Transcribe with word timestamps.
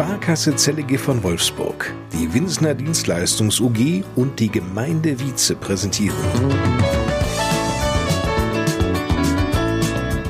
Sparkasse 0.00 0.56
Zellige 0.56 0.96
von 0.96 1.22
Wolfsburg, 1.22 1.92
die 2.10 2.32
Winsner 2.32 2.72
Dienstleistungs 2.72 3.60
UG 3.60 4.02
und 4.16 4.40
die 4.40 4.50
Gemeinde 4.50 5.20
Wietze 5.20 5.54
präsentieren. 5.54 6.16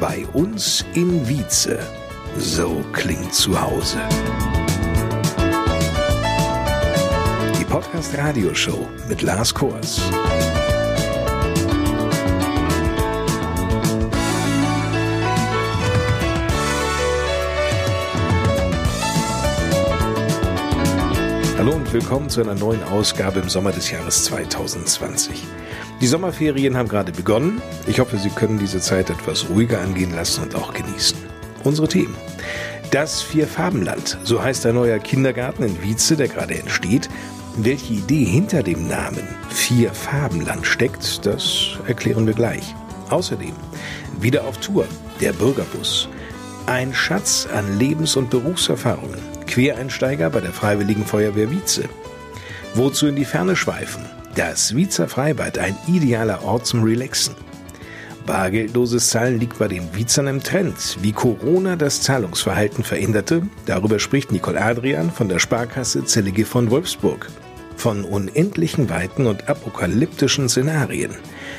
Bei 0.01 0.27
uns 0.33 0.85
in 0.95 1.29
Wietze. 1.29 1.79
So 2.37 2.85
klingt 2.93 3.33
zu 3.33 3.61
Hause. 3.61 4.01
Die 7.57 7.65
Podcast 7.65 8.19
Radioshow 8.19 8.89
mit 9.09 9.23
Lars 9.23 9.55
Kors. 9.55 10.01
Hallo 21.61 21.75
und 21.75 21.93
willkommen 21.93 22.31
zu 22.31 22.41
einer 22.41 22.55
neuen 22.55 22.83
Ausgabe 22.85 23.39
im 23.39 23.51
Sommer 23.51 23.71
des 23.71 23.91
Jahres 23.91 24.25
2020. 24.25 25.43
Die 26.01 26.07
Sommerferien 26.07 26.75
haben 26.75 26.89
gerade 26.89 27.13
begonnen. 27.13 27.61
Ich 27.87 28.01
hoffe, 28.01 28.17
Sie 28.17 28.31
können 28.31 28.59
diese 28.59 28.81
Zeit 28.81 29.11
etwas 29.11 29.51
ruhiger 29.51 29.79
angehen 29.79 30.15
lassen 30.15 30.45
und 30.45 30.55
auch 30.55 30.73
genießen. 30.73 31.19
Unsere 31.63 31.87
Themen. 31.87 32.17
Das 32.93 33.21
Vierfarbenland, 33.21 34.17
so 34.25 34.43
heißt 34.43 34.65
ein 34.65 34.75
neuer 34.75 35.01
Kindergarten 35.01 35.65
in 35.65 35.83
Wietze, 35.83 36.17
der 36.17 36.29
gerade 36.29 36.55
entsteht. 36.55 37.11
Welche 37.59 37.93
Idee 37.93 38.25
hinter 38.25 38.63
dem 38.63 38.89
Namen 38.89 39.29
Vierfarbenland 39.51 40.67
steckt, 40.67 41.27
das 41.27 41.77
erklären 41.87 42.27
wir 42.27 42.33
gleich. 42.33 42.75
Außerdem 43.11 43.53
wieder 44.19 44.47
auf 44.47 44.57
Tour, 44.61 44.87
der 45.21 45.35
Bürgerbus. 45.35 46.09
Ein 46.65 46.95
Schatz 46.95 47.47
an 47.53 47.79
Lebens- 47.79 48.17
und 48.17 48.31
Berufserfahrungen 48.31 49.30
Quereinsteiger 49.51 50.31
bei 50.31 50.41
der 50.41 50.53
Freiwilligen 50.53 51.05
Feuerwehr 51.05 51.51
Wietze. 51.51 51.85
Wozu 52.75 53.09
in 53.09 53.17
die 53.17 53.25
Ferne 53.25 53.57
schweifen? 53.57 54.05
Das 54.37 54.77
Wiezer 54.77 55.09
Freibad, 55.09 55.59
ein 55.59 55.77
idealer 55.89 56.45
Ort 56.45 56.67
zum 56.67 56.85
Relaxen. 56.85 57.35
Bargeldloses 58.27 59.11
Zahlen 59.11 59.41
liegt 59.41 59.59
bei 59.59 59.67
den 59.67 59.93
Wiezern 59.95 60.29
im 60.29 60.41
Trend. 60.41 60.99
Wie 61.03 61.11
Corona 61.11 61.75
das 61.75 62.01
Zahlungsverhalten 62.03 62.85
veränderte, 62.85 63.43
darüber 63.67 63.99
spricht 63.99 64.31
Nicole 64.31 64.61
Adrian 64.61 65.11
von 65.11 65.29
der 65.29 65.41
Sparkasse 65.41 66.05
Zellige 66.05 66.45
von 66.45 66.71
Wolfsburg. 66.71 67.29
Von 67.77 68.05
unendlichen 68.05 68.89
Weiten 68.89 69.27
und 69.27 69.49
apokalyptischen 69.49 70.49
Szenarien. 70.49 71.17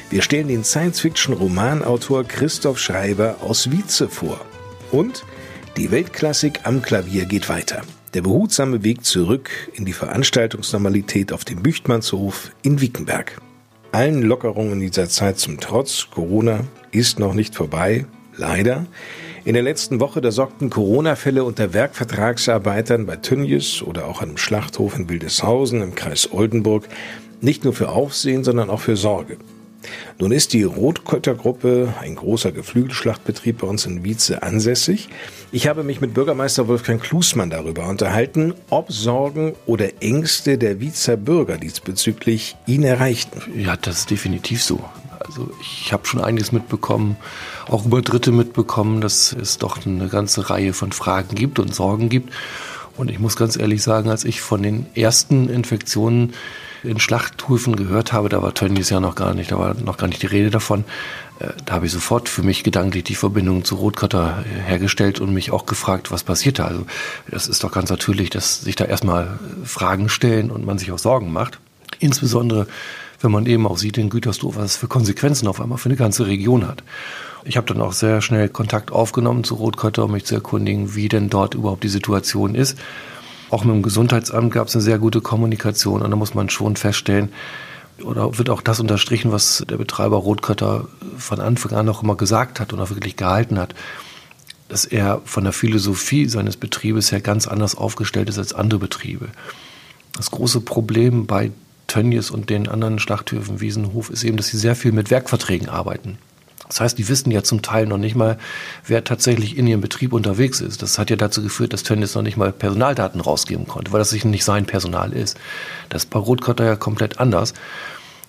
Wir 0.09 0.21
stellen 0.21 0.47
den 0.47 0.63
Science-Fiction-Romanautor 0.63 2.23
Christoph 2.23 2.79
Schreiber 2.79 3.37
aus 3.41 3.69
Wietze 3.69 4.07
vor. 4.07 4.39
Und 4.91 5.25
die 5.77 5.91
Weltklassik 5.91 6.61
am 6.63 6.81
Klavier 6.81 7.25
geht 7.25 7.47
weiter. 7.47 7.81
Der 8.13 8.21
behutsame 8.21 8.83
Weg 8.83 9.05
zurück 9.05 9.49
in 9.73 9.85
die 9.85 9.93
Veranstaltungsnormalität 9.93 11.31
auf 11.31 11.45
dem 11.45 11.63
Büchtmannshof 11.63 12.51
in 12.61 12.81
Wiekenberg. 12.81 13.39
Allen 13.93 14.21
Lockerungen 14.21 14.79
dieser 14.79 15.07
Zeit 15.07 15.39
zum 15.39 15.59
Trotz, 15.59 16.07
Corona 16.11 16.65
ist 16.91 17.19
noch 17.19 17.33
nicht 17.33 17.55
vorbei, 17.55 18.05
leider. 18.35 18.85
In 19.45 19.53
der 19.53 19.63
letzten 19.63 19.99
Woche, 19.99 20.19
da 20.21 20.31
sorgten 20.31 20.69
Corona-Fälle 20.69 21.43
unter 21.43 21.73
Werkvertragsarbeitern 21.73 23.05
bei 23.05 23.15
Tönnies 23.15 23.81
oder 23.81 24.07
auch 24.07 24.21
einem 24.21 24.37
Schlachthof 24.37 24.97
in 24.97 25.09
Wildeshausen 25.09 25.81
im 25.81 25.95
Kreis 25.95 26.31
Oldenburg 26.31 26.87
nicht 27.39 27.63
nur 27.63 27.73
für 27.73 27.89
Aufsehen, 27.89 28.43
sondern 28.43 28.69
auch 28.69 28.81
für 28.81 28.97
Sorge. 28.97 29.37
Nun 30.19 30.31
ist 30.31 30.53
die 30.53 30.63
Rotkötter-Gruppe 30.63 31.93
ein 31.99 32.15
großer 32.15 32.51
Geflügelschlachtbetrieb 32.51 33.59
bei 33.59 33.67
uns 33.67 33.85
in 33.85 34.03
Wietze 34.03 34.43
ansässig. 34.43 35.09
Ich 35.51 35.67
habe 35.67 35.83
mich 35.83 36.01
mit 36.01 36.13
Bürgermeister 36.13 36.67
Wolfgang 36.67 37.01
Klusmann 37.01 37.49
darüber 37.49 37.87
unterhalten, 37.87 38.53
ob 38.69 38.91
Sorgen 38.91 39.53
oder 39.65 40.01
Ängste 40.01 40.57
der 40.57 40.79
Wiezer 40.79 41.17
Bürger 41.17 41.57
diesbezüglich 41.57 42.55
ihn 42.67 42.83
erreichten. 42.83 43.41
Ja, 43.57 43.75
das 43.75 43.99
ist 43.99 44.11
definitiv 44.11 44.63
so. 44.63 44.79
Also 45.19 45.51
ich 45.61 45.93
habe 45.93 46.05
schon 46.05 46.21
einiges 46.21 46.51
mitbekommen, 46.51 47.15
auch 47.67 47.85
über 47.85 48.01
Dritte 48.01 48.31
mitbekommen, 48.31 49.01
dass 49.01 49.33
es 49.33 49.57
doch 49.57 49.85
eine 49.85 50.07
ganze 50.07 50.49
Reihe 50.49 50.73
von 50.73 50.91
Fragen 50.91 51.35
gibt 51.35 51.59
und 51.59 51.73
Sorgen 51.73 52.09
gibt. 52.09 52.33
Und 52.97 53.09
ich 53.09 53.19
muss 53.19 53.35
ganz 53.35 53.57
ehrlich 53.57 53.83
sagen, 53.83 54.09
als 54.09 54.25
ich 54.25 54.41
von 54.41 54.61
den 54.63 54.85
ersten 54.95 55.49
Infektionen 55.49 56.33
in 56.83 56.99
Schlachthöfen 56.99 57.75
gehört 57.75 58.13
habe, 58.13 58.29
da 58.29 58.41
war 58.41 58.53
Tönnies 58.53 58.89
ja 58.89 58.99
noch 58.99 59.15
gar 59.15 59.33
nicht, 59.33 59.51
da 59.51 59.59
war 59.59 59.73
noch 59.75 59.97
gar 59.97 60.07
nicht 60.07 60.21
die 60.21 60.27
Rede 60.27 60.49
davon. 60.49 60.83
Äh, 61.39 61.49
da 61.65 61.75
habe 61.75 61.85
ich 61.85 61.91
sofort 61.91 62.29
für 62.29 62.43
mich 62.43 62.63
gedanklich 62.63 63.03
die 63.03 63.15
Verbindung 63.15 63.63
zu 63.63 63.75
Rotkötter 63.75 64.43
hergestellt 64.65 65.19
und 65.19 65.33
mich 65.33 65.51
auch 65.51 65.65
gefragt, 65.65 66.11
was 66.11 66.23
passiert 66.23 66.59
da. 66.59 66.65
Also 66.65 66.85
das 67.29 67.47
ist 67.47 67.63
doch 67.63 67.71
ganz 67.71 67.89
natürlich, 67.89 68.29
dass 68.29 68.61
sich 68.61 68.75
da 68.75 68.85
erstmal 68.85 69.39
Fragen 69.63 70.09
stellen 70.09 70.51
und 70.51 70.65
man 70.65 70.77
sich 70.77 70.91
auch 70.91 70.99
Sorgen 70.99 71.31
macht. 71.31 71.59
Insbesondere, 71.99 72.67
wenn 73.19 73.31
man 73.31 73.45
eben 73.45 73.67
auch 73.67 73.77
sieht 73.77 73.97
in 73.97 74.09
Gütersloh, 74.09 74.55
was 74.55 74.65
es 74.65 74.77
für 74.77 74.87
Konsequenzen 74.87 75.47
auf 75.47 75.61
einmal 75.61 75.77
für 75.77 75.89
eine 75.89 75.97
ganze 75.97 76.25
Region 76.25 76.67
hat. 76.67 76.83
Ich 77.43 77.57
habe 77.57 77.67
dann 77.67 77.81
auch 77.81 77.93
sehr 77.93 78.21
schnell 78.21 78.49
Kontakt 78.49 78.91
aufgenommen 78.91 79.43
zu 79.43 79.55
Rotkötter, 79.55 80.05
um 80.05 80.11
mich 80.11 80.25
zu 80.25 80.35
erkundigen, 80.35 80.95
wie 80.95 81.09
denn 81.09 81.29
dort 81.29 81.55
überhaupt 81.55 81.83
die 81.83 81.89
Situation 81.89 82.55
ist. 82.55 82.77
Auch 83.51 83.65
mit 83.65 83.75
dem 83.75 83.83
Gesundheitsamt 83.83 84.53
gab 84.53 84.69
es 84.69 84.75
eine 84.75 84.81
sehr 84.81 84.97
gute 84.97 85.19
Kommunikation 85.19 86.01
und 86.01 86.09
da 86.09 86.15
muss 86.15 86.33
man 86.33 86.49
schon 86.49 86.77
feststellen, 86.77 87.29
oder 88.01 88.37
wird 88.37 88.49
auch 88.49 88.61
das 88.61 88.79
unterstrichen, 88.79 89.31
was 89.31 89.63
der 89.69 89.77
Betreiber 89.77 90.15
Rotkötter 90.17 90.87
von 91.17 91.39
Anfang 91.39 91.73
an 91.73 91.89
auch 91.89 92.01
immer 92.01 92.15
gesagt 92.15 92.59
hat 92.59 92.73
und 92.73 92.79
auch 92.79 92.89
wirklich 92.89 93.17
gehalten 93.17 93.59
hat, 93.59 93.75
dass 94.69 94.85
er 94.85 95.21
von 95.25 95.43
der 95.43 95.53
Philosophie 95.53 96.27
seines 96.27 96.55
Betriebes 96.55 97.11
her 97.11 97.19
ganz 97.19 97.45
anders 97.45 97.75
aufgestellt 97.75 98.29
ist 98.29 98.37
als 98.37 98.53
andere 98.53 98.79
Betriebe. 98.79 99.27
Das 100.13 100.31
große 100.31 100.61
Problem 100.61 101.27
bei 101.27 101.51
Tönnies 101.87 102.31
und 102.31 102.49
den 102.49 102.69
anderen 102.69 102.99
Schlachthöfen 102.99 103.59
Wiesenhof 103.59 104.09
ist 104.09 104.23
eben, 104.23 104.37
dass 104.37 104.47
sie 104.47 104.57
sehr 104.57 104.77
viel 104.77 104.93
mit 104.93 105.11
Werkverträgen 105.11 105.67
arbeiten. 105.67 106.17
Das 106.71 106.79
heißt, 106.79 106.97
die 106.97 107.09
wissen 107.09 107.31
ja 107.31 107.43
zum 107.43 107.61
Teil 107.61 107.85
noch 107.85 107.97
nicht 107.97 108.15
mal, 108.15 108.37
wer 108.87 109.03
tatsächlich 109.03 109.57
in 109.57 109.67
ihrem 109.67 109.81
Betrieb 109.81 110.13
unterwegs 110.13 110.61
ist. 110.61 110.81
Das 110.81 110.97
hat 110.97 111.09
ja 111.09 111.17
dazu 111.17 111.43
geführt, 111.43 111.73
dass 111.73 111.83
Tönnies 111.83 112.15
noch 112.15 112.21
nicht 112.21 112.37
mal 112.37 112.53
Personaldaten 112.53 113.19
rausgeben 113.19 113.67
konnte, 113.67 113.91
weil 113.91 113.99
das 113.99 114.13
nicht 114.23 114.45
sein 114.45 114.65
Personal 114.65 115.11
ist. 115.11 115.37
Das 115.89 116.03
ist 116.03 116.09
bei 116.09 116.19
Rotkotter 116.19 116.63
ja 116.63 116.77
komplett 116.77 117.19
anders. 117.19 117.53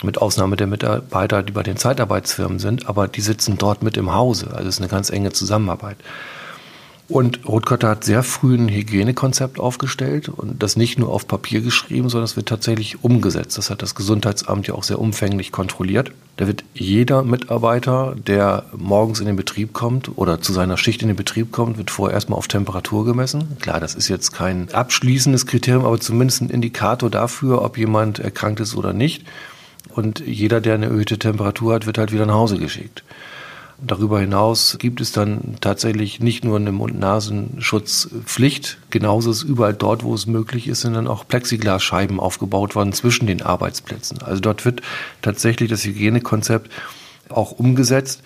Mit 0.02 0.18
Ausnahme 0.18 0.56
der 0.56 0.66
Mitarbeiter, 0.66 1.44
die 1.44 1.52
bei 1.52 1.62
den 1.62 1.76
Zeitarbeitsfirmen 1.76 2.58
sind, 2.58 2.88
aber 2.88 3.06
die 3.06 3.20
sitzen 3.20 3.58
dort 3.58 3.84
mit 3.84 3.96
im 3.96 4.12
Hause. 4.12 4.48
Also 4.52 4.68
es 4.68 4.74
ist 4.74 4.80
eine 4.80 4.88
ganz 4.88 5.10
enge 5.10 5.30
Zusammenarbeit. 5.30 5.98
Und 7.08 7.46
Rotkötter 7.46 7.88
hat 7.88 8.04
sehr 8.04 8.22
früh 8.22 8.54
ein 8.54 8.68
Hygienekonzept 8.68 9.60
aufgestellt 9.60 10.28
und 10.28 10.62
das 10.62 10.76
nicht 10.76 10.98
nur 10.98 11.10
auf 11.10 11.26
Papier 11.28 11.60
geschrieben, 11.60 12.08
sondern 12.08 12.24
es 12.24 12.36
wird 12.36 12.48
tatsächlich 12.48 13.04
umgesetzt. 13.04 13.58
Das 13.58 13.70
hat 13.70 13.82
das 13.82 13.94
Gesundheitsamt 13.94 14.66
ja 14.66 14.74
auch 14.74 14.84
sehr 14.84 14.98
umfänglich 14.98 15.52
kontrolliert. 15.52 16.12
Da 16.36 16.46
wird 16.46 16.64
jeder 16.72 17.22
Mitarbeiter, 17.22 18.14
der 18.26 18.64
morgens 18.76 19.20
in 19.20 19.26
den 19.26 19.36
Betrieb 19.36 19.74
kommt 19.74 20.16
oder 20.16 20.40
zu 20.40 20.52
seiner 20.52 20.78
Schicht 20.78 21.02
in 21.02 21.08
den 21.08 21.16
Betrieb 21.16 21.52
kommt, 21.52 21.76
wird 21.76 21.90
vorher 21.90 22.14
erstmal 22.14 22.38
auf 22.38 22.48
Temperatur 22.48 23.04
gemessen. 23.04 23.58
Klar, 23.60 23.80
das 23.80 23.94
ist 23.94 24.08
jetzt 24.08 24.32
kein 24.32 24.72
abschließendes 24.72 25.46
Kriterium, 25.46 25.84
aber 25.84 26.00
zumindest 26.00 26.40
ein 26.40 26.50
Indikator 26.50 27.10
dafür, 27.10 27.62
ob 27.62 27.76
jemand 27.76 28.20
erkrankt 28.20 28.60
ist 28.60 28.74
oder 28.74 28.94
nicht. 28.94 29.26
Und 29.90 30.20
jeder, 30.20 30.62
der 30.62 30.74
eine 30.74 30.86
erhöhte 30.86 31.18
Temperatur 31.18 31.74
hat, 31.74 31.84
wird 31.86 31.98
halt 31.98 32.12
wieder 32.12 32.24
nach 32.24 32.34
Hause 32.34 32.56
geschickt. 32.56 33.04
Darüber 33.84 34.20
hinaus 34.20 34.76
gibt 34.78 35.00
es 35.00 35.10
dann 35.10 35.56
tatsächlich 35.60 36.20
nicht 36.20 36.44
nur 36.44 36.56
eine 36.56 36.70
Mund-Nasenschutzpflicht, 36.70 38.78
genauso 38.90 39.32
ist 39.32 39.42
überall 39.42 39.74
dort, 39.74 40.04
wo 40.04 40.14
es 40.14 40.26
möglich 40.26 40.68
ist, 40.68 40.82
sind 40.82 40.94
dann 40.94 41.08
auch 41.08 41.26
Plexiglasscheiben 41.26 42.20
aufgebaut 42.20 42.76
worden 42.76 42.92
zwischen 42.92 43.26
den 43.26 43.42
Arbeitsplätzen. 43.42 44.22
Also 44.22 44.40
dort 44.40 44.64
wird 44.64 44.82
tatsächlich 45.20 45.68
das 45.68 45.84
Hygienekonzept 45.84 46.70
auch 47.28 47.50
umgesetzt. 47.50 48.22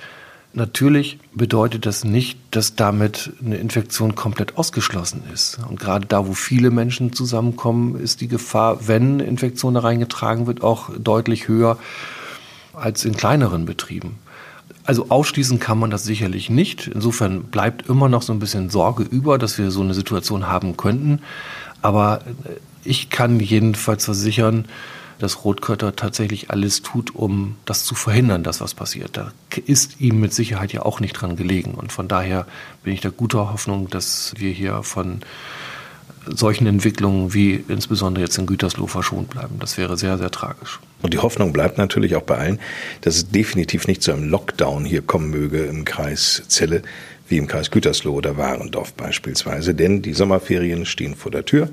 Natürlich 0.53 1.19
bedeutet 1.33 1.87
das 1.87 2.05
nicht, 2.05 2.39
dass 2.51 2.77
damit 2.77 3.33
eine 3.43 3.57
Infektion 3.57 4.15
komplett 4.15 4.59
ausgeschlossen 4.59 5.23
ist. 5.33 5.59
Und 5.69 5.81
gerade 5.81 6.07
da, 6.07 6.27
wo 6.27 6.35
viele 6.35 6.71
Menschen 6.71 7.15
zusammenkommen, 7.15 7.99
ist 7.99 8.21
die 8.21 8.29
Gefahr, 8.29 8.89
wenn 8.89 9.21
Infektion 9.21 9.77
reingetragen 9.77 10.47
wird, 10.47 10.63
auch 10.63 10.91
deutlich 10.99 11.49
höher 11.49 11.79
als 12.75 13.07
in 13.07 13.17
kleineren 13.17 13.65
Betrieben. 13.65 14.19
Also 14.85 15.11
ausschließen 15.11 15.59
kann 15.59 15.79
man 15.79 15.91
das 15.91 16.05
sicherlich 16.05 16.49
nicht. 16.49 16.87
Insofern 16.87 17.45
bleibt 17.45 17.89
immer 17.89 18.09
noch 18.09 18.23
so 18.23 18.33
ein 18.33 18.39
bisschen 18.39 18.71
Sorge 18.71 19.03
über, 19.03 19.39
dass 19.39 19.59
wir 19.59 19.71
so 19.71 19.83
eine 19.83 19.95
Situation 19.95 20.47
haben 20.47 20.77
könnten. 20.77 21.21
Aber 21.83 22.21
äh, 22.45 22.53
ich 22.85 23.11
kann 23.11 23.41
jedenfalls 23.41 24.05
versichern, 24.05 24.67
dass 25.19 25.45
Rotkötter 25.45 25.97
tatsächlich 25.97 26.51
alles 26.51 26.83
tut, 26.83 27.15
um 27.15 27.57
das 27.65 27.85
zu 27.85 27.95
verhindern, 27.95 28.43
dass 28.43 28.61
was 28.61 28.75
passiert. 28.75 29.17
Da 29.17 29.33
ist 29.65 30.01
ihm 30.01 30.21
mit 30.21 30.35
Sicherheit 30.35 30.73
ja 30.73 30.83
auch 30.83 31.01
nicht 31.01 31.15
dran 31.15 31.37
gelegen. 31.37 31.75
Und 31.75 31.91
von 31.91 32.07
daher 32.07 32.47
bin 32.83 32.93
ich 32.93 33.01
der 33.01 33.11
guter 33.11 33.53
Hoffnung, 33.53 33.89
dass 33.89 34.35
wir 34.37 34.53
hier 34.53 34.83
von 34.83 35.21
solchen 36.27 36.67
Entwicklungen 36.67 37.35
wie 37.35 37.65
insbesondere 37.69 38.25
jetzt 38.25 38.39
in 38.39 38.47
Gütersloh 38.47 38.87
verschont 38.87 39.31
bleiben. 39.31 39.57
Das 39.61 39.79
wäre 39.79 39.97
sehr, 39.97 40.19
sehr 40.19 40.31
tragisch. 40.31 40.81
Und 41.03 41.15
die 41.15 41.19
Hoffnung 41.19 41.53
bleibt 41.53 41.79
natürlich 41.79 42.17
auch 42.17 42.23
bei 42.23 42.37
allen, 42.37 42.61
dass 43.03 43.17
es 43.17 43.31
definitiv 43.31 43.87
nicht 43.87 44.03
zu 44.03 44.13
einem 44.13 44.29
Lockdown 44.29 44.85
hier 44.85 45.03
kommen 45.03 45.31
möge 45.31 45.65
im 45.65 45.85
Kreis 45.85 46.43
Celle. 46.49 46.83
wie 47.29 47.39
im 47.39 47.49
Kreis 47.49 47.71
Gütersloh 47.71 48.13
oder 48.13 48.37
Warendorf 48.37 48.93
beispielsweise, 48.95 49.75
denn 49.75 50.01
die 50.01 50.15
Sommerferien 50.15 50.87
stehen 50.87 51.17
vor 51.17 51.33
der 51.33 51.45
Tür. 51.45 51.69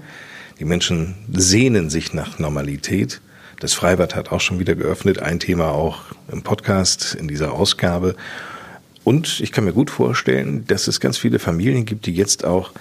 Die 0.59 0.65
Menschen 0.65 1.15
sehnen 1.31 1.89
sich 1.89 2.13
nach 2.13 2.39
Normalität. 2.39 3.21
Das 3.59 3.73
Freibad 3.73 4.15
hat 4.15 4.31
auch 4.31 4.41
schon 4.41 4.59
wieder 4.59 4.75
geöffnet, 4.75 5.19
ein 5.19 5.39
Thema 5.39 5.69
auch 5.69 6.01
im 6.31 6.41
Podcast 6.41 7.15
in 7.15 7.27
dieser 7.27 7.53
Ausgabe. 7.53 8.15
Und 9.03 9.41
ich 9.41 9.51
kann 9.51 9.65
mir 9.65 9.73
gut 9.73 9.91
vorstellen, 9.91 10.65
dass 10.67 10.87
es 10.87 10.99
ganz 10.99 11.17
viele 11.17 11.37
Familien 11.37 11.85
gibt, 11.85 12.05
die 12.05 12.13
jetzt 12.13 12.45
auch 12.45 12.71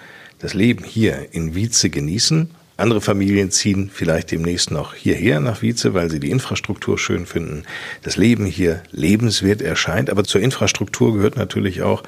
das 0.43 0.55
Leben 0.55 0.85
hier 0.85 1.29
in 1.33 1.55
Wietze 1.55 1.89
genießen. 1.89 2.51
Andere 2.77 3.01
Familien 3.01 3.51
ziehen 3.51 3.91
vielleicht 3.93 4.33
demnächst 4.33 4.71
noch 4.71 4.95
hierher 4.95 5.41
nach 5.41 5.63
Wietze, 5.63 5.95
weil 5.95 6.11
sie 6.11 6.19
die 6.19 6.31
Infrastruktur 6.31 6.99
schön 6.99 7.27
finden, 7.27 7.63
das 8.03 8.17
Leben 8.17 8.45
hier 8.45 8.83
lebenswert 8.91 9.63
erscheint. 9.63 10.11
Aber 10.11 10.25
zur 10.25 10.41
Infrastruktur 10.41 11.15
gehört 11.15 11.37
natürlich 11.37 11.83
auch, 11.83 12.03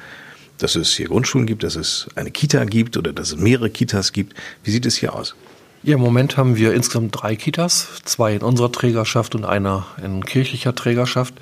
dass 0.57 0.75
es 0.75 0.91
hier 0.95 1.07
Grundschulen 1.07 1.47
gibt, 1.47 1.63
dass 1.63 1.75
es 1.75 2.07
eine 2.15 2.29
Kita 2.31 2.65
gibt 2.65 2.97
oder 2.97 3.13
dass 3.13 3.29
es 3.29 3.37
mehrere 3.37 3.69
Kitas 3.69 4.11
gibt. 4.11 4.33
Wie 4.63 4.71
sieht 4.71 4.85
es 4.85 4.97
hier 4.97 5.15
aus? 5.15 5.35
Ja, 5.83 5.95
im 5.95 6.01
Moment 6.01 6.35
haben 6.35 6.57
wir 6.57 6.73
insgesamt 6.73 7.21
drei 7.21 7.35
Kitas, 7.35 8.01
zwei 8.03 8.35
in 8.35 8.41
unserer 8.41 8.71
Trägerschaft 8.71 9.35
und 9.35 9.45
einer 9.45 9.85
in 10.03 10.25
kirchlicher 10.25 10.75
Trägerschaft. 10.75 11.35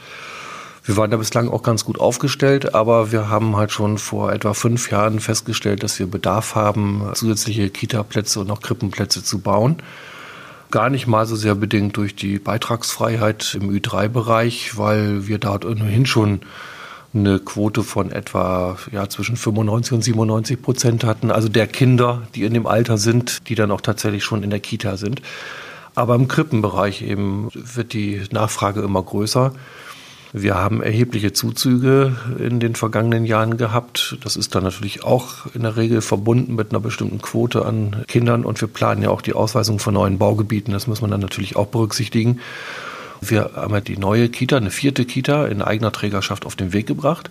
Wir 0.85 0.97
waren 0.97 1.11
da 1.11 1.17
bislang 1.17 1.47
auch 1.47 1.63
ganz 1.63 1.85
gut 1.85 1.97
aufgestellt, 1.97 2.75
aber 2.75 3.13
wir 3.13 3.29
haben 3.29 3.55
halt 3.55 3.71
schon 3.71 3.97
vor 3.97 4.33
etwa 4.33 4.53
fünf 4.53 4.91
Jahren 4.91 5.21
festgestellt, 5.21 5.81
dass 5.81 5.97
wir 5.97 6.07
Bedarf 6.07 6.55
haben, 6.55 7.09
zusätzliche 7.13 7.69
Kita-Plätze 7.69 8.41
und 8.41 8.51
auch 8.51 8.61
Krippenplätze 8.61 9.23
zu 9.23 9.39
bauen. 9.39 9.77
Gar 10.71 10.89
nicht 10.89 11.07
mal 11.07 11.25
so 11.25 11.37
sehr 11.37 11.55
bedingt 11.55 11.95
durch 11.95 12.17
die 12.17 12.37
Beitragsfreiheit 12.37 13.57
im 13.61 13.69
Ü3-Bereich, 13.69 14.77
weil 14.77 15.25
wir 15.25 15.37
da 15.37 15.57
ohnehin 15.63 16.05
schon 16.05 16.41
eine 17.13 17.39
Quote 17.39 17.83
von 17.83 18.11
etwa 18.11 18.77
ja, 18.91 19.07
zwischen 19.07 19.37
95 19.37 19.93
und 19.93 20.01
97 20.03 20.61
Prozent 20.61 21.03
hatten, 21.05 21.31
also 21.31 21.47
der 21.47 21.67
Kinder, 21.67 22.23
die 22.35 22.43
in 22.43 22.53
dem 22.53 22.65
Alter 22.65 22.97
sind, 22.97 23.47
die 23.47 23.55
dann 23.55 23.71
auch 23.71 23.81
tatsächlich 23.81 24.25
schon 24.25 24.43
in 24.43 24.49
der 24.49 24.59
Kita 24.59 24.97
sind. 24.97 25.21
Aber 25.95 26.15
im 26.15 26.27
Krippenbereich 26.27 27.03
eben 27.03 27.49
wird 27.53 27.93
die 27.93 28.23
Nachfrage 28.31 28.81
immer 28.81 29.03
größer. 29.03 29.53
Wir 30.35 30.55
haben 30.55 30.81
erhebliche 30.81 31.31
Zuzüge 31.31 32.15
in 32.39 32.59
den 32.59 32.73
vergangenen 32.73 33.23
Jahren 33.23 33.55
gehabt. 33.55 34.17
Das 34.23 34.35
ist 34.35 34.55
dann 34.55 34.63
natürlich 34.63 35.03
auch 35.03 35.45
in 35.53 35.61
der 35.61 35.77
Regel 35.77 36.01
verbunden 36.01 36.55
mit 36.55 36.71
einer 36.71 36.79
bestimmten 36.79 37.21
Quote 37.21 37.63
an 37.65 38.03
Kindern 38.07 38.43
und 38.43 38.59
wir 38.59 38.67
planen 38.67 39.03
ja 39.03 39.11
auch 39.11 39.21
die 39.21 39.33
Ausweisung 39.33 39.77
von 39.77 39.93
neuen 39.93 40.17
Baugebieten. 40.17 40.73
Das 40.73 40.87
muss 40.87 41.01
man 41.01 41.11
dann 41.11 41.19
natürlich 41.19 41.55
auch 41.55 41.67
berücksichtigen. 41.67 42.39
Wir 43.21 43.51
haben 43.55 43.75
ja 43.75 43.81
die 43.81 43.95
neue 43.95 44.27
Kita, 44.27 44.57
eine 44.57 44.71
vierte 44.71 45.05
Kita 45.05 45.45
in 45.45 45.61
eigener 45.61 45.91
Trägerschaft 45.91 46.47
auf 46.47 46.55
den 46.55 46.73
Weg 46.73 46.87
gebracht. 46.87 47.29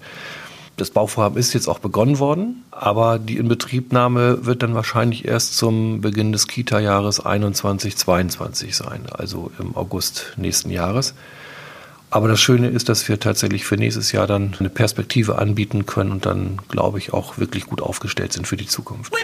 Das 0.76 0.90
Bauvorhaben 0.90 1.38
ist 1.38 1.55
jetzt 1.55 1.66
auch 1.66 1.81
begonnen 1.81 2.20
worden, 2.20 2.62
aber 2.70 3.19
die 3.19 3.37
Inbetriebnahme 3.37 4.46
wird 4.46 4.62
dann 4.62 4.76
wahrscheinlich 4.76 5.25
erst 5.25 5.56
zum 5.56 6.02
Beginn 6.02 6.31
des 6.31 6.46
Kita-Jahres 6.46 7.20
21-22 7.20 8.72
sein, 8.72 9.06
also 9.10 9.50
im 9.58 9.76
August 9.76 10.34
nächsten 10.37 10.70
Jahres. 10.70 11.14
Aber 12.12 12.29
das 12.29 12.43
Schöne 12.43 12.69
ist, 12.69 12.91
dass 12.91 13.09
wir 13.09 13.19
tatsächlich 13.19 13.64
für 13.64 13.76
nächstes 13.76 14.12
Jahr 14.12 14.26
dann 14.26 14.55
eine 14.61 14.69
Perspektive 14.69 15.38
anbieten 15.38 15.87
können 15.87 16.12
und 16.12 16.26
dann, 16.26 16.61
glaube 16.69 16.99
ich, 16.99 17.14
auch 17.14 17.38
wirklich 17.38 17.64
gut 17.64 17.81
aufgestellt 17.81 18.35
sind 18.35 18.47
für 18.47 18.59
die 18.59 18.67
Zukunft. 18.67 19.14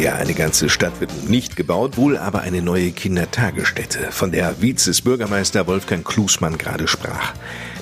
Ja, 0.00 0.14
eine 0.14 0.32
ganze 0.32 0.70
Stadt 0.70 0.98
wird 1.00 1.28
nicht 1.28 1.56
gebaut, 1.56 1.98
wohl 1.98 2.16
aber 2.16 2.40
eine 2.40 2.62
neue 2.62 2.90
Kindertagesstätte, 2.90 4.10
von 4.10 4.32
der 4.32 4.62
Vizes 4.62 5.02
Bürgermeister 5.02 5.66
Wolfgang 5.66 6.06
Klusmann 6.06 6.56
gerade 6.56 6.88
sprach. 6.88 7.34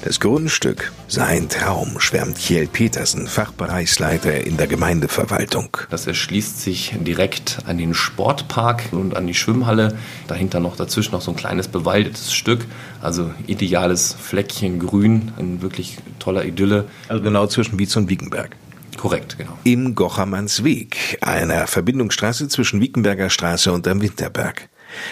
Das 0.02 0.18
Grundstück, 0.18 0.90
sein 1.06 1.48
Traum, 1.48 2.00
schwärmt 2.00 2.36
Kjell 2.36 2.66
Petersen, 2.66 3.28
Fachbereichsleiter 3.28 4.44
in 4.44 4.56
der 4.56 4.66
Gemeindeverwaltung. 4.66 5.76
Das 5.90 6.08
erschließt 6.08 6.60
sich 6.60 6.96
direkt 6.98 7.58
an 7.66 7.78
den 7.78 7.94
Sportpark 7.94 8.88
und 8.90 9.16
an 9.16 9.28
die 9.28 9.34
Schwimmhalle. 9.34 9.96
Dahinter 10.26 10.58
noch 10.58 10.74
dazwischen 10.74 11.12
noch 11.12 11.22
so 11.22 11.30
ein 11.30 11.36
kleines 11.36 11.68
bewaldetes 11.68 12.32
Stück. 12.32 12.66
Also 13.00 13.30
ideales 13.46 14.16
Fleckchen 14.20 14.80
Grün, 14.80 15.30
ein 15.38 15.62
wirklich 15.62 15.98
toller 16.18 16.44
Idylle. 16.44 16.86
Also 17.06 17.22
genau 17.22 17.46
zwischen 17.46 17.78
Wietz 17.78 17.94
und 17.94 18.10
Wiegenberg. 18.10 18.56
Korrekt, 18.98 19.38
genau. 19.38 19.56
Im 19.64 19.94
Gochermannsweg, 19.94 21.18
einer 21.20 21.66
Verbindungsstraße 21.66 22.48
zwischen 22.48 22.80
Wiekenberger 22.80 23.30
Straße 23.30 23.72
und 23.72 23.86
am 23.88 24.02
Winterberg. 24.02 24.68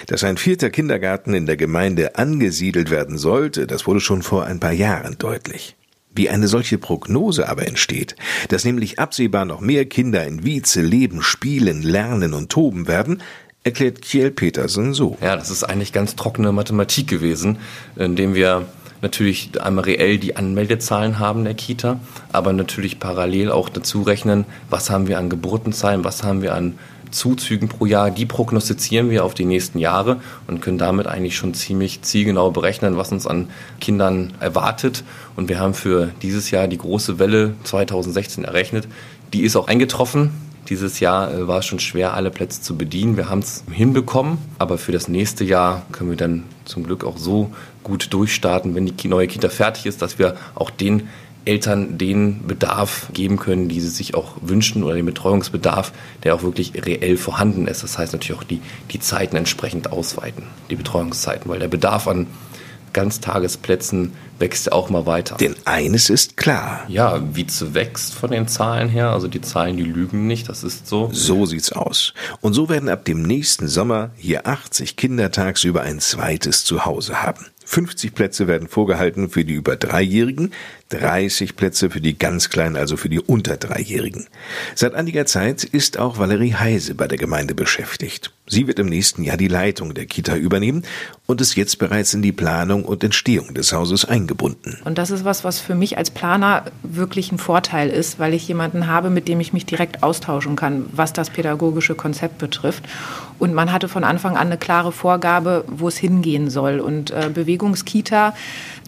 Dass 0.08 0.24
ein 0.24 0.36
vierter 0.36 0.70
Kindergarten 0.70 1.34
in 1.34 1.46
der 1.46 1.56
Gemeinde 1.56 2.16
angesiedelt 2.16 2.90
werden 2.90 3.16
sollte, 3.16 3.66
das 3.66 3.86
wurde 3.86 4.00
schon 4.00 4.22
vor 4.22 4.44
ein 4.44 4.60
paar 4.60 4.72
Jahren 4.72 5.16
deutlich. 5.18 5.76
Wie 6.14 6.30
eine 6.30 6.48
solche 6.48 6.78
Prognose 6.78 7.48
aber 7.48 7.66
entsteht, 7.68 8.16
dass 8.48 8.64
nämlich 8.64 8.98
absehbar 8.98 9.44
noch 9.44 9.60
mehr 9.60 9.84
Kinder 9.84 10.26
in 10.26 10.44
Wietze 10.44 10.80
leben, 10.80 11.22
spielen, 11.22 11.82
lernen 11.82 12.32
und 12.32 12.50
toben 12.50 12.88
werden, 12.88 13.22
erklärt 13.64 14.00
Kiel 14.00 14.30
Petersen 14.30 14.94
so. 14.94 15.18
Ja, 15.20 15.36
das 15.36 15.50
ist 15.50 15.64
eigentlich 15.64 15.92
ganz 15.92 16.16
trockene 16.16 16.52
Mathematik 16.52 17.08
gewesen, 17.08 17.58
indem 17.96 18.34
wir 18.34 18.66
natürlich 19.06 19.50
einmal 19.62 19.84
reell 19.84 20.18
die 20.18 20.34
Anmeldezahlen 20.34 21.20
haben 21.20 21.44
der 21.44 21.54
Kita, 21.54 22.00
aber 22.32 22.52
natürlich 22.52 22.98
parallel 22.98 23.52
auch 23.52 23.68
dazu 23.68 24.02
rechnen, 24.02 24.44
was 24.68 24.90
haben 24.90 25.06
wir 25.06 25.18
an 25.18 25.30
Geburtenzahlen, 25.30 26.02
was 26.02 26.24
haben 26.24 26.42
wir 26.42 26.54
an 26.54 26.74
Zuzügen 27.12 27.68
pro 27.68 27.86
Jahr, 27.86 28.10
die 28.10 28.26
prognostizieren 28.26 29.10
wir 29.10 29.24
auf 29.24 29.32
die 29.32 29.44
nächsten 29.44 29.78
Jahre 29.78 30.20
und 30.48 30.60
können 30.60 30.76
damit 30.76 31.06
eigentlich 31.06 31.36
schon 31.36 31.54
ziemlich 31.54 32.02
zielgenau 32.02 32.50
berechnen, 32.50 32.96
was 32.96 33.12
uns 33.12 33.28
an 33.28 33.48
Kindern 33.80 34.32
erwartet. 34.40 35.04
Und 35.36 35.48
wir 35.48 35.60
haben 35.60 35.74
für 35.74 36.10
dieses 36.22 36.50
Jahr 36.50 36.66
die 36.66 36.78
große 36.78 37.20
Welle 37.20 37.54
2016 37.62 38.44
errechnet. 38.44 38.88
Die 39.32 39.42
ist 39.42 39.54
auch 39.54 39.68
eingetroffen. 39.68 40.30
Dieses 40.68 40.98
Jahr 41.00 41.32
äh, 41.32 41.46
war 41.46 41.60
es 41.60 41.66
schon 41.66 41.78
schwer, 41.78 42.14
alle 42.14 42.30
Plätze 42.30 42.60
zu 42.60 42.76
bedienen. 42.76 43.16
Wir 43.16 43.28
haben 43.28 43.38
es 43.38 43.64
hinbekommen, 43.70 44.38
aber 44.58 44.78
für 44.78 44.92
das 44.92 45.08
nächste 45.08 45.44
Jahr 45.44 45.86
können 45.92 46.10
wir 46.10 46.16
dann 46.16 46.44
zum 46.64 46.84
Glück 46.84 47.04
auch 47.04 47.18
so 47.18 47.52
gut 47.84 48.12
durchstarten, 48.12 48.74
wenn 48.74 48.86
die 48.86 49.08
neue 49.08 49.28
Kita 49.28 49.48
fertig 49.48 49.86
ist, 49.86 50.02
dass 50.02 50.18
wir 50.18 50.36
auch 50.54 50.70
den 50.70 51.08
Eltern 51.44 51.96
den 51.96 52.44
Bedarf 52.48 53.08
geben 53.12 53.36
können, 53.36 53.68
die 53.68 53.80
sie 53.80 53.88
sich 53.88 54.16
auch 54.16 54.34
wünschen 54.40 54.82
oder 54.82 54.96
den 54.96 55.06
Betreuungsbedarf, 55.06 55.92
der 56.24 56.34
auch 56.34 56.42
wirklich 56.42 56.72
reell 56.84 57.16
vorhanden 57.16 57.68
ist. 57.68 57.84
Das 57.84 57.96
heißt 57.96 58.12
natürlich 58.12 58.38
auch 58.38 58.44
die, 58.44 58.60
die 58.90 58.98
Zeiten 58.98 59.36
entsprechend 59.36 59.92
ausweiten, 59.92 60.44
die 60.70 60.76
Betreuungszeiten, 60.76 61.48
weil 61.48 61.60
der 61.60 61.68
Bedarf 61.68 62.08
an 62.08 62.26
Ganztagesplätzen 62.96 64.14
wächst 64.38 64.66
ja 64.66 64.72
auch 64.72 64.88
mal 64.88 65.04
weiter. 65.04 65.36
Denn 65.36 65.54
eines 65.66 66.08
ist 66.08 66.38
klar. 66.38 66.84
Ja, 66.88 67.20
Vize 67.34 67.74
wächst 67.74 68.14
von 68.14 68.30
den 68.30 68.48
Zahlen 68.48 68.88
her. 68.88 69.10
Also 69.10 69.28
die 69.28 69.42
Zahlen, 69.42 69.76
die 69.76 69.84
lügen 69.84 70.26
nicht, 70.26 70.48
das 70.48 70.64
ist 70.64 70.86
so. 70.86 71.10
So 71.12 71.44
sieht's 71.44 71.72
aus. 71.72 72.14
Und 72.40 72.54
so 72.54 72.70
werden 72.70 72.88
ab 72.88 73.04
dem 73.04 73.20
nächsten 73.20 73.68
Sommer 73.68 74.12
hier 74.16 74.46
80 74.46 74.96
Kinder 74.96 75.30
tagsüber 75.30 75.82
ein 75.82 76.00
zweites 76.00 76.64
Zuhause 76.64 77.22
haben. 77.22 77.44
50 77.66 78.14
Plätze 78.14 78.46
werden 78.46 78.68
vorgehalten 78.68 79.28
für 79.28 79.44
die 79.44 79.54
über 79.54 79.76
Dreijährigen, 79.76 80.52
30 80.90 81.56
Plätze 81.56 81.90
für 81.90 82.00
die 82.00 82.18
ganz 82.18 82.48
Kleinen, 82.48 82.76
also 82.76 82.96
für 82.96 83.08
die 83.08 83.20
unter 83.20 83.56
Dreijährigen. 83.56 84.26
Seit 84.74 84.94
einiger 84.94 85.26
Zeit 85.26 85.64
ist 85.64 85.98
auch 85.98 86.18
Valerie 86.18 86.54
Heise 86.54 86.94
bei 86.94 87.08
der 87.08 87.18
Gemeinde 87.18 87.54
beschäftigt. 87.54 88.32
Sie 88.48 88.68
wird 88.68 88.78
im 88.78 88.86
nächsten 88.86 89.24
Jahr 89.24 89.36
die 89.36 89.48
Leitung 89.48 89.94
der 89.94 90.06
Kita 90.06 90.36
übernehmen 90.36 90.84
und 91.26 91.40
ist 91.40 91.56
jetzt 91.56 91.80
bereits 91.80 92.14
in 92.14 92.22
die 92.22 92.30
Planung 92.30 92.84
und 92.84 93.02
Entstehung 93.02 93.54
des 93.54 93.72
Hauses 93.72 94.04
eingebunden. 94.04 94.78
Und 94.84 94.98
das 94.98 95.10
ist 95.10 95.24
was, 95.24 95.42
was 95.42 95.58
für 95.58 95.74
mich 95.74 95.98
als 95.98 96.12
Planer 96.12 96.66
wirklich 96.84 97.32
ein 97.32 97.38
Vorteil 97.38 97.90
ist, 97.90 98.20
weil 98.20 98.34
ich 98.34 98.46
jemanden 98.46 98.86
habe, 98.86 99.10
mit 99.10 99.26
dem 99.26 99.40
ich 99.40 99.52
mich 99.52 99.66
direkt 99.66 100.04
austauschen 100.04 100.54
kann, 100.54 100.86
was 100.92 101.12
das 101.12 101.30
pädagogische 101.30 101.96
Konzept 101.96 102.38
betrifft. 102.38 102.84
Und 103.40 103.52
man 103.52 103.72
hatte 103.72 103.88
von 103.88 104.04
Anfang 104.04 104.36
an 104.36 104.46
eine 104.46 104.58
klare 104.58 104.92
Vorgabe, 104.92 105.64
wo 105.66 105.88
es 105.88 105.96
hingehen 105.96 106.48
soll. 106.48 106.78
Und 106.78 107.10
äh, 107.10 107.28
Bewegungskita 107.32 108.34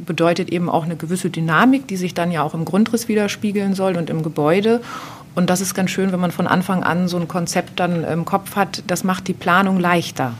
bedeutet 0.06 0.50
eben 0.50 0.68
auch 0.68 0.84
eine 0.84 0.96
gewisse 0.96 1.30
Dynamik, 1.30 1.86
die 1.86 1.96
sich 1.96 2.14
dann 2.14 2.30
ja 2.30 2.42
auch 2.42 2.54
im 2.54 2.64
Grundriss 2.64 3.08
widerspiegeln 3.08 3.74
soll 3.74 3.96
und 3.96 4.10
im 4.10 4.22
Gebäude. 4.22 4.80
Und 5.34 5.50
das 5.50 5.60
ist 5.60 5.74
ganz 5.74 5.90
schön, 5.90 6.10
wenn 6.10 6.20
man 6.20 6.32
von 6.32 6.46
Anfang 6.46 6.82
an 6.82 7.06
so 7.06 7.16
ein 7.16 7.28
Konzept 7.28 7.78
dann 7.78 8.02
im 8.04 8.24
Kopf 8.24 8.56
hat. 8.56 8.82
Das 8.86 9.04
macht 9.04 9.28
die 9.28 9.34
Planung 9.34 9.78
leichter, 9.78 10.34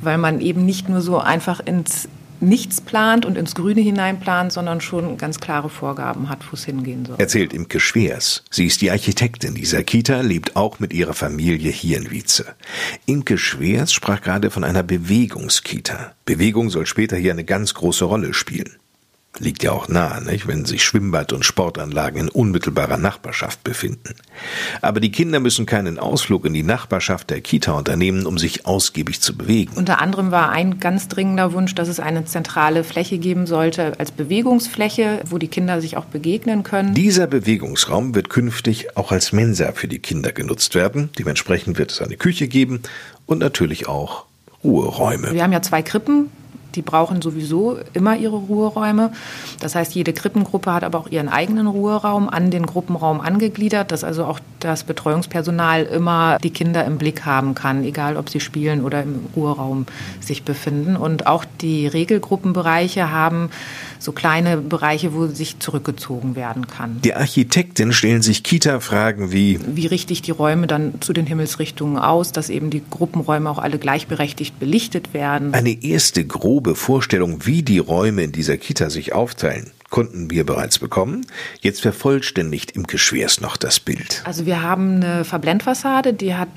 weil 0.00 0.16
man 0.16 0.40
eben 0.40 0.64
nicht 0.64 0.88
nur 0.88 1.02
so 1.02 1.18
einfach 1.18 1.60
ins 1.60 2.08
nichts 2.42 2.80
plant 2.80 3.24
und 3.24 3.38
ins 3.38 3.54
Grüne 3.54 3.80
hineinplant, 3.80 4.52
sondern 4.52 4.80
schon 4.80 5.16
ganz 5.16 5.40
klare 5.40 5.70
Vorgaben 5.70 6.28
hat, 6.28 6.40
wo 6.50 6.54
es 6.54 6.64
hingehen 6.64 7.06
soll. 7.06 7.16
Erzählt 7.18 7.52
Imke 7.52 7.80
Schwers. 7.80 8.44
Sie 8.50 8.66
ist 8.66 8.82
die 8.82 8.90
Architektin 8.90 9.54
dieser 9.54 9.82
Kita, 9.84 10.20
lebt 10.20 10.56
auch 10.56 10.80
mit 10.80 10.92
ihrer 10.92 11.14
Familie 11.14 11.70
hier 11.70 11.98
in 11.98 12.10
Wietze. 12.10 12.54
Imke 13.06 13.38
Schwers 13.38 13.92
sprach 13.92 14.20
gerade 14.20 14.50
von 14.50 14.64
einer 14.64 14.82
Bewegungskita. 14.82 16.12
Bewegung 16.24 16.68
soll 16.68 16.86
später 16.86 17.16
hier 17.16 17.32
eine 17.32 17.44
ganz 17.44 17.74
große 17.74 18.04
Rolle 18.04 18.34
spielen. 18.34 18.76
Liegt 19.38 19.62
ja 19.62 19.72
auch 19.72 19.88
nahe, 19.88 20.22
nicht, 20.22 20.46
wenn 20.46 20.66
sich 20.66 20.84
Schwimmbad 20.84 21.32
und 21.32 21.42
Sportanlagen 21.42 22.20
in 22.20 22.28
unmittelbarer 22.28 22.98
Nachbarschaft 22.98 23.64
befinden. 23.64 24.14
Aber 24.82 25.00
die 25.00 25.10
Kinder 25.10 25.40
müssen 25.40 25.64
keinen 25.64 25.98
Ausflug 25.98 26.44
in 26.44 26.52
die 26.52 26.62
Nachbarschaft 26.62 27.30
der 27.30 27.40
Kita 27.40 27.72
unternehmen, 27.72 28.26
um 28.26 28.36
sich 28.36 28.66
ausgiebig 28.66 29.22
zu 29.22 29.34
bewegen. 29.34 29.72
Unter 29.74 30.02
anderem 30.02 30.32
war 30.32 30.50
ein 30.50 30.80
ganz 30.80 31.08
dringender 31.08 31.54
Wunsch, 31.54 31.74
dass 31.74 31.88
es 31.88 31.98
eine 31.98 32.26
zentrale 32.26 32.84
Fläche 32.84 33.16
geben 33.16 33.46
sollte 33.46 33.98
als 33.98 34.10
Bewegungsfläche, 34.10 35.22
wo 35.24 35.38
die 35.38 35.48
Kinder 35.48 35.80
sich 35.80 35.96
auch 35.96 36.04
begegnen 36.04 36.62
können. 36.62 36.92
Dieser 36.92 37.26
Bewegungsraum 37.26 38.14
wird 38.14 38.28
künftig 38.28 38.98
auch 38.98 39.12
als 39.12 39.32
Mensa 39.32 39.72
für 39.72 39.88
die 39.88 39.98
Kinder 39.98 40.32
genutzt 40.32 40.74
werden. 40.74 41.08
Dementsprechend 41.18 41.78
wird 41.78 41.90
es 41.90 42.02
eine 42.02 42.18
Küche 42.18 42.48
geben 42.48 42.82
und 43.24 43.38
natürlich 43.38 43.88
auch 43.88 44.26
Ruheräume. 44.62 45.32
Wir 45.32 45.42
haben 45.42 45.52
ja 45.52 45.62
zwei 45.62 45.80
Krippen 45.80 46.30
die 46.74 46.82
brauchen 46.82 47.22
sowieso 47.22 47.78
immer 47.92 48.16
ihre 48.16 48.36
Ruheräume. 48.36 49.12
Das 49.60 49.74
heißt, 49.74 49.94
jede 49.94 50.12
Krippengruppe 50.12 50.72
hat 50.72 50.84
aber 50.84 50.98
auch 50.98 51.08
ihren 51.08 51.28
eigenen 51.28 51.66
Ruheraum 51.66 52.28
an 52.28 52.50
den 52.50 52.66
Gruppenraum 52.66 53.20
angegliedert, 53.20 53.90
dass 53.92 54.04
also 54.04 54.24
auch 54.24 54.40
das 54.60 54.84
Betreuungspersonal 54.84 55.84
immer 55.84 56.38
die 56.42 56.50
Kinder 56.50 56.84
im 56.84 56.98
Blick 56.98 57.24
haben 57.24 57.54
kann, 57.54 57.84
egal 57.84 58.16
ob 58.16 58.30
sie 58.30 58.40
spielen 58.40 58.84
oder 58.84 59.02
im 59.02 59.26
Ruheraum 59.34 59.86
sich 60.20 60.44
befinden. 60.44 60.96
Und 60.96 61.26
auch 61.26 61.44
die 61.60 61.86
Regelgruppenbereiche 61.86 63.10
haben 63.10 63.50
so 63.98 64.12
kleine 64.12 64.56
Bereiche, 64.56 65.14
wo 65.14 65.26
sich 65.26 65.58
zurückgezogen 65.58 66.36
werden 66.36 66.66
kann. 66.66 67.00
Die 67.02 67.14
Architekten 67.14 67.92
stellen 67.92 68.22
sich 68.22 68.42
Kita-Fragen 68.42 69.32
wie 69.32 69.60
Wie 69.66 69.86
richte 69.86 70.12
ich 70.12 70.22
die 70.22 70.30
Räume 70.30 70.66
dann 70.66 71.00
zu 71.00 71.12
den 71.12 71.26
Himmelsrichtungen 71.26 71.98
aus, 71.98 72.32
dass 72.32 72.48
eben 72.48 72.70
die 72.70 72.82
Gruppenräume 72.88 73.50
auch 73.50 73.58
alle 73.58 73.78
gleichberechtigt 73.78 74.58
belichtet 74.58 75.14
werden. 75.14 75.54
Eine 75.54 75.82
erste 75.82 76.24
grobe 76.24 76.61
Vorstellung, 76.74 77.44
wie 77.46 77.62
die 77.62 77.78
Räume 77.78 78.22
in 78.22 78.32
dieser 78.32 78.56
Kita 78.56 78.90
sich 78.90 79.12
aufteilen 79.12 79.72
konnten 79.92 80.30
wir 80.30 80.44
bereits 80.44 80.78
bekommen. 80.78 81.26
Jetzt 81.60 81.82
vervollständigt 81.82 82.72
Imke 82.72 82.96
Schwers 82.96 83.42
noch 83.42 83.58
das 83.58 83.78
Bild. 83.78 84.22
Also 84.24 84.46
wir 84.46 84.62
haben 84.62 84.96
eine 84.96 85.24
Verblendfassade, 85.24 86.14
die 86.14 86.34
hat 86.34 86.48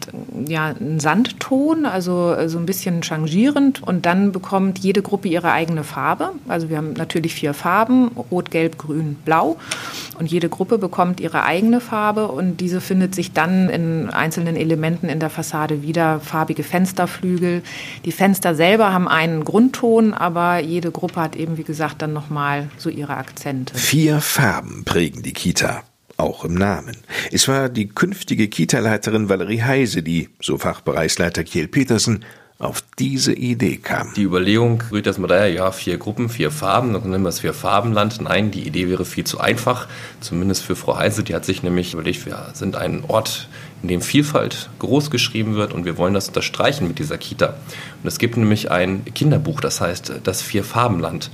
ja 0.48 0.68
einen 0.68 1.02
Sandton, 1.02 1.86
also 1.86 2.48
so 2.48 2.58
ein 2.58 2.66
bisschen 2.66 3.04
changierend 3.04 3.84
und 3.84 4.06
dann 4.06 4.32
bekommt 4.32 4.80
jede 4.80 5.02
Gruppe 5.02 5.28
ihre 5.28 5.52
eigene 5.52 5.84
Farbe. 5.84 6.32
Also 6.48 6.70
wir 6.70 6.78
haben 6.78 6.94
natürlich 6.94 7.36
vier 7.36 7.54
Farben, 7.54 8.08
rot, 8.32 8.52
gelb, 8.52 8.78
grün, 8.78 9.18
blau 9.26 9.58
und 10.18 10.32
jede 10.32 10.48
Gruppe 10.48 10.78
bekommt 10.78 11.20
ihre 11.20 11.44
eigene 11.44 11.82
Farbe 11.82 12.30
und 12.30 12.62
diese 12.62 12.80
findet 12.80 13.14
sich 13.14 13.34
dann 13.34 13.70
in 13.70 14.10
einzelnen 14.12 14.56
Elementen 14.56 15.10
in 15.10 15.20
der 15.20 15.30
Fassade 15.30 15.82
wieder, 15.82 16.22
farbige 16.22 16.64
Fensterflügel. 16.64 17.64
Die 18.06 18.14
Fenster 18.14 18.56
selber 18.56 18.94
haben 18.94 19.10
einen 19.10 19.44
Grundton, 19.44 20.14
aber 20.14 20.60
jede 20.60 20.92
Gruppe 20.92 21.20
hat 21.20 21.36
eben, 21.36 21.58
wie 21.58 21.64
gesagt, 21.64 22.02
dann 22.02 22.14
nochmal 22.14 22.70
so 22.78 22.90
ihre 22.90 23.25
Akzente. 23.28 23.78
Vier 23.78 24.22
Farben 24.22 24.84
prägen 24.86 25.24
die 25.24 25.34
Kita. 25.34 25.84
Auch 26.18 26.46
im 26.46 26.54
Namen. 26.54 26.96
Es 27.32 27.50
war 27.50 27.68
die 27.68 27.88
künftige 27.90 28.48
Kita-Leiterin 28.48 29.28
Valerie 29.28 29.64
Heise, 29.64 30.02
die, 30.02 30.30
so 30.42 30.58
Fachbereichsleiter 30.58 31.44
Kiel 31.44 31.68
Petersen, 31.68 32.24
auf 32.58 32.84
diese 32.98 33.34
Idee 33.34 33.78
kam. 33.78 34.14
Die 34.16 34.24
Überlegung 34.24 34.82
rührt 34.90 35.08
erstmal 35.08 35.28
daher, 35.28 35.52
ja, 35.52 35.72
vier 35.74 35.98
Gruppen, 35.98 36.30
vier 36.30 36.52
Farben, 36.52 36.94
dann 36.94 37.10
nennen 37.10 37.24
wir 37.24 37.30
es 37.30 37.42
vier 37.42 37.54
Farbenland. 37.54 38.22
Nein, 38.22 38.52
die 38.52 38.66
Idee 38.66 38.88
wäre 38.88 39.04
viel 39.04 39.26
zu 39.26 39.42
einfach, 39.42 39.90
zumindest 40.22 40.64
für 40.64 40.78
Frau 40.78 40.98
Heise. 40.98 41.24
Die 41.24 41.36
hat 41.36 41.44
sich 41.44 41.64
nämlich 41.64 41.94
überlegt, 41.94 42.26
wir 42.26 42.52
sind 42.54 42.78
ein 42.78 43.04
Ort, 43.08 43.50
in 43.82 43.90
dem 43.90 44.02
Vielfalt 44.02 44.70
groß 44.80 45.12
geschrieben 45.12 45.56
wird 45.56 45.74
und 45.74 45.84
wir 45.84 45.98
wollen 45.98 46.14
das 46.14 46.30
unterstreichen 46.30 46.88
mit 46.88 46.98
dieser 46.98 47.18
Kita. 47.18 47.58
Und 48.02 48.08
es 48.08 48.20
gibt 48.20 48.38
nämlich 48.38 48.72
ein 48.72 49.04
Kinderbuch, 49.04 49.60
das 49.60 49.82
heißt 49.82 50.22
das 50.24 50.42
Vier-Farbenland. 50.42 51.30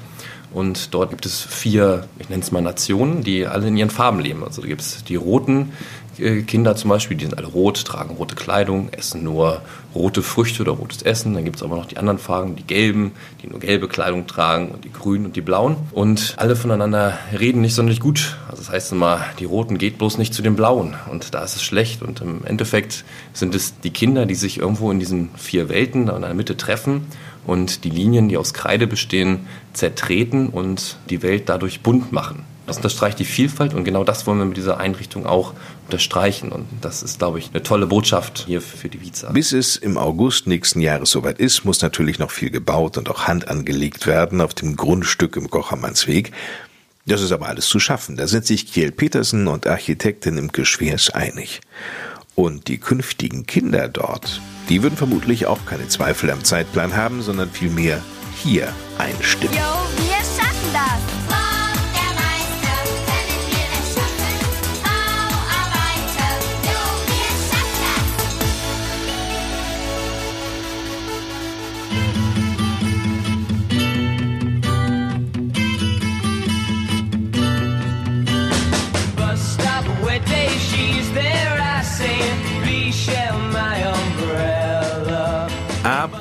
Und 0.53 0.93
dort 0.93 1.12
gibt 1.12 1.25
es 1.25 1.41
vier, 1.41 2.08
ich 2.20 2.29
nenne 2.29 2.43
es 2.43 2.51
mal 2.51 2.62
Nationen, 2.62 3.24
die 3.24 3.46
alle 3.46 3.67
in 3.67 3.77
ihren 3.77 3.89
Farben 3.89 4.20
leben. 4.20 4.43
Also 4.43 4.62
da 4.62 4.67
gibt 4.67 4.81
es 4.81 5.03
die 5.03 5.15
roten 5.15 5.72
äh, 6.17 6.41
Kinder 6.41 6.75
zum 6.75 6.89
Beispiel, 6.89 7.17
die 7.17 7.25
sind 7.25 7.38
alle 7.38 7.48
rot, 7.48 7.86
tragen 7.86 8.15
rote 8.15 8.36
Kleidung, 8.36 8.89
essen 8.91 9.24
nur 9.24 9.62
rote 9.96 10.22
Früchte 10.22 10.62
oder 10.62 10.74
rotes 10.74 11.01
Essen. 11.01 11.34
Dann 11.34 11.46
gibt 11.46 11.58
es 11.58 11.63
aber 11.63 11.75
noch 11.75 11.86
die 11.86 11.98
anderen 11.98 12.20
Farben, 12.20 12.55
die 12.55 12.63
gelben, 12.63 13.12
die 13.41 13.48
nur 13.48 13.60
gelbe 13.60 13.88
Kleidung 13.88 14.27
tragen 14.27 14.70
und 14.70 14.84
die 14.84 14.91
grünen 14.91 15.25
und 15.25 15.36
die 15.36 15.41
blauen. 15.41 15.75
Und 15.91 16.36
alle 16.38 16.55
voneinander 16.55 17.17
reden 17.38 17.62
nicht 17.62 17.75
sonderlich 17.75 18.00
gut. 18.00 18.38
Also 18.50 18.63
das 18.63 18.72
heißt 18.72 18.91
immer, 18.91 19.22
die 19.39 19.46
Roten 19.46 19.77
geht 19.77 19.98
bloß 19.98 20.17
nicht 20.17 20.34
zu 20.34 20.41
den 20.41 20.55
Blauen 20.55 20.96
und 21.10 21.34
da 21.34 21.43
ist 21.43 21.55
es 21.55 21.63
schlecht. 21.63 22.01
Und 22.01 22.22
im 22.22 22.46
Endeffekt 22.46 23.03
sind 23.34 23.55
es 23.55 23.79
die 23.79 23.91
Kinder, 23.91 24.25
die 24.25 24.36
sich 24.36 24.60
irgendwo 24.60 24.91
in 24.91 25.00
diesen 25.00 25.29
vier 25.36 25.70
Welten 25.70 26.08
in 26.08 26.22
der 26.22 26.34
Mitte 26.34 26.58
treffen 26.58 27.08
und 27.45 27.83
die 27.83 27.89
Linien, 27.89 28.29
die 28.29 28.38
aus 28.38 28.53
Kreide 28.53 28.88
bestehen, 28.88 29.48
zertreten 29.74 30.50
und 30.50 30.98
die 31.10 31.21
Welt 31.21 31.50
dadurch 31.50 31.81
bunt 31.81 32.12
machen. 32.12 32.45
Das 32.67 32.77
unterstreicht 32.77 33.19
die 33.19 33.25
Vielfalt 33.25 33.74
und 33.74 33.83
genau 33.83 34.03
das 34.03 34.27
wollen 34.27 34.38
wir 34.38 34.45
mit 34.45 34.55
dieser 34.55 34.77
Einrichtung 34.77 35.25
auch 35.25 35.53
unterstreichen. 35.88 36.51
Und 36.51 36.67
das 36.79 37.03
ist, 37.03 37.19
glaube 37.19 37.39
ich, 37.39 37.50
eine 37.50 37.63
tolle 37.63 37.88
Botschaft 37.88 38.45
hier 38.48 38.62
für 38.62 38.88
die 38.88 39.01
Viza. 39.01 39.31
Bis 39.31 39.51
es 39.51 39.75
im 39.75 39.98
August 39.98 40.48
nächsten 40.48 40.79
Jahres 40.79 41.12
soweit 41.12 41.39
ist, 41.39 41.65
muss 41.65 41.81
natürlich 41.81 42.19
noch 42.19 42.31
viel 42.31 42.50
gebaut 42.50 42.98
und 42.98 43.10
auch 43.10 43.27
Hand 43.27 43.48
angelegt 43.48 44.07
werden 44.07 44.39
auf 44.39 44.53
dem 44.53 44.77
Grundstück 44.77 45.36
im 45.36 45.50
Kochermannsweg. 45.50 46.31
Das 47.05 47.21
ist 47.21 47.31
aber 47.31 47.48
alles 47.48 47.67
zu 47.67 47.79
schaffen. 47.79 48.15
Da 48.15 48.27
sind 48.27 48.45
sich 48.45 48.71
Kiel 48.71 48.91
Petersen 48.91 49.48
und 49.48 49.67
Architektin 49.67 50.38
Imke 50.38 50.65
Schwers 50.65 51.10
einig. 51.10 51.62
Und 52.41 52.69
die 52.69 52.79
künftigen 52.79 53.45
Kinder 53.45 53.88
dort, 53.88 54.41
die 54.67 54.81
würden 54.81 54.98
vermutlich 54.98 55.45
auch 55.45 55.63
keine 55.67 55.88
Zweifel 55.89 56.31
am 56.31 56.43
Zeitplan 56.43 56.95
haben, 56.95 57.21
sondern 57.21 57.51
vielmehr 57.51 58.01
hier 58.36 58.74
einstimmen. 58.98 59.53
Jo, 59.53 59.60
wir 60.03 60.15
schaffen 60.15 60.74
das! 60.74 61.20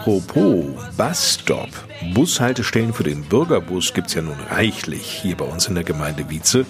Apropos 0.01 0.65
Busstop. 0.97 1.69
Bushaltestellen 2.15 2.95
für 2.95 3.03
den 3.03 3.21
Bürgerbus 3.21 3.93
gibt's 3.93 4.15
ja 4.15 4.23
nun 4.23 4.41
reichlich 4.49 5.03
hier 5.03 5.37
bei 5.37 5.45
uns 5.45 5.67
in 5.67 5.75
der 5.75 5.85
Gemeinde 5.85 6.31
Wietze. 6.31 6.65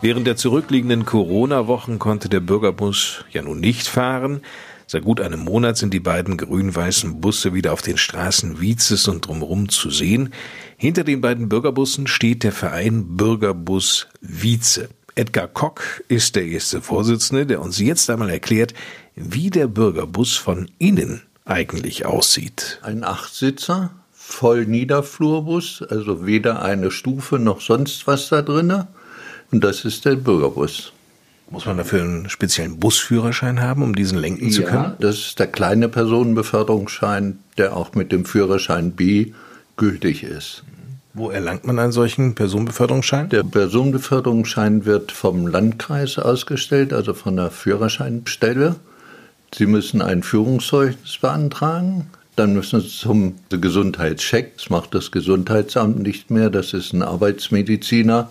Während 0.00 0.28
der 0.28 0.36
zurückliegenden 0.36 1.04
Corona-Wochen 1.04 1.98
konnte 1.98 2.28
der 2.28 2.38
Bürgerbus 2.38 3.24
ja 3.32 3.42
nun 3.42 3.58
nicht 3.58 3.88
fahren. 3.88 4.42
Seit 4.86 5.02
gut 5.02 5.20
einem 5.20 5.40
Monat 5.40 5.76
sind 5.76 5.92
die 5.92 5.98
beiden 5.98 6.36
grün-weißen 6.36 7.20
Busse 7.20 7.52
wieder 7.52 7.72
auf 7.72 7.82
den 7.82 7.98
Straßen 7.98 8.60
Vietzes 8.60 9.08
und 9.08 9.26
drumherum 9.26 9.68
zu 9.68 9.90
sehen. 9.90 10.32
Hinter 10.76 11.02
den 11.02 11.20
beiden 11.20 11.48
Bürgerbussen 11.48 12.06
steht 12.06 12.44
der 12.44 12.52
Verein 12.52 13.16
Bürgerbus 13.16 14.06
Wietze. 14.20 14.88
Edgar 15.16 15.48
Kock 15.48 16.04
ist 16.06 16.36
der 16.36 16.46
erste 16.46 16.80
Vorsitzende, 16.80 17.44
der 17.44 17.60
uns 17.60 17.80
jetzt 17.80 18.08
einmal 18.08 18.30
erklärt, 18.30 18.72
wie 19.16 19.50
der 19.50 19.66
Bürgerbus 19.66 20.36
von 20.36 20.70
innen 20.78 21.22
eigentlich 21.48 22.06
aussieht. 22.06 22.78
Ein 22.82 23.04
Achtsitzer, 23.04 23.90
voll 24.12 24.66
Niederflurbus, 24.66 25.82
also 25.88 26.26
weder 26.26 26.62
eine 26.62 26.90
Stufe 26.90 27.38
noch 27.38 27.60
sonst 27.60 28.06
was 28.06 28.28
da 28.28 28.42
drinne. 28.42 28.86
Und 29.50 29.64
das 29.64 29.84
ist 29.84 30.04
der 30.04 30.16
Bürgerbus. 30.16 30.92
Muss 31.50 31.64
man 31.64 31.78
dafür 31.78 32.02
einen 32.02 32.28
speziellen 32.28 32.78
Busführerschein 32.78 33.62
haben, 33.62 33.82
um 33.82 33.94
diesen 33.94 34.18
lenken 34.18 34.50
zu 34.50 34.62
können? 34.64 34.92
das 35.00 35.16
ist 35.18 35.38
der 35.38 35.46
kleine 35.46 35.88
Personenbeförderungsschein, 35.88 37.38
der 37.56 37.74
auch 37.74 37.94
mit 37.94 38.12
dem 38.12 38.26
Führerschein 38.26 38.92
B 38.92 39.32
gültig 39.78 40.24
ist. 40.24 40.64
Wo 41.14 41.30
erlangt 41.30 41.66
man 41.66 41.78
einen 41.78 41.92
solchen 41.92 42.34
Personenbeförderungsschein? 42.34 43.30
Der 43.30 43.44
Personenbeförderungsschein 43.44 44.84
wird 44.84 45.10
vom 45.10 45.46
Landkreis 45.46 46.18
ausgestellt, 46.18 46.92
also 46.92 47.14
von 47.14 47.36
der 47.36 47.50
Führerscheinstelle. 47.50 48.76
Sie 49.54 49.66
müssen 49.66 50.02
ein 50.02 50.22
Führungszeugnis 50.22 51.18
beantragen. 51.18 52.10
Dann 52.36 52.54
müssen 52.54 52.80
Sie 52.80 52.88
zum 52.88 53.34
Gesundheitscheck. 53.48 54.56
Das 54.56 54.70
macht 54.70 54.94
das 54.94 55.10
Gesundheitsamt 55.10 56.00
nicht 56.00 56.30
mehr. 56.30 56.50
Das 56.50 56.72
ist 56.72 56.92
ein 56.92 57.02
Arbeitsmediziner. 57.02 58.28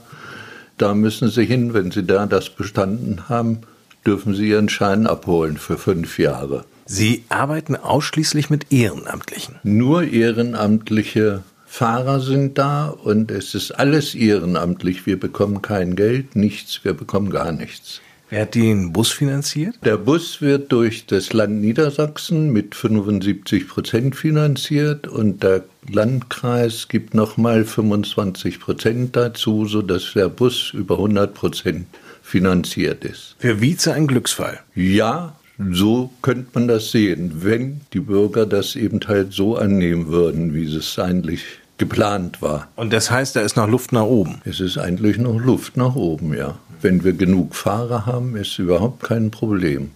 Da 0.78 0.94
müssen 0.94 1.30
Sie 1.30 1.46
hin. 1.46 1.74
Wenn 1.74 1.92
Sie 1.92 2.04
da 2.04 2.26
das 2.26 2.50
bestanden 2.50 3.30
haben, 3.30 3.60
dürfen 4.06 4.34
Sie 4.34 4.50
Ihren 4.50 4.70
Schein 4.70 5.08
abholen 5.08 5.58
für 5.58 5.78
fünf 5.78 6.20
Jahre. 6.20 6.64
Sie 6.86 7.26
arbeiten 7.28 7.76
ausschließlich 7.76 8.50
mit 8.50 8.72
Ehrenamtlichen. 8.72 9.56
Nur 9.64 10.04
ehrenamtliche 10.04 11.44
Fahrer 11.66 12.22
sind 12.22 12.58
da 12.58 12.88
und 12.88 13.30
es 13.30 13.54
ist 13.54 13.72
alles 13.72 14.16
ehrenamtlich. 14.16 15.06
Wir 15.06 15.20
bekommen 15.20 15.62
kein 15.62 15.98
Geld, 15.98 16.38
nichts, 16.38 16.86
wir 16.86 16.94
bekommen 16.94 17.30
gar 17.30 17.52
nichts. 17.52 18.00
Wer 18.30 18.42
hat 18.42 18.56
den 18.56 18.92
Bus 18.92 19.12
finanziert? 19.12 19.76
Der 19.86 19.96
Bus 19.96 20.42
wird 20.42 20.72
durch 20.74 21.06
das 21.06 21.32
Land 21.32 21.62
Niedersachsen 21.62 22.52
mit 22.52 22.76
75 22.76 23.70
Prozent 23.70 24.18
finanziert 24.18 25.08
und 25.08 25.44
der 25.44 25.64
Landkreis 25.90 26.90
gibt 26.90 27.14
nochmal 27.14 27.64
25 27.64 28.60
Prozent 28.60 29.16
dazu, 29.16 29.66
sodass 29.66 30.12
der 30.14 30.28
Bus 30.28 30.72
über 30.74 30.96
100 30.96 31.34
Prozent 31.34 31.88
finanziert 32.22 33.06
ist. 33.06 33.38
Für 33.40 33.62
Wietze 33.62 33.94
ein 33.94 34.08
Glücksfall. 34.08 34.60
Ja, 34.76 35.38
so 35.72 36.12
könnte 36.22 36.50
man 36.54 36.68
das 36.68 36.92
sehen, 36.92 37.32
wenn 37.44 37.80
die 37.94 38.02
Bürger 38.02 38.46
das 38.46 38.76
eben 38.76 39.00
halt 39.08 39.32
so 39.32 39.56
annehmen 39.56 40.08
würden, 40.08 40.54
wie 40.54 40.66
es 40.66 41.00
eigentlich 41.00 41.46
geplant 41.78 42.42
war. 42.42 42.68
Und 42.76 42.92
das 42.92 43.10
heißt, 43.12 43.36
da 43.36 43.42
ist 43.42 43.56
noch 43.56 43.68
Luft 43.68 43.92
nach 43.92 44.04
oben. 44.04 44.42
Es 44.46 44.60
ist 44.60 44.78
eigentlich 44.78 45.18
noch 45.18 45.40
Luft 45.40 45.78
nach 45.78 45.96
oben, 45.96 46.36
ja. 46.36 46.58
Wenn 46.82 47.04
wir 47.04 47.14
genug 47.14 47.56
Fahrer 47.56 48.06
haben, 48.06 48.36
ist 48.36 48.60
überhaupt 48.60 49.04
kein 49.04 49.32
Problem. 49.32 49.92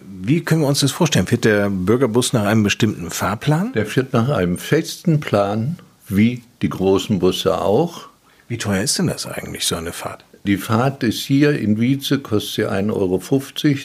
Wie 0.00 0.40
können 0.40 0.62
wir 0.62 0.68
uns 0.68 0.80
das 0.80 0.92
vorstellen? 0.92 1.26
Fährt 1.26 1.44
der 1.44 1.68
Bürgerbus 1.68 2.32
nach 2.32 2.44
einem 2.44 2.62
bestimmten 2.62 3.10
Fahrplan? 3.10 3.72
Der 3.72 3.86
fährt 3.86 4.12
nach 4.12 4.28
einem 4.28 4.56
festen 4.56 5.20
Plan, 5.20 5.78
wie 6.08 6.42
die 6.62 6.68
großen 6.68 7.18
Busse 7.18 7.60
auch. 7.60 8.06
Wie 8.48 8.58
teuer 8.58 8.82
ist 8.82 8.98
denn 8.98 9.08
das 9.08 9.26
eigentlich, 9.26 9.66
so 9.66 9.74
eine 9.74 9.92
Fahrt? 9.92 10.24
Die 10.44 10.58
Fahrt 10.58 11.02
ist 11.02 11.22
hier 11.22 11.58
in 11.58 11.80
Wietze, 11.80 12.20
kostet 12.20 12.54
sie 12.54 12.70
1,50 12.70 12.92
Euro. 12.92 13.20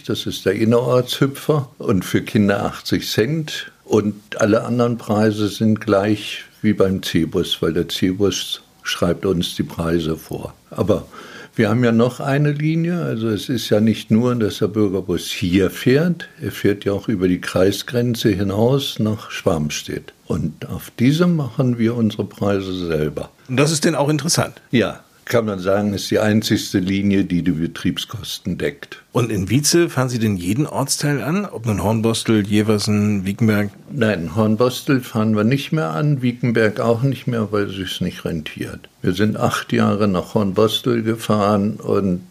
Das 0.06 0.28
ist 0.28 0.46
der 0.46 0.54
Innerortshüpfer. 0.54 1.70
Und 1.80 2.06
für 2.06 2.22
Kinder 2.22 2.66
80 2.66 3.10
Cent. 3.10 3.72
Und 3.84 4.16
alle 4.40 4.64
anderen 4.64 5.00
Preise 5.00 5.48
sind 5.48 5.82
gleich 5.82 6.44
wie 6.62 6.74
beim 6.74 7.02
C-Bus, 7.02 7.64
weil 7.64 7.74
der 7.74 7.90
C-Bus 7.90 8.62
schreibt 8.84 9.26
uns 9.26 9.56
die 9.56 9.64
Preise 9.64 10.16
vor. 10.16 10.54
Aber 10.70 11.08
wir 11.56 11.70
haben 11.70 11.84
ja 11.84 11.92
noch 11.92 12.20
eine 12.20 12.52
Linie. 12.52 13.02
Also 13.02 13.30
es 13.30 13.50
ist 13.50 13.70
ja 13.70 13.80
nicht 13.82 14.12
nur, 14.12 14.36
dass 14.36 14.60
der 14.60 14.68
Bürgerbus 14.68 15.28
hier 15.28 15.70
fährt. 15.70 16.30
Er 16.42 16.52
fährt 16.52 16.86
ja 16.86 16.94
auch 16.94 17.08
über 17.08 17.28
die 17.28 17.42
Kreisgrenze 17.42 18.30
hinaus 18.30 19.00
nach 19.00 19.32
Schwarmstedt. 19.32 20.14
Und 20.28 20.70
auf 20.70 20.92
diesem 20.98 21.36
machen 21.36 21.78
wir 21.78 21.96
unsere 21.96 22.24
Preise 22.24 22.74
selber. 22.88 23.32
Und 23.50 23.58
das 23.58 23.72
ist 23.72 23.84
denn 23.84 23.96
auch 23.96 24.10
interessant. 24.10 24.62
Ja, 24.72 25.02
kann 25.26 25.46
man 25.46 25.60
sagen, 25.60 25.94
ist 25.94 26.12
die 26.12 26.20
einzigste 26.20 26.80
Linie, 26.80 27.26
die 27.26 27.42
die 27.42 27.52
Betriebskosten 27.52 28.58
deckt. 28.58 29.02
Und 29.12 29.32
in 29.32 29.50
Wietze 29.50 29.90
fahren 29.90 30.10
Sie 30.10 30.20
denn 30.20 30.38
jeden 30.38 30.68
Ortsteil 30.68 31.22
an? 31.22 31.46
Ob 31.46 31.66
nun 31.66 31.84
Hornbostel, 31.84 32.46
Jeversen, 32.46 33.26
Wiekenberg? 33.26 33.70
Nein, 33.92 34.36
Hornbostel 34.36 35.02
fahren 35.02 35.36
wir 35.36 35.44
nicht 35.44 35.72
mehr 35.72 35.92
an, 35.92 36.22
Wiekenberg 36.22 36.80
auch 36.80 37.04
nicht 37.04 37.28
mehr, 37.28 37.52
weil 37.52 37.64
es 37.64 37.76
sich 37.76 38.02
nicht 38.02 38.26
rentiert. 38.26 38.90
Wir 39.02 39.14
sind 39.14 39.38
acht 39.38 39.72
Jahre 39.72 40.08
nach 40.08 40.34
Hornbostel 40.34 41.04
gefahren 41.04 41.76
und 41.76 42.22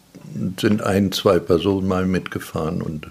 sind 0.59 0.81
ein, 0.81 1.11
zwei 1.11 1.39
Personen 1.39 1.87
mal 1.87 2.05
mitgefahren 2.05 2.81
und 2.81 3.07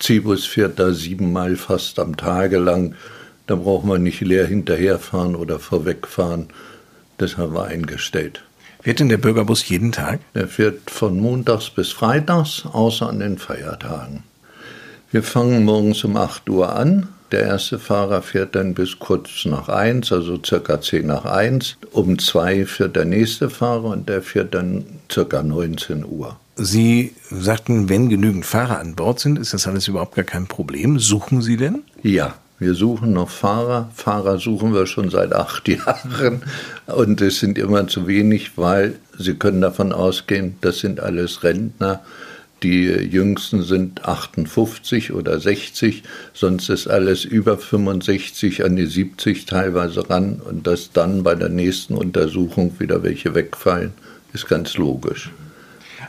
Cibus 0.00 0.46
fährt 0.46 0.78
da 0.78 0.92
siebenmal 0.92 1.56
fast 1.56 1.98
am 1.98 2.16
Tage 2.16 2.58
lang. 2.58 2.94
Da 3.46 3.56
braucht 3.56 3.84
man 3.84 4.02
nicht 4.02 4.20
leer 4.20 4.46
hinterherfahren 4.46 5.34
oder 5.34 5.58
vorwegfahren. 5.58 6.48
Das 7.16 7.36
haben 7.36 7.54
wir 7.54 7.64
eingestellt. 7.64 8.42
Fährt 8.80 9.00
denn 9.00 9.08
der 9.08 9.18
Bürgerbus 9.18 9.68
jeden 9.68 9.92
Tag? 9.92 10.20
Der 10.34 10.48
fährt 10.48 10.90
von 10.90 11.18
montags 11.18 11.70
bis 11.70 11.90
freitags, 11.92 12.64
außer 12.64 13.08
an 13.08 13.18
den 13.18 13.38
Feiertagen. 13.38 14.22
Wir 15.10 15.22
fangen 15.22 15.64
morgens 15.64 16.04
um 16.04 16.16
8 16.16 16.48
Uhr 16.48 16.74
an. 16.74 17.08
Der 17.32 17.42
erste 17.42 17.78
Fahrer 17.78 18.22
fährt 18.22 18.54
dann 18.54 18.74
bis 18.74 18.98
kurz 18.98 19.44
nach 19.44 19.68
1, 19.68 20.12
also 20.12 20.38
circa 20.44 20.80
10 20.80 21.06
nach 21.06 21.24
1. 21.24 21.76
Um 21.92 22.18
2 22.18 22.64
fährt 22.66 22.96
der 22.96 23.04
nächste 23.04 23.50
Fahrer 23.50 23.90
und 23.90 24.08
der 24.08 24.22
fährt 24.22 24.54
dann 24.54 24.84
circa 25.10 25.42
19 25.42 26.04
Uhr. 26.04 26.36
Sie 26.56 27.14
sagten, 27.30 27.88
wenn 27.88 28.08
genügend 28.08 28.46
Fahrer 28.46 28.78
an 28.78 28.94
Bord 28.94 29.20
sind, 29.20 29.38
ist 29.38 29.54
das 29.54 29.66
alles 29.66 29.88
überhaupt 29.88 30.14
gar 30.14 30.24
kein 30.24 30.46
Problem. 30.46 30.98
Suchen 30.98 31.42
Sie 31.42 31.56
denn? 31.56 31.82
Ja, 32.02 32.34
wir 32.58 32.74
suchen 32.74 33.12
noch 33.12 33.30
Fahrer. 33.30 33.90
Fahrer 33.94 34.38
suchen 34.38 34.74
wir 34.74 34.86
schon 34.86 35.10
seit 35.10 35.32
acht 35.32 35.68
Jahren 35.68 36.42
und 36.86 37.20
es 37.20 37.38
sind 37.38 37.58
immer 37.58 37.86
zu 37.86 38.06
wenig, 38.06 38.56
weil 38.56 38.94
Sie 39.16 39.34
können 39.34 39.60
davon 39.60 39.92
ausgehen, 39.92 40.56
das 40.60 40.78
sind 40.78 41.00
alles 41.00 41.42
Rentner. 41.42 42.02
Die 42.62 42.86
jüngsten 42.86 43.62
sind 43.62 44.04
58 44.04 45.12
oder 45.12 45.38
60, 45.38 46.02
sonst 46.34 46.68
ist 46.68 46.88
alles 46.88 47.24
über 47.24 47.56
65 47.56 48.64
an 48.64 48.74
die 48.74 48.86
70 48.86 49.46
teilweise 49.46 50.10
ran 50.10 50.40
und 50.44 50.66
dass 50.66 50.90
dann 50.90 51.22
bei 51.22 51.36
der 51.36 51.50
nächsten 51.50 51.94
Untersuchung 51.94 52.74
wieder 52.80 53.04
welche 53.04 53.36
wegfallen, 53.36 53.92
ist 54.32 54.48
ganz 54.48 54.76
logisch. 54.76 55.30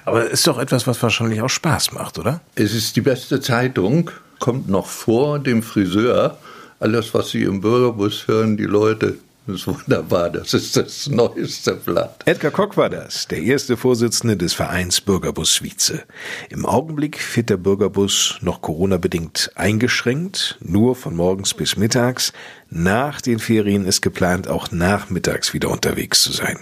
Aber 0.06 0.28
ist 0.28 0.48
doch 0.48 0.58
etwas, 0.58 0.88
was 0.88 1.02
wahrscheinlich 1.04 1.42
auch 1.42 1.50
Spaß 1.50 1.92
macht, 1.92 2.18
oder? 2.18 2.42
Es 2.56 2.74
ist 2.74 2.96
die 2.96 3.02
beste 3.02 3.42
Zeitung, 3.42 4.10
kommt 4.40 4.70
noch 4.70 4.88
vor 4.88 5.40
dem 5.40 5.62
Friseur. 5.62 6.38
Alles, 6.80 7.14
was 7.14 7.30
Sie 7.30 7.44
im 7.44 7.62
Bürgerbus 7.62 8.28
hören, 8.28 8.58
die 8.58 8.64
Leute, 8.64 9.18
ist 9.54 9.68
wunderbar. 9.68 10.30
Das 10.30 10.54
ist 10.54 10.78
das 10.78 11.08
neueste 11.08 11.76
Blatt. 11.76 12.22
Edgar 12.26 12.52
Koch 12.52 12.78
war 12.78 12.90
das, 12.90 13.28
der 13.28 13.40
erste 13.40 13.78
Vorsitzende 13.78 14.38
des 14.38 14.54
Vereins 14.54 15.02
Bürgerbus 15.02 15.64
Wietze. 15.64 16.04
Im 16.50 16.66
Augenblick 16.66 17.22
fährt 17.22 17.50
der 17.50 17.58
Bürgerbus 17.58 18.38
noch 18.42 18.62
Corona-bedingt 18.62 19.52
eingeschränkt, 19.56 20.58
nur 20.62 20.96
von 20.96 21.16
morgens 21.16 21.54
bis 21.54 21.78
mittags. 21.78 22.34
Nach 22.72 23.20
den 23.20 23.40
Ferien 23.40 23.86
ist 23.86 24.02
geplant, 24.02 24.48
auch 24.48 24.72
nachmittags 24.72 25.56
wieder 25.56 25.70
unterwegs 25.70 26.22
zu 26.22 26.32
sein. 26.32 26.60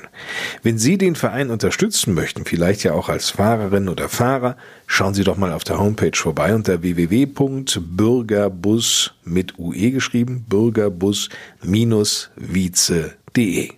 Wenn 0.64 0.78
Sie 0.78 0.98
den 0.98 1.16
Verein 1.16 1.50
unterstützen 1.50 2.14
möchten, 2.14 2.46
vielleicht 2.46 2.84
ja 2.84 2.94
auch 2.94 3.10
als 3.10 3.30
Fahrerin 3.30 3.90
oder 3.90 4.08
Fahrer, 4.08 4.56
schauen 4.86 5.14
Sie 5.14 5.26
doch 5.26 5.36
mal 5.36 5.52
auf 5.52 5.66
der 5.66 5.80
Homepage 5.80 6.16
vorbei 6.16 6.56
unter 6.56 6.82
www.bürgerbus 6.82 9.16
mit 9.26 9.60
UE 9.60 9.92
geschrieben, 9.92 10.46
bürgerbus-wietze.de. 11.64 13.70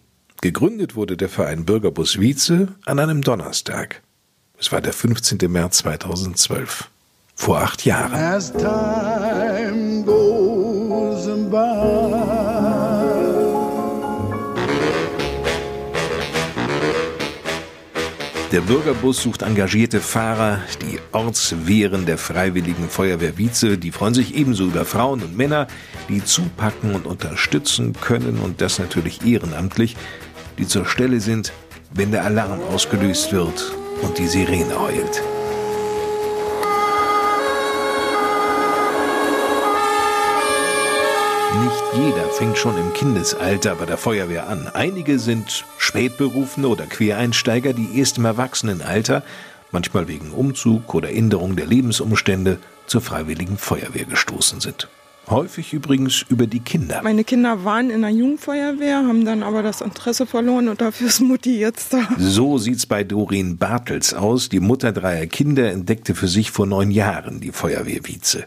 Gegründet 0.41 0.95
wurde 0.95 1.17
der 1.17 1.29
Verein 1.29 1.65
Bürgerbus 1.65 2.19
Wietze 2.19 2.69
an 2.85 2.99
einem 2.99 3.21
Donnerstag. 3.21 4.01
Es 4.57 4.71
war 4.71 4.81
der 4.81 4.93
15. 4.93 5.37
März 5.51 5.79
2012. 5.79 6.89
Vor 7.35 7.61
acht 7.61 7.85
Jahren. 7.85 8.13
Der 18.51 18.61
Bürgerbus 18.61 19.21
sucht 19.21 19.43
engagierte 19.43 19.99
Fahrer, 19.99 20.59
die 20.81 20.97
Ortswehren 21.11 22.07
der 22.07 22.17
Freiwilligen 22.17 22.89
Feuerwehr 22.89 23.37
Wietze, 23.37 23.77
die 23.77 23.91
freuen 23.91 24.15
sich 24.15 24.33
ebenso 24.33 24.65
über 24.65 24.85
Frauen 24.85 25.21
und 25.21 25.37
Männer, 25.37 25.67
die 26.09 26.23
zupacken 26.23 26.95
und 26.95 27.05
unterstützen 27.05 27.93
können 28.01 28.39
und 28.39 28.59
das 28.59 28.79
natürlich 28.79 29.23
ehrenamtlich, 29.23 29.95
die 30.57 30.65
zur 30.65 30.87
Stelle 30.87 31.19
sind, 31.19 31.53
wenn 31.93 32.11
der 32.11 32.25
Alarm 32.25 32.59
ausgelöst 32.73 33.31
wird 33.31 33.71
und 34.01 34.17
die 34.17 34.27
Sirene 34.27 34.79
heult. 34.79 35.21
Nicht 41.57 41.83
jeder 42.05 42.29
fängt 42.29 42.59
schon 42.59 42.77
im 42.77 42.93
Kindesalter 42.93 43.73
bei 43.73 43.87
der 43.87 43.97
Feuerwehr 43.97 44.47
an. 44.47 44.67
Einige 44.71 45.17
sind 45.17 45.65
Spätberufene 45.79 46.67
oder 46.67 46.85
Quereinsteiger, 46.85 47.73
die 47.73 47.97
erst 47.97 48.19
im 48.19 48.25
Erwachsenenalter, 48.25 49.23
manchmal 49.71 50.07
wegen 50.07 50.29
Umzug 50.29 50.93
oder 50.93 51.11
Änderung 51.11 51.55
der 51.55 51.65
Lebensumstände, 51.65 52.59
zur 52.85 53.01
Freiwilligen 53.01 53.57
Feuerwehr 53.57 54.05
gestoßen 54.05 54.59
sind. 54.61 54.89
Häufig 55.27 55.73
übrigens 55.73 56.23
über 56.29 56.45
die 56.45 56.59
Kinder. 56.59 57.01
Meine 57.03 57.23
Kinder 57.23 57.63
waren 57.65 57.89
in 57.89 58.01
der 58.01 58.11
Jugendfeuerwehr, 58.11 58.97
haben 58.97 59.25
dann 59.25 59.41
aber 59.41 59.63
das 59.63 59.81
Interesse 59.81 60.27
verloren 60.27 60.69
und 60.69 60.81
dafür 60.81 61.07
ist 61.07 61.19
Mutti 61.19 61.59
jetzt 61.59 61.93
da. 61.93 62.09
So 62.19 62.59
sieht's 62.59 62.85
bei 62.85 63.03
Doreen 63.03 63.57
Bartels 63.57 64.13
aus. 64.13 64.49
Die 64.49 64.59
Mutter 64.59 64.91
dreier 64.91 65.25
Kinder 65.25 65.71
entdeckte 65.71 66.13
für 66.13 66.27
sich 66.27 66.51
vor 66.51 66.67
neun 66.67 66.91
Jahren 66.91 67.39
die 67.39 67.51
Feuerwehr 67.51 68.05
Wietze. 68.05 68.45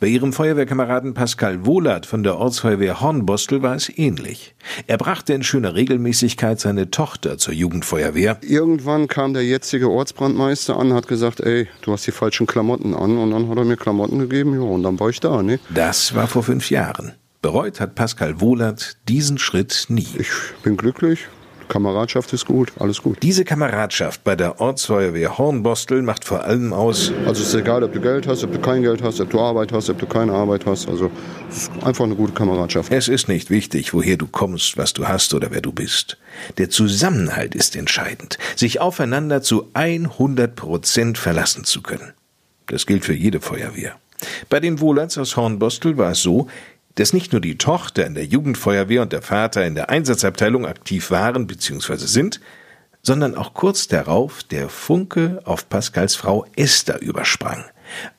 Bei 0.00 0.08
ihrem 0.08 0.32
Feuerwehrkameraden 0.32 1.14
Pascal 1.14 1.64
Wohlert 1.64 2.04
von 2.04 2.24
der 2.24 2.36
Ortsfeuerwehr 2.36 3.00
Hornbostel 3.00 3.62
war 3.62 3.76
es 3.76 3.88
ähnlich. 3.96 4.54
Er 4.88 4.98
brachte 4.98 5.34
in 5.34 5.44
schöner 5.44 5.74
Regelmäßigkeit 5.74 6.58
seine 6.58 6.90
Tochter 6.90 7.38
zur 7.38 7.54
Jugendfeuerwehr. 7.54 8.38
Irgendwann 8.42 9.06
kam 9.06 9.34
der 9.34 9.44
jetzige 9.44 9.88
Ortsbrandmeister 9.88 10.76
an, 10.76 10.92
hat 10.92 11.06
gesagt, 11.06 11.40
ey, 11.40 11.68
du 11.82 11.92
hast 11.92 12.06
die 12.06 12.12
falschen 12.12 12.46
Klamotten 12.46 12.92
an. 12.94 13.16
Und 13.16 13.30
dann 13.30 13.48
hat 13.48 13.56
er 13.56 13.64
mir 13.64 13.76
Klamotten 13.76 14.18
gegeben, 14.18 14.54
ja, 14.54 14.68
und 14.68 14.82
dann 14.82 14.98
war 14.98 15.10
ich 15.10 15.20
da, 15.20 15.42
ne? 15.42 15.60
Das 15.72 16.14
war 16.14 16.26
vor 16.26 16.42
fünf 16.42 16.70
Jahren. 16.70 17.12
Bereut 17.40 17.78
hat 17.78 17.94
Pascal 17.94 18.40
Wohlert 18.40 18.96
diesen 19.08 19.38
Schritt 19.38 19.86
nie. 19.88 20.08
Ich 20.18 20.30
bin 20.62 20.76
glücklich, 20.76 21.28
Kameradschaft 21.68 22.32
ist 22.32 22.46
gut, 22.46 22.72
alles 22.78 23.02
gut. 23.02 23.18
Diese 23.22 23.44
Kameradschaft 23.44 24.24
bei 24.24 24.36
der 24.36 24.60
Ortsfeuerwehr 24.60 25.38
Hornbostel 25.38 26.02
macht 26.02 26.24
vor 26.24 26.44
allem 26.44 26.72
aus, 26.72 27.12
Also 27.26 27.42
es 27.42 27.48
ist 27.48 27.54
egal, 27.54 27.82
ob 27.82 27.92
du 27.92 28.00
Geld 28.00 28.26
hast, 28.26 28.44
ob 28.44 28.52
du 28.52 28.58
kein 28.60 28.82
Geld 28.82 29.02
hast, 29.02 29.20
ob 29.20 29.30
du 29.30 29.40
Arbeit 29.40 29.72
hast, 29.72 29.90
ob 29.90 29.98
du 29.98 30.06
keine 30.06 30.32
Arbeit 30.32 30.66
hast. 30.66 30.88
Also 30.88 31.10
es 31.48 31.64
ist 31.64 31.72
einfach 31.82 32.04
eine 32.04 32.14
gute 32.14 32.32
Kameradschaft. 32.32 32.92
es 32.92 33.08
ist 33.08 33.28
nicht 33.28 33.50
wichtig, 33.50 33.94
woher 33.94 34.16
du 34.16 34.26
kommst, 34.26 34.76
was 34.76 34.92
du 34.92 35.06
hast 35.06 35.34
oder 35.34 35.50
wer 35.50 35.60
du 35.60 35.72
bist. 35.72 36.16
Der 36.58 36.70
Zusammenhalt 36.70 37.54
ist 37.54 37.76
entscheidend, 37.76 38.38
sich 38.56 38.80
aufeinander 38.80 39.42
zu 39.42 39.68
100 39.74 40.54
Prozent 40.54 41.18
verlassen 41.18 41.64
zu 41.64 41.82
können. 41.82 42.12
Das 42.66 42.86
gilt 42.86 43.04
für 43.04 43.14
jede 43.14 43.40
Feuerwehr. 43.40 43.96
Bei 44.48 44.60
den 44.60 44.80
Wohlerts 44.80 45.18
aus 45.18 45.36
Hornbostel 45.36 45.98
war 45.98 46.12
es 46.12 46.22
so, 46.22 46.48
dass 46.96 47.12
nicht 47.12 47.32
nur 47.32 47.40
die 47.40 47.58
Tochter 47.58 48.06
in 48.06 48.14
der 48.14 48.24
Jugendfeuerwehr 48.24 49.02
und 49.02 49.12
der 49.12 49.22
Vater 49.22 49.66
in 49.66 49.74
der 49.74 49.90
Einsatzabteilung 49.90 50.66
aktiv 50.66 51.10
waren 51.10 51.46
bzw. 51.46 51.96
sind, 51.96 52.40
sondern 53.02 53.34
auch 53.34 53.54
kurz 53.54 53.88
darauf 53.88 54.42
der 54.42 54.68
Funke 54.68 55.40
auf 55.44 55.68
Pascals 55.68 56.16
Frau 56.16 56.46
Esther 56.56 57.00
übersprang. 57.02 57.64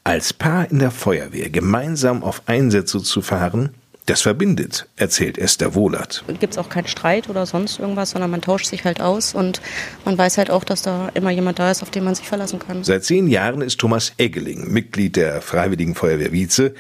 Als 0.03 0.31
Paar 0.33 0.69
in 0.69 0.79
der 0.79 0.91
Feuerwehr 0.91 1.49
gemeinsam 1.49 2.23
auf 2.23 2.43
Einsätze 2.45 3.01
zu 3.01 3.21
fahren, 3.21 3.71
das 4.05 4.21
verbindet, 4.21 4.87
erzählt 4.97 5.39
Esther 5.39 5.73
Wohlert. 5.73 6.23
gibt 6.39 6.53
es 6.53 6.59
auch 6.59 6.69
keinen 6.69 6.87
Streit 6.87 7.27
oder 7.27 7.47
sonst 7.47 7.79
irgendwas, 7.79 8.11
sondern 8.11 8.29
man 8.29 8.41
tauscht 8.41 8.67
sich 8.67 8.85
halt 8.85 9.01
aus 9.01 9.33
und 9.33 9.61
man 10.05 10.15
weiß 10.15 10.37
halt 10.37 10.51
auch, 10.51 10.63
dass 10.63 10.83
da 10.83 11.09
immer 11.15 11.31
jemand 11.31 11.57
da 11.57 11.71
ist, 11.71 11.81
auf 11.81 11.89
den 11.89 12.03
man 12.03 12.13
sich 12.13 12.27
verlassen 12.27 12.59
kann. 12.59 12.83
Seit 12.83 13.03
zehn 13.03 13.27
Jahren 13.27 13.61
ist 13.61 13.79
Thomas 13.79 14.13
Eggeling 14.17 14.71
Mitglied 14.71 15.15
der 15.15 15.41
Freiwilligen 15.41 15.95
Feuerwehr 15.95 16.31
Wietze. 16.31 16.75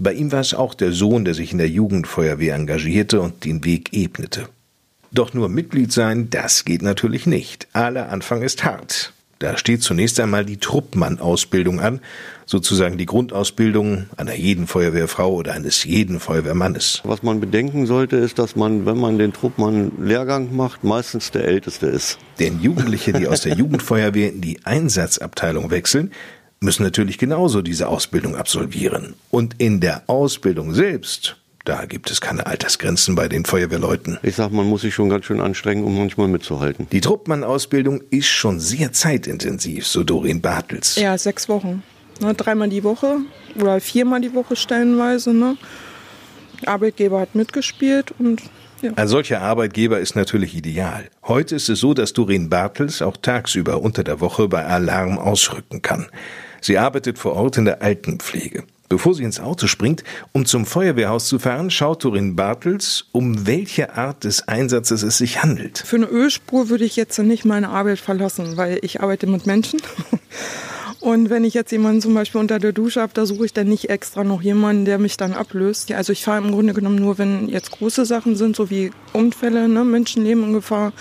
Bei 0.00 0.12
ihm 0.12 0.30
war 0.30 0.40
es 0.40 0.54
auch 0.54 0.74
der 0.74 0.92
Sohn, 0.92 1.24
der 1.24 1.34
sich 1.34 1.50
in 1.50 1.58
der 1.58 1.68
Jugendfeuerwehr 1.68 2.54
engagierte 2.54 3.20
und 3.20 3.44
den 3.44 3.64
Weg 3.64 3.92
ebnete. 3.92 4.48
Doch 5.10 5.34
nur 5.34 5.48
Mitglied 5.48 5.92
sein, 5.92 6.30
das 6.30 6.64
geht 6.64 6.82
natürlich 6.82 7.26
nicht. 7.26 7.66
Aller 7.72 8.08
Anfang 8.08 8.42
ist 8.42 8.64
hart. 8.64 9.12
Da 9.40 9.56
steht 9.56 9.82
zunächst 9.82 10.18
einmal 10.20 10.44
die 10.44 10.56
Truppmann-Ausbildung 10.56 11.80
an, 11.80 12.00
sozusagen 12.44 12.98
die 12.98 13.06
Grundausbildung 13.06 14.06
einer 14.16 14.34
jeden 14.34 14.66
Feuerwehrfrau 14.66 15.32
oder 15.32 15.52
eines 15.52 15.84
jeden 15.84 16.18
Feuerwehrmannes. 16.18 17.02
Was 17.04 17.22
man 17.22 17.38
bedenken 17.40 17.86
sollte, 17.86 18.16
ist, 18.16 18.38
dass 18.38 18.56
man, 18.56 18.84
wenn 18.86 18.98
man 18.98 19.18
den 19.18 19.32
Truppmann-Lehrgang 19.32 20.54
macht, 20.56 20.82
meistens 20.82 21.30
der 21.30 21.44
Älteste 21.44 21.86
ist. 21.86 22.18
Denn 22.40 22.60
Jugendliche, 22.60 23.12
die 23.12 23.28
aus 23.28 23.42
der 23.42 23.54
Jugendfeuerwehr 23.54 24.32
in 24.32 24.40
die 24.40 24.64
Einsatzabteilung 24.64 25.70
wechseln, 25.70 26.12
müssen 26.60 26.82
natürlich 26.82 27.18
genauso 27.18 27.62
diese 27.62 27.88
Ausbildung 27.88 28.36
absolvieren. 28.36 29.14
Und 29.30 29.54
in 29.58 29.80
der 29.80 30.02
Ausbildung 30.08 30.74
selbst, 30.74 31.36
da 31.64 31.84
gibt 31.84 32.10
es 32.10 32.20
keine 32.20 32.46
Altersgrenzen 32.46 33.14
bei 33.14 33.28
den 33.28 33.44
Feuerwehrleuten. 33.44 34.18
Ich 34.22 34.36
sag, 34.36 34.52
man 34.52 34.66
muss 34.66 34.82
sich 34.82 34.94
schon 34.94 35.08
ganz 35.08 35.26
schön 35.26 35.40
anstrengen, 35.40 35.84
um 35.84 35.96
manchmal 35.96 36.28
mitzuhalten. 36.28 36.88
Die 36.90 37.00
Truppmann-Ausbildung 37.00 38.02
ist 38.10 38.28
schon 38.28 38.58
sehr 38.58 38.92
zeitintensiv, 38.92 39.86
so 39.86 40.02
Doreen 40.02 40.40
Bartels. 40.40 40.96
Ja, 40.96 41.16
sechs 41.16 41.48
Wochen. 41.48 41.82
Ne, 42.20 42.34
dreimal 42.34 42.68
die 42.68 42.82
Woche 42.82 43.18
oder 43.60 43.80
viermal 43.80 44.20
die 44.20 44.34
Woche 44.34 44.56
stellenweise. 44.56 45.32
Ne? 45.32 45.56
Der 46.62 46.70
Arbeitgeber 46.70 47.20
hat 47.20 47.34
mitgespielt 47.34 48.12
und 48.18 48.42
ja. 48.80 48.92
Ein 48.94 49.08
solcher 49.08 49.40
Arbeitgeber 49.40 49.98
ist 49.98 50.14
natürlich 50.14 50.54
ideal. 50.54 51.10
Heute 51.24 51.56
ist 51.56 51.68
es 51.68 51.80
so, 51.80 51.94
dass 51.94 52.12
Doreen 52.12 52.48
Bartels 52.48 53.02
auch 53.02 53.16
tagsüber 53.16 53.82
unter 53.82 54.04
der 54.04 54.20
Woche 54.20 54.46
bei 54.46 54.64
Alarm 54.64 55.18
ausrücken 55.18 55.82
kann. 55.82 56.06
Sie 56.60 56.78
arbeitet 56.78 57.18
vor 57.18 57.34
Ort 57.34 57.58
in 57.58 57.64
der 57.64 57.82
Altenpflege. 57.82 58.64
Bevor 58.88 59.14
sie 59.14 59.22
ins 59.22 59.38
Auto 59.38 59.66
springt, 59.66 60.02
um 60.32 60.46
zum 60.46 60.64
Feuerwehrhaus 60.64 61.26
zu 61.26 61.38
fahren, 61.38 61.70
schaut 61.70 62.04
Doreen 62.04 62.36
Bartels, 62.36 63.04
um 63.12 63.46
welche 63.46 63.94
Art 63.96 64.24
des 64.24 64.48
Einsatzes 64.48 65.02
es 65.02 65.18
sich 65.18 65.42
handelt. 65.42 65.78
Für 65.78 65.96
eine 65.96 66.06
Ölspur 66.06 66.70
würde 66.70 66.86
ich 66.86 66.96
jetzt 66.96 67.18
nicht 67.18 67.44
meine 67.44 67.68
Arbeit 67.68 67.98
verlassen, 67.98 68.56
weil 68.56 68.78
ich 68.80 69.02
arbeite 69.02 69.26
mit 69.26 69.46
Menschen. 69.46 69.82
Und 71.00 71.30
wenn 71.30 71.44
ich 71.44 71.54
jetzt 71.54 71.70
jemanden 71.70 72.00
zum 72.00 72.14
Beispiel 72.14 72.40
unter 72.40 72.58
der 72.58 72.72
Dusche 72.72 73.00
habe, 73.00 73.12
da 73.14 73.24
suche 73.24 73.44
ich 73.44 73.52
dann 73.52 73.68
nicht 73.68 73.88
extra 73.88 74.24
noch 74.24 74.42
jemanden, 74.42 74.84
der 74.84 74.98
mich 74.98 75.16
dann 75.16 75.32
ablöst. 75.32 75.92
Also 75.92 76.12
ich 76.12 76.24
fahre 76.24 76.44
im 76.44 76.50
Grunde 76.50 76.72
genommen 76.72 76.96
nur, 76.96 77.18
wenn 77.18 77.48
jetzt 77.48 77.70
große 77.70 78.04
Sachen 78.04 78.36
sind, 78.36 78.56
so 78.56 78.68
wie 78.68 78.90
Unfälle, 79.12 79.68
ne, 79.68 79.84
Menschenleben 79.84 80.44
in 80.44 80.52
Gefahr 80.54 80.92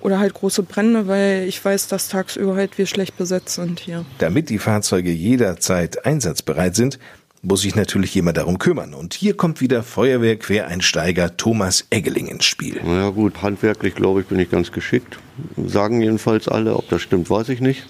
oder 0.00 0.18
halt 0.18 0.34
große 0.34 0.62
Brände, 0.62 1.08
weil 1.08 1.44
ich 1.48 1.64
weiß, 1.64 1.88
dass 1.88 2.08
tagsüber 2.08 2.56
halt 2.56 2.78
wir 2.78 2.86
schlecht 2.86 3.16
besetzt 3.16 3.54
sind 3.54 3.80
hier. 3.80 4.04
Damit 4.18 4.50
die 4.50 4.58
Fahrzeuge 4.58 5.10
jederzeit 5.10 6.04
einsatzbereit 6.06 6.76
sind, 6.76 6.98
muss 7.42 7.62
sich 7.62 7.74
natürlich 7.74 8.14
jemand 8.14 8.36
darum 8.36 8.58
kümmern. 8.58 8.94
Und 8.94 9.14
hier 9.14 9.36
kommt 9.36 9.60
wieder 9.60 9.82
Feuerwehr-Quereinsteiger 9.82 11.36
Thomas 11.36 11.86
Eggeling 11.90 12.26
ins 12.26 12.44
Spiel. 12.44 12.80
Naja 12.82 13.10
gut, 13.10 13.42
handwerklich 13.42 13.94
glaube 13.94 14.22
ich 14.22 14.26
bin 14.26 14.38
ich 14.38 14.50
ganz 14.50 14.72
geschickt. 14.72 15.18
Sagen 15.56 16.00
jedenfalls 16.00 16.48
alle, 16.48 16.76
ob 16.76 16.88
das 16.88 17.02
stimmt, 17.02 17.30
weiß 17.30 17.48
ich 17.50 17.60
nicht. 17.60 17.86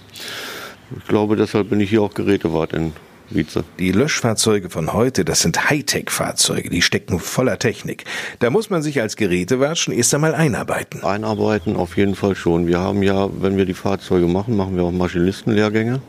Ich 0.98 1.06
glaube, 1.06 1.36
deshalb 1.36 1.70
bin 1.70 1.80
ich 1.80 1.90
hier 1.90 2.02
auch 2.02 2.14
Gerätewart 2.14 2.72
in 2.72 2.92
Wietze. 3.30 3.64
Die 3.78 3.92
Löschfahrzeuge 3.92 4.70
von 4.70 4.92
heute, 4.92 5.24
das 5.24 5.40
sind 5.40 5.68
Hightech-Fahrzeuge, 5.68 6.70
die 6.70 6.82
stecken 6.82 7.20
voller 7.20 7.58
Technik. 7.58 8.04
Da 8.38 8.50
muss 8.50 8.70
man 8.70 8.82
sich 8.82 9.00
als 9.00 9.16
Gerätewart 9.16 9.78
schon 9.78 9.94
erst 9.94 10.14
einmal 10.14 10.34
einarbeiten. 10.34 11.04
Einarbeiten 11.04 11.76
auf 11.76 11.96
jeden 11.96 12.14
Fall 12.14 12.34
schon. 12.34 12.66
Wir 12.66 12.78
haben 12.80 13.02
ja, 13.02 13.28
wenn 13.40 13.56
wir 13.56 13.64
die 13.64 13.74
Fahrzeuge 13.74 14.26
machen, 14.26 14.56
machen 14.56 14.76
wir 14.76 14.84
auch 14.84 14.92
Maschinistenlehrgänge, 14.92 16.00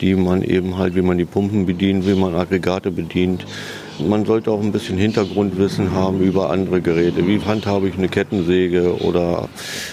die 0.00 0.14
man 0.14 0.42
eben 0.42 0.76
halt, 0.76 0.94
wie 0.94 1.02
man 1.02 1.18
die 1.18 1.24
Pumpen 1.24 1.66
bedient, 1.66 2.06
wie 2.06 2.14
man 2.14 2.34
Aggregate 2.34 2.90
bedient. 2.90 3.46
Man 3.98 4.24
sollte 4.24 4.50
auch 4.50 4.60
ein 4.60 4.72
bisschen 4.72 4.98
Hintergrundwissen 4.98 5.92
haben 5.92 6.20
über 6.20 6.50
andere 6.50 6.80
Geräte. 6.80 7.26
Wie 7.26 7.40
handhabe 7.40 7.88
ich 7.88 7.96
eine 7.96 8.08
Kettensäge 8.08 9.02
oder 9.02 9.48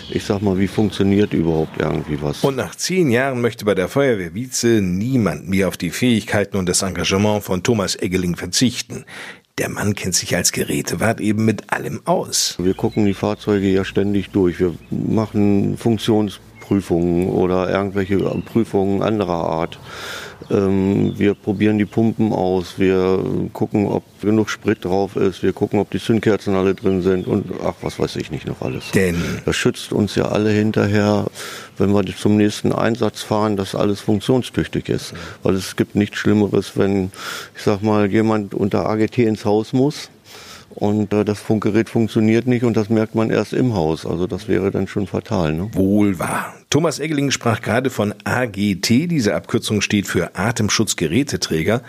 ich 0.09 0.23
sag 0.23 0.41
mal, 0.41 0.57
wie 0.57 0.67
funktioniert 0.67 1.33
überhaupt 1.33 1.79
irgendwie 1.79 2.21
was? 2.21 2.43
Und 2.43 2.55
nach 2.55 2.75
zehn 2.75 3.11
Jahren 3.11 3.41
möchte 3.41 3.65
bei 3.65 3.75
der 3.75 3.87
Feuerwehr 3.87 4.33
Wietze 4.33 4.81
niemand 4.81 5.47
mehr 5.47 5.67
auf 5.67 5.77
die 5.77 5.89
Fähigkeiten 5.89 6.57
und 6.57 6.67
das 6.67 6.81
Engagement 6.81 7.43
von 7.43 7.63
Thomas 7.63 7.95
Eggeling 7.95 8.35
verzichten. 8.35 9.05
Der 9.57 9.69
Mann 9.69 9.93
kennt 9.93 10.15
sich 10.15 10.35
als 10.37 10.53
Gerätewart 10.53 11.19
eben 11.19 11.43
mit 11.43 11.73
allem 11.73 12.01
aus. 12.05 12.55
Wir 12.59 12.73
gucken 12.73 13.05
die 13.05 13.13
Fahrzeuge 13.13 13.67
ja 13.67 13.83
ständig 13.83 14.29
durch. 14.29 14.59
Wir 14.59 14.73
machen 14.89 15.77
Funktionsprüfungen 16.69 17.29
oder 17.29 17.69
irgendwelche 17.69 18.17
Prüfungen 18.17 19.01
anderer 19.01 19.43
Art. 19.45 19.79
Ähm, 20.49 21.13
wir 21.17 21.33
probieren 21.33 21.77
die 21.77 21.85
Pumpen 21.85 22.31
aus. 22.31 22.75
Wir 22.77 23.19
gucken, 23.51 23.87
ob 23.87 24.03
genug 24.21 24.49
Sprit 24.49 24.85
drauf 24.85 25.15
ist. 25.15 25.43
Wir 25.43 25.51
gucken, 25.51 25.79
ob 25.79 25.91
die 25.91 25.99
Zündkerzen 25.99 26.55
alle 26.55 26.75
drin 26.75 27.01
sind 27.01 27.27
und 27.27 27.45
ach, 27.63 27.75
was 27.81 27.99
weiß 27.99 28.15
ich 28.15 28.31
nicht 28.31 28.47
noch 28.47 28.61
alles. 28.61 28.91
Denn 28.91 29.15
Das 29.45 29.55
schützt 29.55 29.91
uns 29.91 30.15
ja 30.15 30.25
alle 30.25 30.51
hinterher, 30.51 31.25
wenn 31.77 31.91
wir 31.91 32.05
zum 32.15 32.37
nächsten 32.37 32.71
Einsatz 32.71 33.21
fahren, 33.21 33.57
dass 33.57 33.75
alles 33.75 33.99
funktionstüchtig 33.99 34.89
ist. 34.89 35.13
Weil 35.43 35.55
es 35.55 35.75
gibt 35.75 35.95
nichts 35.95 36.17
Schlimmeres, 36.17 36.77
wenn, 36.77 37.11
ich 37.55 37.63
sag 37.63 37.81
mal, 37.81 38.09
jemand 38.09 38.53
unter 38.53 38.89
AGT 38.89 39.19
ins 39.19 39.43
Haus 39.45 39.73
muss 39.73 40.09
und 40.79 41.13
äh, 41.13 41.25
das 41.25 41.39
Funkgerät 41.39 41.89
funktioniert 41.89 42.47
nicht 42.47 42.63
und 42.63 42.77
das 42.77 42.89
merkt 42.89 43.15
man 43.15 43.29
erst 43.29 43.53
im 43.53 43.73
Haus. 43.73 44.05
Also 44.05 44.27
das 44.27 44.47
wäre 44.47 44.71
dann 44.71 44.87
schon 44.87 45.07
fatal. 45.07 45.53
Ne? 45.53 45.69
Wohl 45.73 46.17
wahr. 46.19 46.53
Thomas 46.69 46.99
Eggeling 46.99 47.31
sprach 47.31 47.61
gerade 47.61 47.89
von 47.89 48.13
AGT. 48.25 48.89
Diese 48.89 49.33
Abkürzung 49.33 49.81
steht 49.81 50.05
für 50.05 50.35
Atemschutzgeräteträger. 50.35 51.81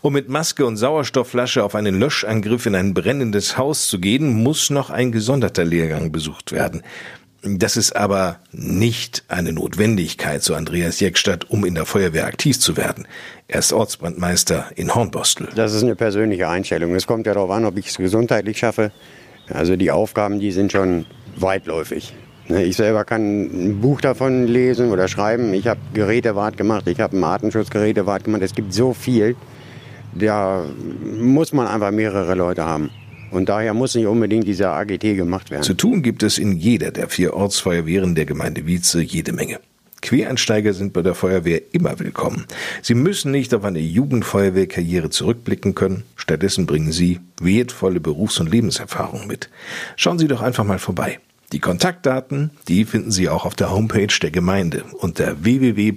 Um 0.00 0.12
mit 0.12 0.28
Maske 0.28 0.64
und 0.64 0.76
Sauerstoffflasche 0.76 1.64
auf 1.64 1.74
einen 1.74 1.98
Löschangriff 1.98 2.66
in 2.66 2.76
ein 2.76 2.94
brennendes 2.94 3.58
Haus 3.58 3.88
zu 3.88 3.98
gehen, 3.98 4.28
muss 4.28 4.70
noch 4.70 4.90
ein 4.90 5.10
gesonderter 5.10 5.64
Lehrgang 5.64 6.12
besucht 6.12 6.52
werden. 6.52 6.84
Das 7.42 7.76
ist 7.76 7.96
aber 7.96 8.38
nicht 8.52 9.24
eine 9.26 9.52
Notwendigkeit, 9.52 10.44
so 10.44 10.54
Andreas 10.54 11.00
Jeckstadt, 11.00 11.50
um 11.50 11.64
in 11.64 11.74
der 11.74 11.84
Feuerwehr 11.84 12.26
aktiv 12.26 12.60
zu 12.60 12.76
werden. 12.76 13.08
Er 13.48 13.58
ist 13.58 13.72
Ortsbrandmeister 13.72 14.66
in 14.76 14.94
Hornbostel. 14.94 15.48
Das 15.56 15.74
ist 15.74 15.82
eine 15.82 15.96
persönliche 15.96 16.48
Einstellung. 16.48 16.94
Es 16.94 17.08
kommt 17.08 17.26
ja 17.26 17.34
darauf 17.34 17.50
an, 17.50 17.64
ob 17.64 17.76
ich 17.76 17.88
es 17.88 17.96
gesundheitlich 17.96 18.58
schaffe. 18.58 18.92
Also 19.48 19.74
die 19.74 19.90
Aufgaben, 19.90 20.38
die 20.38 20.52
sind 20.52 20.70
schon 20.70 21.06
weitläufig. 21.34 22.14
Ne, 22.48 22.64
Ich 22.64 22.76
selber 22.76 23.04
kann 23.04 23.42
ein 23.42 23.80
Buch 23.80 24.00
davon 24.00 24.46
lesen 24.46 24.90
oder 24.90 25.06
schreiben. 25.08 25.52
Ich 25.54 25.66
habe 25.66 25.80
Gerätewart 25.94 26.56
gemacht, 26.56 26.86
ich 26.88 27.00
habe 27.00 27.14
einen 27.14 27.24
Artenschutzgerätewart 27.24 28.24
gemacht. 28.24 28.42
Es 28.42 28.54
gibt 28.54 28.72
so 28.72 28.94
viel, 28.94 29.36
da 30.14 30.64
muss 31.18 31.52
man 31.52 31.66
einfach 31.66 31.90
mehrere 31.90 32.34
Leute 32.34 32.64
haben. 32.64 32.90
Und 33.30 33.50
daher 33.50 33.74
muss 33.74 33.94
nicht 33.94 34.06
unbedingt 34.06 34.46
dieser 34.46 34.72
AGT 34.72 35.02
gemacht 35.02 35.50
werden. 35.50 35.62
Zu 35.62 35.74
tun 35.74 36.02
gibt 36.02 36.22
es 36.22 36.38
in 36.38 36.56
jeder 36.56 36.90
der 36.90 37.08
vier 37.08 37.34
Ortsfeuerwehren 37.34 38.14
der 38.14 38.24
Gemeinde 38.24 38.66
Wietze 38.66 39.02
jede 39.02 39.32
Menge. 39.32 39.60
Quereinsteiger 40.00 40.72
sind 40.72 40.92
bei 40.92 41.02
der 41.02 41.14
Feuerwehr 41.14 41.60
immer 41.72 41.98
willkommen. 41.98 42.46
Sie 42.82 42.94
müssen 42.94 43.32
nicht 43.32 43.52
auf 43.52 43.64
eine 43.64 43.80
Jugendfeuerwehrkarriere 43.80 45.10
zurückblicken 45.10 45.74
können. 45.74 46.04
Stattdessen 46.16 46.66
bringen 46.66 46.92
Sie 46.92 47.20
wertvolle 47.40 48.00
Berufs- 48.00 48.38
und 48.40 48.50
Lebenserfahrung 48.50 49.26
mit. 49.26 49.50
Schauen 49.96 50.18
Sie 50.18 50.28
doch 50.28 50.40
einfach 50.40 50.64
mal 50.64 50.78
vorbei. 50.78 51.18
Die 51.52 51.60
Kontaktdaten, 51.60 52.50
die 52.68 52.84
finden 52.84 53.10
Sie 53.10 53.30
auch 53.30 53.46
auf 53.46 53.54
der 53.54 53.70
Homepage 53.70 54.14
der 54.20 54.30
Gemeinde 54.30 54.84
unter 54.98 55.42
www.wietze.de. 55.42 55.88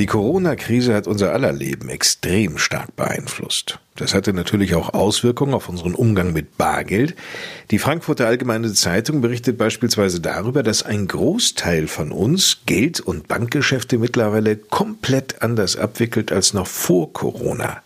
Die 0.00 0.06
Corona-Krise 0.06 0.94
hat 0.94 1.06
unser 1.06 1.34
aller 1.34 1.52
Leben 1.52 1.90
extrem 1.90 2.56
stark 2.56 2.96
beeinflusst. 2.96 3.80
Das 3.96 4.14
hatte 4.14 4.32
natürlich 4.32 4.74
auch 4.74 4.94
Auswirkungen 4.94 5.52
auf 5.52 5.68
unseren 5.68 5.94
Umgang 5.94 6.32
mit 6.32 6.56
Bargeld. 6.56 7.14
Die 7.70 7.78
Frankfurter 7.78 8.26
Allgemeine 8.26 8.72
Zeitung 8.72 9.20
berichtet 9.20 9.58
beispielsweise 9.58 10.20
darüber, 10.20 10.62
dass 10.62 10.82
ein 10.84 11.06
Großteil 11.06 11.86
von 11.86 12.12
uns 12.12 12.60
Geld- 12.64 13.00
und 13.00 13.28
Bankgeschäfte 13.28 13.98
mittlerweile 13.98 14.56
komplett 14.56 15.42
anders 15.42 15.76
abwickelt 15.76 16.32
als 16.32 16.54
noch 16.54 16.66
vor 16.66 17.12
Corona. 17.12 17.82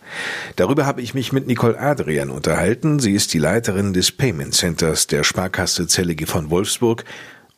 Darüber 0.55 0.85
habe 0.85 1.01
ich 1.01 1.15
mich 1.15 1.33
mit 1.33 1.47
Nicole 1.47 1.77
Adrian 1.77 2.29
unterhalten. 2.29 2.99
Sie 2.99 3.11
ist 3.11 3.33
die 3.33 3.39
Leiterin 3.39 3.91
des 3.91 4.13
Payment 4.13 4.55
Centers 4.55 5.07
der 5.07 5.25
Sparkasse 5.25 5.85
Zellige 5.87 6.27
von 6.27 6.49
Wolfsburg 6.49 7.03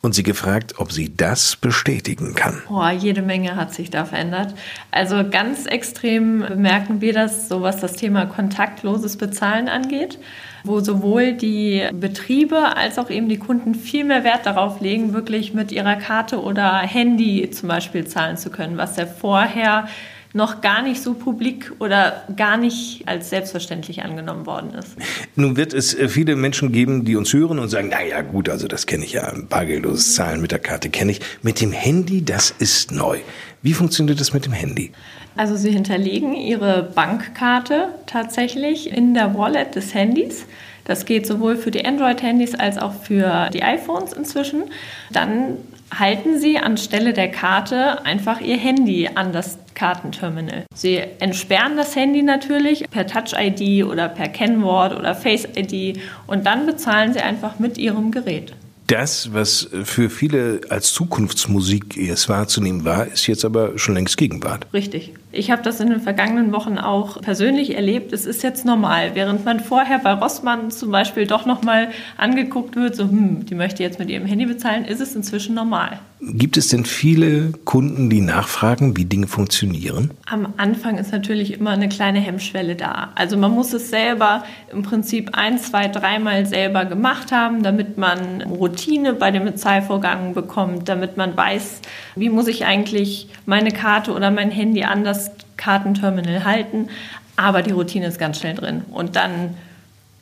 und 0.00 0.14
sie 0.14 0.22
gefragt, 0.22 0.74
ob 0.78 0.92
sie 0.92 1.14
das 1.14 1.56
bestätigen 1.56 2.34
kann. 2.34 2.62
Boah, 2.68 2.90
jede 2.90 3.20
Menge 3.22 3.56
hat 3.56 3.74
sich 3.74 3.90
da 3.90 4.04
verändert. 4.04 4.54
Also 4.92 5.28
ganz 5.28 5.66
extrem 5.66 6.40
bemerken 6.40 7.00
wir 7.00 7.12
das, 7.12 7.48
so 7.48 7.62
was 7.62 7.78
das 7.78 7.94
Thema 7.94 8.26
kontaktloses 8.26 9.16
Bezahlen 9.16 9.68
angeht, 9.68 10.18
wo 10.62 10.78
sowohl 10.80 11.32
die 11.32 11.84
Betriebe 11.92 12.76
als 12.76 12.98
auch 12.98 13.10
eben 13.10 13.28
die 13.28 13.38
Kunden 13.38 13.74
viel 13.74 14.04
mehr 14.04 14.22
Wert 14.22 14.46
darauf 14.46 14.80
legen, 14.80 15.14
wirklich 15.14 15.52
mit 15.52 15.72
ihrer 15.72 15.96
Karte 15.96 16.40
oder 16.42 16.78
Handy 16.78 17.50
zum 17.50 17.68
Beispiel 17.68 18.06
zahlen 18.06 18.36
zu 18.36 18.50
können, 18.50 18.76
was 18.76 18.96
ja 18.96 19.06
vorher 19.06 19.88
noch 20.38 20.62
gar 20.62 20.82
nicht 20.82 21.02
so 21.02 21.14
publik 21.14 21.72
oder 21.80 22.22
gar 22.36 22.56
nicht 22.56 23.06
als 23.06 23.28
selbstverständlich 23.28 24.02
angenommen 24.02 24.46
worden 24.46 24.72
ist. 24.72 24.96
Nun 25.34 25.56
wird 25.56 25.74
es 25.74 25.92
äh, 25.94 26.08
viele 26.08 26.36
Menschen 26.36 26.72
geben, 26.72 27.04
die 27.04 27.16
uns 27.16 27.32
hören 27.34 27.58
und 27.58 27.68
sagen, 27.68 27.88
na 27.90 28.02
ja, 28.02 28.22
gut, 28.22 28.48
also 28.48 28.68
das 28.68 28.86
kenne 28.86 29.04
ich 29.04 29.14
ja, 29.14 29.34
bargeldloses 29.50 30.14
Zahlen 30.14 30.40
mit 30.40 30.52
der 30.52 30.60
Karte 30.60 30.88
kenne 30.88 31.10
ich. 31.10 31.20
Mit 31.42 31.60
dem 31.60 31.72
Handy, 31.72 32.24
das 32.24 32.54
ist 32.58 32.92
neu. 32.92 33.18
Wie 33.62 33.74
funktioniert 33.74 34.20
das 34.20 34.32
mit 34.32 34.46
dem 34.46 34.52
Handy? 34.52 34.92
Also 35.36 35.56
Sie 35.56 35.72
hinterlegen 35.72 36.34
Ihre 36.34 36.84
Bankkarte 36.94 37.88
tatsächlich 38.06 38.90
in 38.92 39.14
der 39.14 39.36
Wallet 39.36 39.74
des 39.74 39.92
Handys. 39.92 40.46
Das 40.84 41.04
geht 41.04 41.26
sowohl 41.26 41.56
für 41.56 41.70
die 41.70 41.84
Android-Handys 41.84 42.54
als 42.54 42.78
auch 42.78 42.94
für 42.94 43.50
die 43.52 43.62
iPhones 43.62 44.12
inzwischen. 44.12 44.62
Dann 45.10 45.56
halten 45.90 46.38
Sie 46.38 46.58
anstelle 46.58 47.12
der 47.12 47.30
Karte 47.30 48.04
einfach 48.04 48.40
Ihr 48.40 48.56
Handy 48.56 49.08
an 49.14 49.32
das 49.32 49.58
Kartenterminal. 49.74 50.64
Sie 50.74 50.96
entsperren 50.96 51.76
das 51.76 51.94
Handy 51.96 52.22
natürlich 52.22 52.84
per 52.90 53.06
Touch-ID 53.06 53.84
oder 53.84 54.08
per 54.08 54.28
Kennwort 54.28 54.96
oder 54.96 55.14
Face-ID 55.14 56.00
und 56.26 56.46
dann 56.46 56.66
bezahlen 56.66 57.12
Sie 57.12 57.20
einfach 57.20 57.58
mit 57.58 57.78
Ihrem 57.78 58.10
Gerät. 58.10 58.54
Das, 58.88 59.34
was 59.34 59.68
für 59.84 60.08
viele 60.08 60.62
als 60.70 60.94
Zukunftsmusik 60.94 61.98
erst 61.98 62.30
wahrzunehmen 62.30 62.86
war, 62.86 63.06
ist 63.06 63.26
jetzt 63.26 63.44
aber 63.44 63.78
schon 63.78 63.94
längst 63.94 64.16
Gegenwart. 64.16 64.66
Richtig. 64.72 65.12
Ich 65.30 65.50
habe 65.50 65.62
das 65.62 65.78
in 65.80 65.90
den 65.90 66.00
vergangenen 66.00 66.52
Wochen 66.52 66.78
auch 66.78 67.20
persönlich 67.20 67.74
erlebt. 67.74 68.12
Es 68.12 68.24
ist 68.24 68.42
jetzt 68.42 68.64
normal. 68.64 69.10
Während 69.14 69.44
man 69.44 69.60
vorher 69.60 69.98
bei 69.98 70.12
Rossmann 70.12 70.70
zum 70.70 70.90
Beispiel 70.90 71.26
doch 71.26 71.44
nochmal 71.44 71.88
angeguckt 72.16 72.76
wird, 72.76 72.96
so, 72.96 73.04
hm, 73.04 73.44
die 73.44 73.54
möchte 73.54 73.82
jetzt 73.82 73.98
mit 73.98 74.08
ihrem 74.08 74.24
Handy 74.24 74.46
bezahlen, 74.46 74.86
ist 74.86 75.00
es 75.00 75.14
inzwischen 75.14 75.54
normal. 75.54 75.98
Gibt 76.20 76.56
es 76.56 76.68
denn 76.68 76.84
viele 76.84 77.52
Kunden, 77.64 78.10
die 78.10 78.20
nachfragen, 78.20 78.96
wie 78.96 79.04
Dinge 79.04 79.28
funktionieren? 79.28 80.10
Am 80.26 80.52
Anfang 80.56 80.98
ist 80.98 81.12
natürlich 81.12 81.52
immer 81.52 81.70
eine 81.70 81.88
kleine 81.88 82.18
Hemmschwelle 82.18 82.74
da. 82.74 83.10
Also 83.14 83.36
man 83.36 83.52
muss 83.52 83.72
es 83.72 83.90
selber 83.90 84.44
im 84.72 84.82
Prinzip 84.82 85.30
ein, 85.34 85.58
zwei, 85.58 85.86
dreimal 85.86 86.44
selber 86.44 86.86
gemacht 86.86 87.30
haben, 87.30 87.62
damit 87.62 87.98
man 87.98 88.42
Routine 88.42 89.12
bei 89.12 89.30
den 89.30 89.44
Bezahlvorgängen 89.44 90.34
bekommt, 90.34 90.88
damit 90.88 91.16
man 91.16 91.36
weiß, 91.36 91.82
wie 92.16 92.30
muss 92.30 92.48
ich 92.48 92.64
eigentlich 92.64 93.28
meine 93.46 93.70
Karte 93.70 94.12
oder 94.12 94.32
mein 94.32 94.50
Handy 94.50 94.82
an 94.82 95.04
das 95.04 95.27
Kartenterminal 95.58 96.44
halten. 96.44 96.88
Aber 97.36 97.60
die 97.62 97.72
Routine 97.72 98.06
ist 98.06 98.18
ganz 98.18 98.40
schnell 98.40 98.54
drin. 98.54 98.82
Und 98.90 99.14
dann 99.14 99.54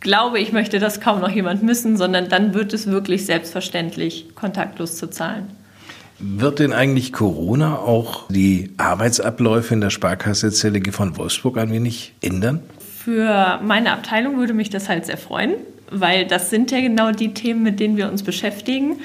glaube 0.00 0.40
ich, 0.40 0.52
möchte 0.52 0.78
das 0.78 1.00
kaum 1.00 1.20
noch 1.20 1.30
jemand 1.30 1.62
missen, 1.62 1.96
sondern 1.96 2.28
dann 2.28 2.54
wird 2.54 2.72
es 2.72 2.88
wirklich 2.88 3.24
selbstverständlich, 3.26 4.34
kontaktlos 4.34 4.96
zu 4.96 5.08
zahlen. 5.08 5.48
Wird 6.18 6.60
denn 6.60 6.72
eigentlich 6.72 7.12
Corona 7.12 7.78
auch 7.78 8.26
die 8.28 8.70
Arbeitsabläufe 8.78 9.74
in 9.74 9.80
der 9.80 9.90
Sparkasse 9.90 10.50
Zellige 10.50 10.92
von 10.92 11.16
Wolfsburg 11.16 11.58
ein 11.58 11.70
wenig 11.70 12.14
ändern? 12.22 12.60
Für 13.04 13.60
meine 13.62 13.92
Abteilung 13.92 14.38
würde 14.38 14.54
mich 14.54 14.70
das 14.70 14.88
halt 14.88 15.06
sehr 15.06 15.18
freuen, 15.18 15.54
weil 15.90 16.26
das 16.26 16.50
sind 16.50 16.70
ja 16.70 16.80
genau 16.80 17.12
die 17.12 17.34
Themen, 17.34 17.62
mit 17.62 17.80
denen 17.80 17.96
wir 17.96 18.08
uns 18.10 18.22
beschäftigen. 18.22 18.96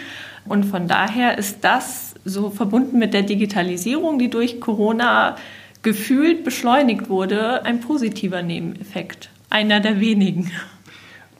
Und 0.45 0.63
von 0.63 0.87
daher 0.87 1.37
ist 1.37 1.57
das 1.61 2.15
so 2.23 2.49
verbunden 2.49 2.97
mit 2.97 3.13
der 3.13 3.23
Digitalisierung, 3.23 4.17
die 4.17 4.29
durch 4.29 4.61
Corona 4.61 5.35
gefühlt 5.83 6.43
beschleunigt 6.43 7.09
wurde, 7.09 7.65
ein 7.65 7.81
positiver 7.81 8.41
Nebeneffekt. 8.41 9.29
Einer 9.49 9.79
der 9.79 9.99
wenigen. 9.99 10.51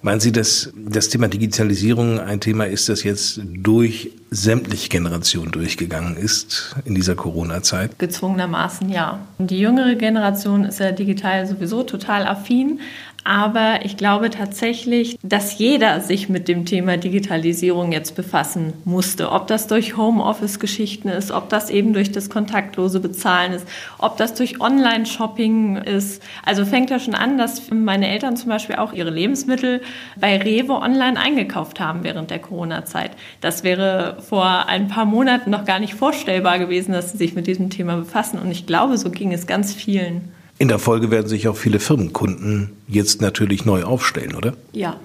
Meinen 0.04 0.20
Sie, 0.20 0.32
dass 0.32 0.74
das 0.76 1.10
Thema 1.10 1.28
Digitalisierung 1.28 2.20
ein 2.20 2.42
Thema 2.42 2.66
ist, 2.66 2.90
das 2.90 3.04
jetzt 3.04 3.40
durch 3.46 4.10
sämtliche 4.32 4.90
Generationen 4.90 5.52
durchgegangen 5.52 6.18
ist 6.18 6.76
in 6.86 6.96
dieser 6.96 7.14
Corona-Zeit? 7.14 8.00
Gezwungenermaßen 8.00 8.90
ja. 8.90 9.20
Die 9.38 9.60
jüngere 9.60 9.94
Generation 9.94 10.66
ist 10.66 10.80
ja 10.80 10.92
digital 10.92 11.46
sowieso 11.46 11.84
total 11.84 12.26
affin. 12.26 12.80
Aber 13.24 13.86
ich 13.86 13.98
glaube 13.98 14.32
tatsächlich, 14.32 15.18
dass 15.22 15.60
jeder 15.60 16.02
sich 16.02 16.28
mit 16.28 16.48
dem 16.48 16.66
Thema 16.66 16.98
Digitalisierung 16.98 17.92
jetzt 17.92 18.16
befassen 18.16 18.74
musste. 18.84 19.32
Ob 19.32 19.46
das 19.46 19.68
durch 19.68 19.96
Homeoffice-Geschichten 19.96 21.08
ist, 21.08 21.30
ob 21.32 21.48
das 21.50 21.70
eben 21.70 21.94
durch 21.94 22.12
das 22.12 22.32
kontaktlose 22.32 23.00
Bezahlen 23.00 23.54
ist, 23.54 23.68
ob 24.00 24.18
das 24.18 24.34
durch 24.34 24.60
Online-Shopping 24.60 25.78
ist. 25.78 26.24
Also 26.44 26.66
fängt 26.66 26.90
ja 26.90 26.98
schon 26.98 27.14
an, 27.14 27.38
dass 27.38 27.70
meine 27.70 28.08
Eltern 28.08 28.38
zum 28.38 28.50
Beispiel 28.50 28.78
auch 28.78 28.92
ihre 28.92 29.12
Lebensmittel 29.12 29.82
bei 30.20 30.38
Rewe 30.38 30.74
online 30.74 31.20
eingekauft 31.20 31.80
haben 31.80 32.04
während 32.04 32.32
der 32.32 32.40
Corona-Zeit. 32.40 33.12
Das 33.40 33.64
wäre 33.64 34.18
vor 34.28 34.66
ein 34.68 34.88
paar 34.88 35.06
Monaten 35.06 35.52
noch 35.52 35.66
gar 35.66 35.80
nicht 35.80 35.94
vorstellbar 35.94 36.58
gewesen, 36.58 36.92
dass 36.92 37.12
sie 37.12 37.20
sich 37.20 37.36
mit 37.36 37.46
diesem 37.46 37.70
Thema 37.70 37.98
befassen. 37.98 38.40
Und 38.40 38.50
ich 38.50 38.66
glaube, 38.66 38.98
so 38.98 39.12
ging 39.12 39.32
es 39.32 39.46
ganz 39.46 39.76
vielen. 39.76 40.32
In 40.62 40.68
der 40.68 40.78
Folge 40.78 41.10
werden 41.10 41.28
sich 41.28 41.48
auch 41.48 41.58
viele 41.58 41.80
Firmenkunden 41.80 42.70
jetzt 42.88 43.20
natürlich 43.20 43.66
neu 43.66 43.82
aufstellen, 43.82 44.36
oder? 44.36 44.54
Ja. 44.74 44.98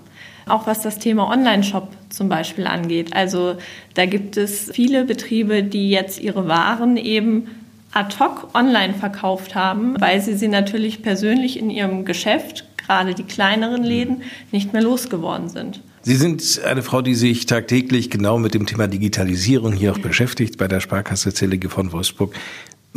Auch 0.47 0.67
was 0.67 0.83
das 0.83 0.99
Thema 0.99 1.31
Online-Shop 1.31 1.89
zum 2.11 2.29
Beispiel 2.29 2.67
angeht. 2.67 3.17
Also 3.17 3.57
da 3.95 4.05
gibt 4.05 4.37
es 4.37 4.71
viele 4.75 5.07
Betriebe, 5.07 5.63
die 5.63 5.89
jetzt 5.89 6.21
ihre 6.21 6.47
Waren 6.47 6.99
eben 6.99 7.47
ad 7.93 8.17
hoc 8.21 8.55
online 8.55 8.93
verkauft 8.93 9.55
haben, 9.55 9.99
weil 9.99 10.21
sie 10.21 10.35
sie 10.35 10.49
natürlich 10.49 11.01
persönlich 11.01 11.59
in 11.59 11.71
ihrem 11.71 12.05
Geschäft, 12.05 12.67
gerade 12.77 13.15
die 13.15 13.25
kleineren 13.25 13.83
Läden, 13.83 14.25
nicht 14.53 14.75
mehr 14.75 14.83
losgeworden 14.83 15.49
sind. 15.49 15.81
Sie 16.03 16.17
sind 16.17 16.61
eine 16.67 16.83
Frau, 16.83 17.01
die 17.01 17.15
sich 17.15 17.47
tagtäglich 17.47 18.11
genau 18.11 18.39
mit 18.39 18.53
dem 18.53 18.67
Thema 18.67 18.89
Digitalisierung 18.89 19.73
hier 19.73 19.93
auch 19.93 19.99
beschäftigt 19.99 20.59
bei 20.59 20.69
der 20.69 20.81
Sparkasse 20.81 21.33
Zellige 21.33 21.71
von 21.71 21.93
Wolfsburg. 21.93 22.35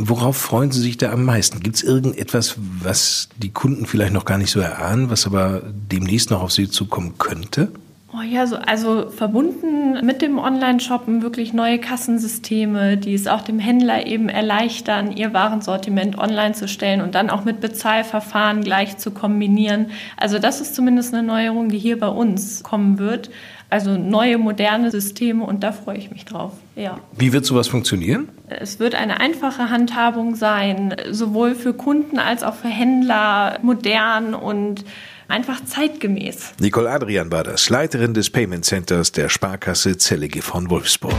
Worauf 0.01 0.37
freuen 0.37 0.71
Sie 0.71 0.79
sich 0.79 0.95
da 0.95 1.11
am 1.11 1.25
meisten? 1.25 1.59
Gibt 1.59 1.75
es 1.75 1.83
irgendetwas, 1.83 2.55
was 2.57 3.27
die 3.35 3.49
Kunden 3.49 3.85
vielleicht 3.85 4.13
noch 4.13 4.23
gar 4.23 4.37
nicht 4.37 4.49
so 4.49 4.61
erahnen, 4.61 5.09
was 5.09 5.25
aber 5.25 5.61
demnächst 5.91 6.31
noch 6.31 6.41
auf 6.41 6.53
Sie 6.53 6.69
zukommen 6.69 7.17
könnte? 7.17 7.69
Oh 8.13 8.21
ja, 8.21 8.47
so, 8.47 8.55
also 8.55 9.09
verbunden 9.09 10.03
mit 10.05 10.21
dem 10.21 10.39
Online-Shoppen 10.39 11.21
wirklich 11.21 11.53
neue 11.53 11.79
Kassensysteme, 11.79 12.95
die 12.95 13.13
es 13.13 13.27
auch 13.27 13.41
dem 13.41 13.59
Händler 13.59 14.07
eben 14.07 14.29
erleichtern, 14.29 15.11
ihr 15.11 15.33
Warensortiment 15.33 16.17
online 16.17 16.53
zu 16.53 16.69
stellen 16.69 17.01
und 17.01 17.13
dann 17.13 17.29
auch 17.29 17.43
mit 17.43 17.59
Bezahlverfahren 17.59 18.63
gleich 18.63 18.97
zu 18.97 19.11
kombinieren. 19.11 19.87
Also 20.15 20.39
das 20.39 20.61
ist 20.61 20.75
zumindest 20.75 21.13
eine 21.13 21.27
Neuerung, 21.27 21.67
die 21.67 21.77
hier 21.77 21.99
bei 21.99 22.07
uns 22.07 22.63
kommen 22.63 22.99
wird. 22.99 23.31
Also 23.69 23.97
neue, 23.97 24.37
moderne 24.37 24.91
Systeme 24.91 25.43
und 25.43 25.61
da 25.61 25.73
freue 25.73 25.97
ich 25.97 26.09
mich 26.09 26.23
drauf. 26.23 26.53
Ja. 26.79 26.97
Wie 27.11 27.33
wird 27.33 27.45
sowas 27.45 27.67
funktionieren? 27.67 28.29
Es 28.47 28.79
wird 28.79 28.95
eine 28.95 29.19
einfache 29.19 29.69
Handhabung 29.69 30.35
sein, 30.35 30.95
sowohl 31.11 31.53
für 31.53 31.73
Kunden 31.73 32.19
als 32.19 32.41
auch 32.41 32.55
für 32.55 32.69
Händler, 32.69 33.59
modern 33.61 34.33
und 34.33 34.85
einfach 35.27 35.61
zeitgemäß. 35.65 36.53
Nicole 36.61 36.89
Adrian 36.89 37.33
war 37.33 37.43
das, 37.43 37.69
Leiterin 37.69 38.13
des 38.13 38.29
Payment 38.29 38.63
Centers 38.63 39.11
der 39.11 39.27
Sparkasse 39.27 39.97
Zellige 39.97 40.41
von 40.41 40.69
Wolfsburg. 40.69 41.13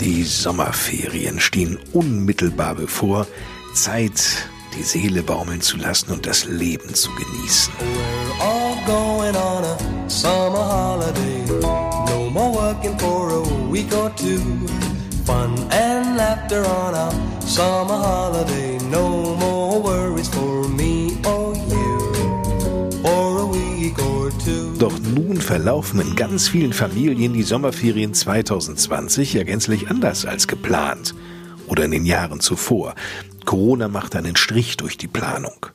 Die 0.00 0.24
Sommerferien 0.24 1.38
stehen 1.38 1.78
unmittelbar 1.92 2.74
bevor. 2.74 3.28
Zeit, 3.74 4.48
die 4.76 4.82
Seele 4.82 5.22
baumeln 5.22 5.60
zu 5.60 5.76
lassen 5.76 6.12
und 6.12 6.26
das 6.26 6.44
Leben 6.44 6.94
zu 6.94 7.10
genießen. 7.14 7.72
Fun 15.24 15.54
and 15.70 16.18
laughter 16.18 16.62
on 16.66 16.94
a 16.94 17.10
summer 17.40 17.96
holiday. 17.96 18.76
No 18.90 19.34
more 19.36 19.80
worries 19.80 20.28
for 20.28 20.68
me 20.68 21.16
or 21.24 21.54
you. 21.54 22.12
For 23.02 23.38
a 23.40 23.46
week 23.46 23.98
or 24.00 24.30
two. 24.44 24.76
Doch 24.78 24.98
nun 24.98 25.38
verlaufen 25.38 26.00
in 26.00 26.14
ganz 26.14 26.48
vielen 26.48 26.74
Familien 26.74 27.32
die 27.32 27.42
Sommerferien 27.42 28.12
2020 28.12 29.32
ja 29.32 29.44
gänzlich 29.44 29.88
anders 29.88 30.26
als 30.26 30.46
geplant 30.46 31.14
oder 31.66 31.84
in 31.84 31.90
den 31.90 32.06
Jahren 32.06 32.40
zuvor. 32.40 32.94
Corona 33.44 33.88
macht 33.88 34.16
einen 34.16 34.36
Strich 34.36 34.76
durch 34.76 34.96
die 34.96 35.08
Planung. 35.08 35.66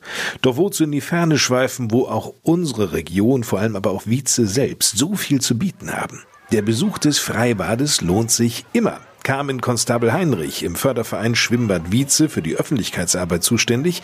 Doch 0.42 0.56
wozu 0.56 0.84
in 0.84 0.92
die 0.92 1.00
Ferne 1.00 1.38
schweifen, 1.38 1.90
wo 1.90 2.06
auch 2.06 2.34
unsere 2.42 2.92
Region, 2.92 3.44
vor 3.44 3.60
allem 3.60 3.76
aber 3.76 3.90
auch 3.90 4.06
Wietze 4.06 4.46
selbst, 4.46 4.98
so 4.98 5.14
viel 5.14 5.40
zu 5.40 5.56
bieten 5.56 5.92
haben? 5.92 6.22
Der 6.52 6.62
Besuch 6.62 6.98
des 6.98 7.18
Freibades 7.18 8.00
lohnt 8.00 8.30
sich 8.30 8.64
immer. 8.72 8.98
Carmen 9.22 9.60
Konstabel 9.60 10.12
Heinrich 10.12 10.62
im 10.62 10.74
Förderverein 10.74 11.34
Schwimmbad 11.34 11.92
Wietze 11.92 12.28
für 12.28 12.42
die 12.42 12.56
Öffentlichkeitsarbeit 12.56 13.44
zuständig, 13.44 14.02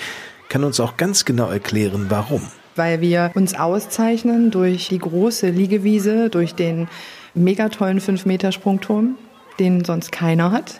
kann 0.49 0.63
uns 0.63 0.79
auch 0.79 0.97
ganz 0.97 1.25
genau 1.25 1.49
erklären, 1.49 2.07
warum. 2.09 2.43
weil 2.77 3.01
wir 3.01 3.33
uns 3.35 3.55
auszeichnen 3.55 4.51
durch 4.51 4.89
die 4.89 4.99
große 4.99 5.49
Liegewiese, 5.49 6.29
durch 6.31 6.55
den 6.55 6.89
mega 7.35 7.69
tollen 7.69 8.01
5-Meter-Sprungturm, 8.01 9.17
den 9.59 9.85
sonst 9.85 10.13
keiner 10.13 10.53
hat. 10.53 10.79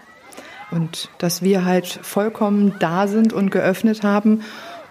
Und 0.71 1.11
dass 1.19 1.43
wir 1.43 1.65
halt 1.65 1.87
vollkommen 2.03 2.75
da 2.81 3.07
sind 3.07 3.33
und 3.33 3.51
geöffnet 3.51 4.03
haben 4.03 4.43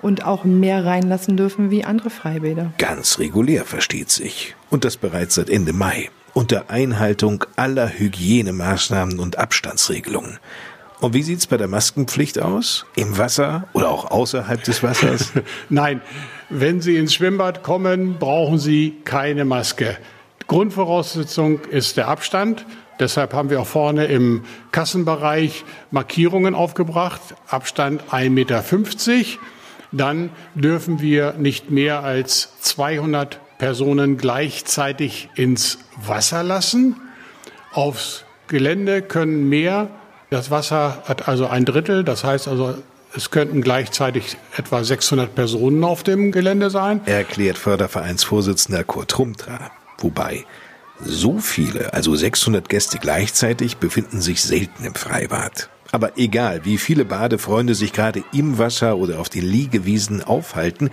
und 0.02 0.26
auch 0.26 0.44
mehr 0.44 0.86
reinlassen 0.86 1.36
dürfen 1.36 1.72
wie 1.72 1.84
andere 1.84 2.10
Freibäder. 2.10 2.72
Ganz 2.78 3.20
regulär 3.20 3.66
versteht 3.66 4.10
sich. 4.10 4.56
Und 4.70 4.86
das 4.86 4.98
bereits 4.98 5.36
seit 5.36 5.50
Ende 5.50 5.74
Mai. 5.74 6.10
Unter 6.34 6.70
Einhaltung 6.70 7.46
aller 7.56 7.90
Hygienemaßnahmen 7.90 9.20
und 9.20 9.38
Abstandsregelungen. 9.38 10.40
Und 11.02 11.14
wie 11.14 11.24
sieht's 11.24 11.48
bei 11.48 11.58
der 11.58 11.68
Maskenpflicht 11.68 12.42
aus? 12.42 12.86
Im 12.96 13.18
Wasser 13.18 13.68
oder 13.74 13.90
auch 13.90 14.12
außerhalb 14.12 14.64
des 14.64 14.82
Wassers? 14.82 15.34
Nein, 15.70 16.02
wenn 16.50 16.82
Sie 16.82 16.98
ins 16.98 17.14
Schwimmbad 17.14 17.64
kommen, 17.64 18.18
brauchen 18.20 18.60
Sie 18.60 18.98
keine 19.04 19.46
Maske. 19.46 19.98
Grundvoraussetzung 20.48 21.62
ist 21.66 21.98
der 21.98 22.08
Abstand. 22.08 22.66
Deshalb 23.00 23.34
haben 23.34 23.50
wir 23.50 23.62
auch 23.62 23.68
vorne 23.68 24.06
im 24.06 24.46
Kassenbereich 24.72 25.66
Markierungen 25.92 26.56
aufgebracht. 26.56 27.22
Abstand 27.48 28.04
1,50 28.12 28.30
Meter. 28.30 28.64
Dann 29.92 30.30
dürfen 30.56 31.02
wir 31.02 31.34
nicht 31.34 31.72
mehr 31.72 32.04
als 32.04 32.60
200 32.62 33.40
Personen 33.58 34.18
gleichzeitig 34.18 35.30
ins 35.36 35.80
Wasser 36.06 36.44
lassen. 36.44 36.96
Aufs 37.72 38.26
Gelände 38.48 39.02
können 39.02 39.50
mehr. 39.50 39.90
Das 40.30 40.52
Wasser 40.52 41.04
hat 41.06 41.28
also 41.28 41.48
ein 41.48 41.66
Drittel. 41.66 42.04
Das 42.04 42.24
heißt 42.24 42.48
also, 42.48 42.76
es 43.16 43.32
könnten 43.32 43.62
gleichzeitig 43.62 44.38
etwa 44.58 44.84
600 44.84 45.34
Personen 45.34 45.84
auf 45.84 46.04
dem 46.04 46.32
Gelände 46.32 46.70
sein. 46.70 47.02
Erklärt 47.06 47.58
Fördervereinsvorsitzender 47.58 48.84
Kurt 48.84 49.12
Trumtra. 49.12 49.72
Wobei, 50.00 50.46
so 51.04 51.40
viele, 51.40 51.94
also 51.94 52.16
600 52.16 52.70
Gäste 52.70 52.98
gleichzeitig, 53.00 53.78
befinden 53.78 54.22
sich 54.22 54.42
selten 54.42 54.86
im 54.86 54.96
Freibad. 54.96 55.70
Aber 55.92 56.18
egal, 56.18 56.66
wie 56.66 56.78
viele 56.78 57.06
Badefreunde 57.06 57.76
sich 57.76 57.94
gerade 57.94 58.24
im 58.34 58.58
Wasser 58.58 58.98
oder 58.98 59.20
auf 59.20 59.30
den 59.30 59.46
Liegewiesen 59.46 60.24
aufhalten, 60.24 60.90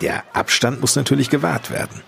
der 0.00 0.24
Abstand 0.32 0.80
muss 0.80 0.96
natürlich 0.96 1.30
gewahrt 1.30 1.70
werden. 1.70 2.02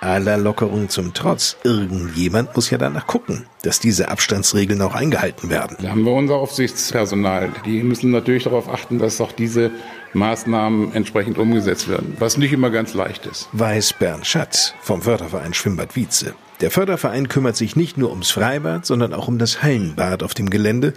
Aller 0.00 0.36
Lockerungen 0.36 0.88
zum 0.88 1.14
Trotz, 1.14 1.56
irgendjemand 1.62 2.56
muss 2.56 2.70
ja 2.70 2.76
danach 2.76 3.06
gucken, 3.06 3.46
dass 3.62 3.78
diese 3.78 4.08
Abstandsregeln 4.08 4.82
auch 4.82 4.96
eingehalten 4.96 5.48
werden. 5.48 5.76
Da 5.80 5.90
haben 5.90 6.02
wir 6.02 6.12
unser 6.12 6.34
Aufsichtspersonal. 6.34 7.52
Die 7.64 7.84
müssen 7.84 8.10
natürlich 8.10 8.42
darauf 8.42 8.68
achten, 8.68 8.98
dass 8.98 9.20
auch 9.20 9.30
diese 9.30 9.70
Maßnahmen 10.14 10.94
entsprechend 10.94 11.38
umgesetzt 11.38 11.88
werden, 11.88 12.16
was 12.18 12.36
nicht 12.36 12.52
immer 12.52 12.70
ganz 12.70 12.94
leicht 12.94 13.26
ist. 13.26 13.48
Weiß 13.52 13.94
Bernd 13.94 14.26
Schatz 14.26 14.74
vom 14.80 15.02
Förderverein 15.02 15.54
Schwimmbad 15.54 15.96
Wietze. 15.96 16.34
Der 16.60 16.70
Förderverein 16.70 17.28
kümmert 17.28 17.56
sich 17.56 17.76
nicht 17.76 17.98
nur 17.98 18.10
ums 18.10 18.30
Freibad, 18.30 18.86
sondern 18.86 19.14
auch 19.14 19.26
um 19.26 19.38
das 19.38 19.62
Hallenbad 19.62 20.22
auf 20.22 20.34
dem 20.34 20.48
Gelände. 20.48 20.94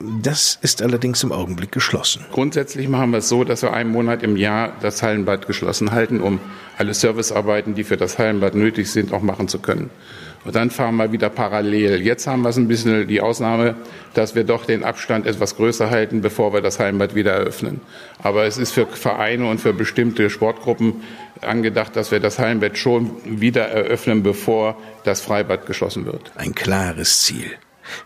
Das 0.00 0.58
ist 0.60 0.82
allerdings 0.82 1.22
im 1.22 1.30
Augenblick 1.30 1.70
geschlossen. 1.70 2.24
Grundsätzlich 2.32 2.88
machen 2.88 3.10
wir 3.10 3.18
es 3.18 3.28
so, 3.28 3.44
dass 3.44 3.62
wir 3.62 3.72
einen 3.72 3.90
Monat 3.90 4.22
im 4.22 4.36
Jahr 4.36 4.72
das 4.80 5.02
Hallenbad 5.02 5.46
geschlossen 5.46 5.92
halten, 5.92 6.20
um 6.20 6.40
alle 6.78 6.94
Servicearbeiten, 6.94 7.74
die 7.74 7.84
für 7.84 7.96
das 7.96 8.18
Hallenbad 8.18 8.54
nötig 8.54 8.90
sind, 8.90 9.12
auch 9.12 9.22
machen 9.22 9.46
zu 9.46 9.60
können. 9.60 9.90
Und 10.44 10.54
dann 10.54 10.70
fahren 10.70 10.96
wir 10.96 11.10
wieder 11.12 11.30
parallel. 11.30 12.02
Jetzt 12.02 12.26
haben 12.26 12.42
wir 12.42 12.50
es 12.50 12.56
ein 12.56 12.68
bisschen 12.68 13.08
die 13.08 13.20
Ausnahme, 13.20 13.76
dass 14.12 14.34
wir 14.34 14.44
doch 14.44 14.66
den 14.66 14.84
Abstand 14.84 15.26
etwas 15.26 15.56
größer 15.56 15.90
halten, 15.90 16.20
bevor 16.20 16.52
wir 16.52 16.60
das 16.60 16.78
Hallenbad 16.78 17.14
wieder 17.14 17.32
eröffnen. 17.32 17.80
Aber 18.22 18.44
es 18.44 18.58
ist 18.58 18.72
für 18.72 18.86
Vereine 18.86 19.48
und 19.48 19.60
für 19.60 19.72
bestimmte 19.72 20.28
Sportgruppen 20.28 21.02
angedacht, 21.40 21.96
dass 21.96 22.10
wir 22.10 22.20
das 22.20 22.38
Hallenbad 22.38 22.76
schon 22.76 23.10
wieder 23.24 23.68
eröffnen, 23.68 24.22
bevor 24.22 24.76
das 25.04 25.20
Freibad 25.20 25.66
geschlossen 25.66 26.04
wird. 26.06 26.32
Ein 26.36 26.54
klares 26.54 27.22
Ziel. 27.22 27.50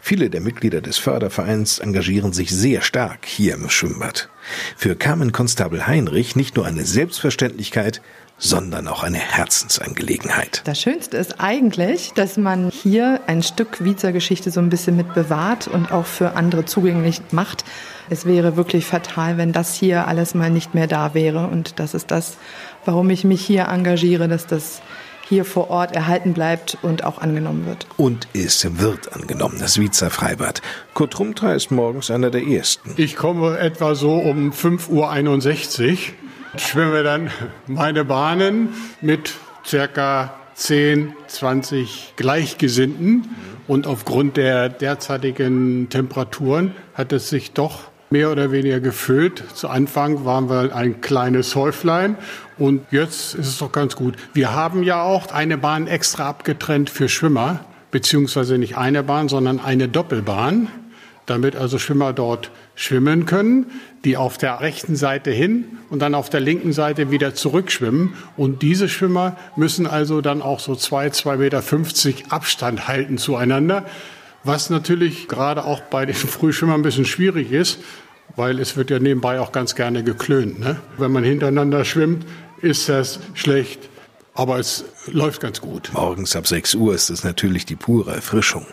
Viele 0.00 0.28
der 0.30 0.40
Mitglieder 0.40 0.80
des 0.80 0.98
Fördervereins 0.98 1.78
engagieren 1.78 2.32
sich 2.32 2.50
sehr 2.50 2.82
stark 2.82 3.26
hier 3.26 3.54
im 3.54 3.68
Schwimmbad. 3.68 4.28
Für 4.76 4.96
Carmen 4.96 5.32
Konstabel 5.32 5.86
Heinrich 5.86 6.36
nicht 6.36 6.56
nur 6.56 6.66
eine 6.66 6.84
Selbstverständlichkeit, 6.84 8.02
sondern 8.38 8.88
auch 8.88 9.02
eine 9.02 9.18
Herzensangelegenheit. 9.18 10.62
Das 10.64 10.80
Schönste 10.80 11.16
ist 11.16 11.40
eigentlich, 11.40 12.12
dass 12.14 12.36
man 12.36 12.70
hier 12.70 13.20
ein 13.26 13.42
Stück 13.42 13.84
Wiezer 13.84 14.12
Geschichte 14.12 14.50
so 14.50 14.60
ein 14.60 14.70
bisschen 14.70 14.96
mit 14.96 15.12
bewahrt 15.14 15.68
und 15.68 15.92
auch 15.92 16.06
für 16.06 16.36
andere 16.36 16.64
zugänglich 16.64 17.20
macht. 17.32 17.64
Es 18.10 18.24
wäre 18.24 18.56
wirklich 18.56 18.86
fatal, 18.86 19.36
wenn 19.36 19.52
das 19.52 19.74
hier 19.74 20.06
alles 20.06 20.34
mal 20.34 20.50
nicht 20.50 20.74
mehr 20.74 20.86
da 20.86 21.14
wäre. 21.14 21.48
Und 21.48 21.78
das 21.80 21.94
ist 21.94 22.10
das, 22.10 22.36
warum 22.84 23.10
ich 23.10 23.24
mich 23.24 23.44
hier 23.44 23.66
engagiere, 23.68 24.28
dass 24.28 24.46
das 24.46 24.80
hier 25.28 25.44
vor 25.44 25.68
Ort 25.68 25.94
erhalten 25.94 26.32
bleibt 26.32 26.78
und 26.80 27.04
auch 27.04 27.18
angenommen 27.18 27.66
wird. 27.66 27.86
Und 27.98 28.28
es 28.32 28.66
wird 28.78 29.12
angenommen, 29.14 29.56
das 29.60 29.78
Wiezer 29.78 30.08
Freibad. 30.08 30.62
Kurt 30.94 31.12
Trumtra 31.12 31.52
ist 31.52 31.70
morgens 31.70 32.10
einer 32.10 32.30
der 32.30 32.46
ersten. 32.46 32.94
Ich 32.96 33.14
komme 33.14 33.58
etwa 33.58 33.94
so 33.94 34.14
um 34.14 34.52
5.61 34.52 34.88
Uhr, 34.90 35.98
schwimme 36.56 37.02
dann 37.02 37.30
meine 37.66 38.04
Bahnen 38.04 38.70
mit 39.00 39.32
circa 39.64 40.34
10, 40.54 41.14
20 41.26 42.14
Gleichgesinnten. 42.16 43.28
Und 43.66 43.86
aufgrund 43.86 44.36
der 44.36 44.68
derzeitigen 44.68 45.88
Temperaturen 45.90 46.72
hat 46.94 47.12
es 47.12 47.28
sich 47.28 47.52
doch 47.52 47.82
mehr 48.10 48.32
oder 48.32 48.50
weniger 48.50 48.80
gefüllt. 48.80 49.44
Zu 49.54 49.68
Anfang 49.68 50.24
waren 50.24 50.48
wir 50.48 50.74
ein 50.74 51.00
kleines 51.00 51.54
Häuflein 51.54 52.16
und 52.56 52.80
jetzt 52.90 53.34
ist 53.34 53.46
es 53.46 53.58
doch 53.58 53.72
ganz 53.72 53.96
gut. 53.96 54.16
Wir 54.32 54.54
haben 54.54 54.82
ja 54.82 55.02
auch 55.02 55.30
eine 55.30 55.58
Bahn 55.58 55.86
extra 55.86 56.28
abgetrennt 56.28 56.90
für 56.90 57.08
Schwimmer, 57.08 57.60
beziehungsweise 57.90 58.58
nicht 58.58 58.76
eine 58.76 59.02
Bahn, 59.02 59.28
sondern 59.28 59.60
eine 59.60 59.88
Doppelbahn, 59.88 60.68
damit 61.30 61.56
also 61.56 61.78
Schwimmer 61.78 62.12
dort 62.12 62.50
schwimmen 62.74 63.26
können, 63.26 63.66
die 64.04 64.16
auf 64.16 64.38
der 64.38 64.60
rechten 64.60 64.96
Seite 64.96 65.30
hin 65.30 65.64
und 65.90 66.00
dann 66.00 66.14
auf 66.14 66.30
der 66.30 66.40
linken 66.40 66.72
Seite 66.72 67.10
wieder 67.10 67.34
zurückschwimmen. 67.34 68.14
Und 68.36 68.62
diese 68.62 68.88
Schwimmer 68.88 69.36
müssen 69.56 69.86
also 69.86 70.20
dann 70.20 70.42
auch 70.42 70.60
so 70.60 70.74
zwei, 70.74 71.10
zwei 71.10 71.36
Meter 71.36 71.62
fünfzig 71.62 72.26
Abstand 72.30 72.88
halten 72.88 73.18
zueinander. 73.18 73.84
Was 74.44 74.70
natürlich 74.70 75.28
gerade 75.28 75.64
auch 75.64 75.80
bei 75.80 76.06
den 76.06 76.14
Frühschwimmern 76.14 76.76
ein 76.80 76.82
bisschen 76.82 77.04
schwierig 77.04 77.52
ist, 77.52 77.80
weil 78.36 78.60
es 78.60 78.76
wird 78.76 78.90
ja 78.90 78.98
nebenbei 78.98 79.40
auch 79.40 79.52
ganz 79.52 79.74
gerne 79.74 80.04
geklönt. 80.04 80.60
Ne? 80.60 80.76
Wenn 80.96 81.10
man 81.10 81.24
hintereinander 81.24 81.84
schwimmt, 81.84 82.24
ist 82.60 82.88
das 82.88 83.20
schlecht, 83.34 83.88
aber 84.34 84.58
es 84.58 84.84
läuft 85.06 85.40
ganz 85.40 85.60
gut. 85.60 85.90
Morgens 85.92 86.36
ab 86.36 86.46
6 86.46 86.74
Uhr 86.76 86.94
ist 86.94 87.10
es 87.10 87.24
natürlich 87.24 87.66
die 87.66 87.76
pure 87.76 88.14
Erfrischung. 88.14 88.66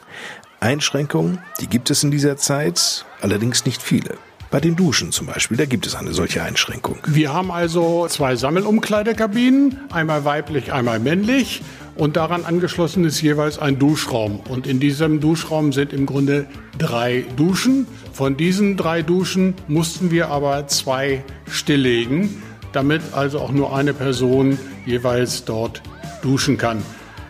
Einschränkungen, 0.65 1.37
die 1.61 1.67
gibt 1.67 1.91
es 1.91 2.03
in 2.03 2.09
dieser 2.09 2.37
Zeit, 2.37 3.05
allerdings 3.21 3.65
nicht 3.65 3.83
viele. 3.83 4.17
Bei 4.49 4.59
den 4.59 4.75
Duschen 4.75 5.11
zum 5.11 5.27
Beispiel, 5.27 5.57
da 5.57 5.65
gibt 5.65 5.85
es 5.85 5.95
eine 5.95 6.13
solche 6.13 6.41
Einschränkung. 6.41 6.97
Wir 7.05 7.33
haben 7.33 7.51
also 7.51 8.07
zwei 8.07 8.35
Sammelumkleidekabinen, 8.35 9.79
einmal 9.91 10.25
weiblich, 10.25 10.73
einmal 10.73 10.99
männlich. 10.99 11.61
Und 11.95 12.15
daran 12.15 12.45
angeschlossen 12.45 13.05
ist 13.05 13.21
jeweils 13.21 13.59
ein 13.59 13.77
Duschraum. 13.79 14.39
Und 14.49 14.65
in 14.65 14.79
diesem 14.79 15.19
Duschraum 15.19 15.71
sind 15.71 15.93
im 15.93 16.05
Grunde 16.05 16.47
drei 16.77 17.25
Duschen. 17.35 17.85
Von 18.11 18.35
diesen 18.35 18.75
drei 18.75 19.01
Duschen 19.01 19.53
mussten 19.67 20.09
wir 20.09 20.29
aber 20.29 20.67
zwei 20.67 21.23
stilllegen, 21.49 22.41
damit 22.71 23.01
also 23.13 23.39
auch 23.39 23.51
nur 23.51 23.75
eine 23.75 23.93
Person 23.93 24.57
jeweils 24.85 25.45
dort 25.45 25.81
duschen 26.21 26.57
kann. 26.57 26.81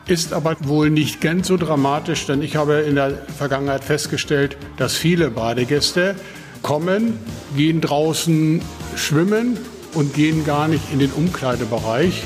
Ist 0.08 0.34
aber 0.34 0.56
wohl 0.62 0.92
nicht 0.92 1.20
ganz 1.20 1.48
so 1.48 1.58
dramatisch, 1.58 2.28
denn 2.28 2.44
ich 2.44 2.56
habe 2.56 2.76
in 2.82 2.96
der 2.96 3.26
Vergangenheit 3.38 3.84
festgestellt, 3.84 4.56
dass 4.78 4.94
viele 4.94 5.32
Badegäste 5.32 6.16
kommen, 6.62 7.18
gehen 7.58 7.82
draußen 7.82 8.62
schwimmen 8.96 9.58
und 9.96 10.14
gehen 10.14 10.46
gar 10.46 10.68
nicht 10.68 10.94
in 10.94 11.00
den 11.00 11.12
Umkleidebereich. 11.12 12.24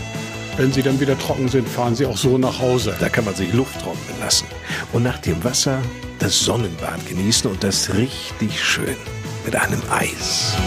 Wenn 0.58 0.74
sie 0.74 0.82
dann 0.82 1.00
wieder 1.00 1.18
trocken 1.18 1.48
sind, 1.48 1.70
fahren 1.70 1.96
sie 1.96 2.06
auch 2.06 2.18
so 2.18 2.38
nach 2.38 2.60
Hause. 2.60 2.94
Da 3.00 3.08
kann 3.08 3.24
man 3.24 3.36
sich 3.36 3.54
Luft 3.54 3.80
trocknen 3.80 4.20
lassen. 4.20 4.46
Und 4.92 5.04
nach 5.04 5.20
dem 5.20 5.42
Wasser 5.46 5.82
das 6.20 6.38
Sonnenbad 6.38 7.08
genießen 7.08 7.50
und 7.50 7.64
das 7.64 7.94
richtig 7.94 8.62
schön 8.62 8.98
mit 9.46 9.56
einem 9.56 9.82
Eis. 9.90 10.58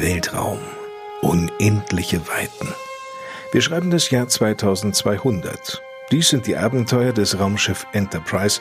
Weltraum. 0.00 0.58
Unendliche 1.22 2.20
Weiten. 2.28 2.74
Wir 3.52 3.62
schreiben 3.62 3.90
das 3.90 4.10
Jahr 4.10 4.28
2200. 4.28 5.82
Dies 6.10 6.28
sind 6.28 6.46
die 6.46 6.56
Abenteuer 6.56 7.12
des 7.12 7.38
Raumschiff 7.38 7.86
Enterprise, 7.92 8.60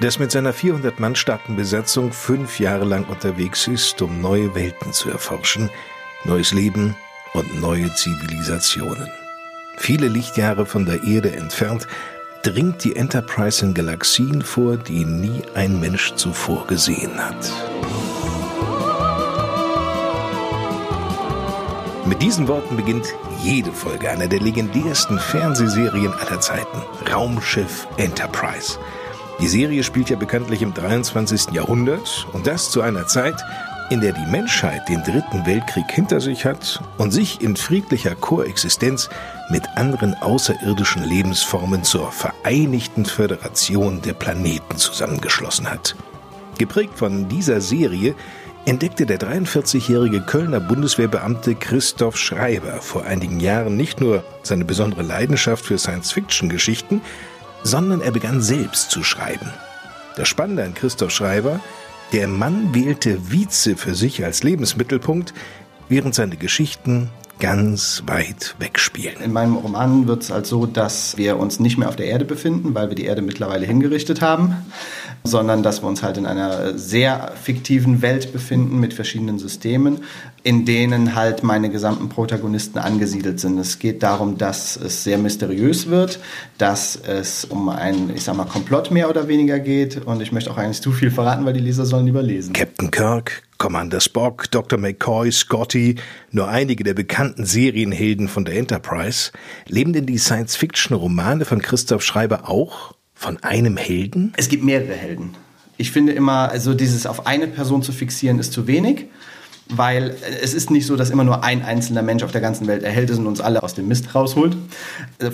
das 0.00 0.18
mit 0.18 0.30
seiner 0.30 0.52
400 0.52 0.98
Mann 1.00 1.14
starken 1.14 1.56
Besatzung 1.56 2.12
fünf 2.12 2.58
Jahre 2.58 2.84
lang 2.84 3.04
unterwegs 3.04 3.66
ist, 3.68 4.02
um 4.02 4.20
neue 4.20 4.54
Welten 4.54 4.92
zu 4.92 5.10
erforschen, 5.10 5.70
neues 6.24 6.52
Leben 6.52 6.96
und 7.34 7.60
neue 7.60 7.92
Zivilisationen. 7.94 9.08
Viele 9.78 10.08
Lichtjahre 10.08 10.66
von 10.66 10.86
der 10.86 11.02
Erde 11.04 11.32
entfernt 11.32 11.86
dringt 12.42 12.82
die 12.84 12.96
Enterprise 12.96 13.64
in 13.64 13.74
Galaxien 13.74 14.42
vor, 14.42 14.76
die 14.76 15.04
nie 15.04 15.42
ein 15.54 15.78
Mensch 15.78 16.14
zuvor 16.14 16.66
gesehen 16.66 17.16
hat. 17.16 17.52
Mit 22.12 22.20
diesen 22.20 22.46
Worten 22.46 22.76
beginnt 22.76 23.06
jede 23.42 23.72
Folge 23.72 24.10
einer 24.10 24.28
der 24.28 24.40
legendärsten 24.40 25.18
Fernsehserien 25.18 26.12
aller 26.12 26.42
Zeiten, 26.42 26.82
Raumschiff 27.10 27.88
Enterprise. 27.96 28.78
Die 29.40 29.48
Serie 29.48 29.82
spielt 29.82 30.10
ja 30.10 30.16
bekanntlich 30.16 30.60
im 30.60 30.74
23. 30.74 31.52
Jahrhundert 31.52 32.26
und 32.34 32.46
das 32.46 32.70
zu 32.70 32.82
einer 32.82 33.06
Zeit, 33.06 33.42
in 33.88 34.02
der 34.02 34.12
die 34.12 34.30
Menschheit 34.30 34.86
den 34.90 35.02
Dritten 35.02 35.46
Weltkrieg 35.46 35.90
hinter 35.90 36.20
sich 36.20 36.44
hat 36.44 36.82
und 36.98 37.12
sich 37.12 37.40
in 37.40 37.56
friedlicher 37.56 38.14
Koexistenz 38.14 39.08
mit 39.48 39.66
anderen 39.76 40.12
außerirdischen 40.12 41.04
Lebensformen 41.04 41.82
zur 41.82 42.12
Vereinigten 42.12 43.06
Föderation 43.06 44.02
der 44.02 44.12
Planeten 44.12 44.76
zusammengeschlossen 44.76 45.70
hat. 45.70 45.96
Geprägt 46.58 46.98
von 46.98 47.30
dieser 47.30 47.62
Serie 47.62 48.14
entdeckte 48.64 49.06
der 49.06 49.18
43-jährige 49.18 50.20
Kölner 50.20 50.60
Bundeswehrbeamte 50.60 51.54
Christoph 51.56 52.16
Schreiber 52.16 52.80
vor 52.80 53.04
einigen 53.04 53.40
Jahren 53.40 53.76
nicht 53.76 54.00
nur 54.00 54.24
seine 54.42 54.64
besondere 54.64 55.02
Leidenschaft 55.02 55.64
für 55.64 55.78
Science-Fiction-Geschichten, 55.78 57.00
sondern 57.64 58.00
er 58.00 58.12
begann 58.12 58.40
selbst 58.40 58.90
zu 58.90 59.02
schreiben. 59.02 59.52
Das 60.16 60.28
Spannende 60.28 60.62
an 60.62 60.74
Christoph 60.74 61.10
Schreiber, 61.10 61.60
der 62.12 62.28
Mann 62.28 62.74
wählte 62.74 63.30
Vize 63.30 63.76
für 63.76 63.94
sich 63.94 64.24
als 64.24 64.42
Lebensmittelpunkt, 64.42 65.34
während 65.88 66.14
seine 66.14 66.36
Geschichten 66.36 67.10
ganz 67.42 68.04
weit 68.06 68.54
wegspielen. 68.60 69.20
In 69.20 69.32
meinem 69.32 69.56
Roman 69.56 70.06
wird 70.06 70.22
es 70.22 70.30
halt 70.30 70.46
so, 70.46 70.64
dass 70.64 71.16
wir 71.16 71.40
uns 71.40 71.58
nicht 71.58 71.76
mehr 71.76 71.88
auf 71.88 71.96
der 71.96 72.06
Erde 72.06 72.24
befinden, 72.24 72.72
weil 72.72 72.88
wir 72.88 72.94
die 72.94 73.04
Erde 73.04 73.20
mittlerweile 73.20 73.66
hingerichtet 73.66 74.20
haben, 74.22 74.54
sondern 75.24 75.64
dass 75.64 75.82
wir 75.82 75.88
uns 75.88 76.04
halt 76.04 76.18
in 76.18 76.26
einer 76.26 76.78
sehr 76.78 77.32
fiktiven 77.42 78.00
Welt 78.00 78.32
befinden 78.32 78.78
mit 78.78 78.94
verschiedenen 78.94 79.40
Systemen, 79.40 80.04
in 80.44 80.64
denen 80.64 81.14
halt 81.14 81.42
meine 81.42 81.70
gesamten 81.70 82.08
Protagonisten 82.08 82.78
angesiedelt 82.78 83.38
sind. 83.38 83.58
Es 83.58 83.78
geht 83.78 84.02
darum, 84.02 84.38
dass 84.38 84.76
es 84.76 85.04
sehr 85.04 85.18
mysteriös 85.18 85.88
wird, 85.88 86.18
dass 86.58 86.96
es 86.96 87.44
um 87.44 87.68
einen, 87.68 88.10
ich 88.14 88.24
sag 88.24 88.36
mal, 88.36 88.44
Komplott 88.44 88.90
mehr 88.90 89.08
oder 89.08 89.28
weniger 89.28 89.60
geht 89.60 90.04
und 90.04 90.20
ich 90.20 90.32
möchte 90.32 90.50
auch 90.50 90.58
eigentlich 90.58 90.82
zu 90.82 90.90
viel 90.90 91.10
verraten, 91.10 91.44
weil 91.44 91.52
die 91.52 91.60
Leser 91.60 91.86
sollen 91.86 92.06
lieber 92.06 92.22
lesen. 92.22 92.52
Captain 92.52 92.90
Kirk, 92.90 93.42
Commander 93.58 94.00
Spock, 94.00 94.50
Dr. 94.50 94.78
McCoy, 94.78 95.30
Scotty, 95.30 95.96
nur 96.32 96.48
einige 96.48 96.82
der 96.82 96.94
bekannten 96.94 97.44
Serienhelden 97.44 98.26
von 98.26 98.44
der 98.44 98.56
Enterprise, 98.56 99.30
leben 99.68 99.92
denn 99.92 100.06
die 100.06 100.18
Science-Fiction-Romane 100.18 101.44
von 101.44 101.62
Christoph 101.62 102.02
Schreiber 102.02 102.48
auch 102.48 102.94
von 103.14 103.40
einem 103.44 103.76
Helden? 103.76 104.32
Es 104.36 104.48
gibt 104.48 104.64
mehrere 104.64 104.94
Helden. 104.94 105.34
Ich 105.76 105.92
finde 105.92 106.12
immer, 106.12 106.50
also 106.50 106.74
dieses 106.74 107.06
auf 107.06 107.26
eine 107.26 107.46
Person 107.46 107.82
zu 107.82 107.92
fixieren, 107.92 108.38
ist 108.40 108.52
zu 108.52 108.66
wenig. 108.66 109.06
Weil 109.74 110.14
es 110.42 110.54
ist 110.54 110.70
nicht 110.70 110.86
so, 110.86 110.96
dass 110.96 111.10
immer 111.10 111.24
nur 111.24 111.44
ein 111.44 111.62
einzelner 111.62 112.02
Mensch 112.02 112.22
auf 112.22 112.32
der 112.32 112.40
ganzen 112.40 112.66
Welt 112.66 112.82
erhält 112.82 113.10
ist 113.10 113.18
und 113.18 113.26
uns 113.26 113.40
alle 113.40 113.62
aus 113.62 113.74
dem 113.74 113.88
Mist 113.88 114.14
rausholt. 114.14 114.56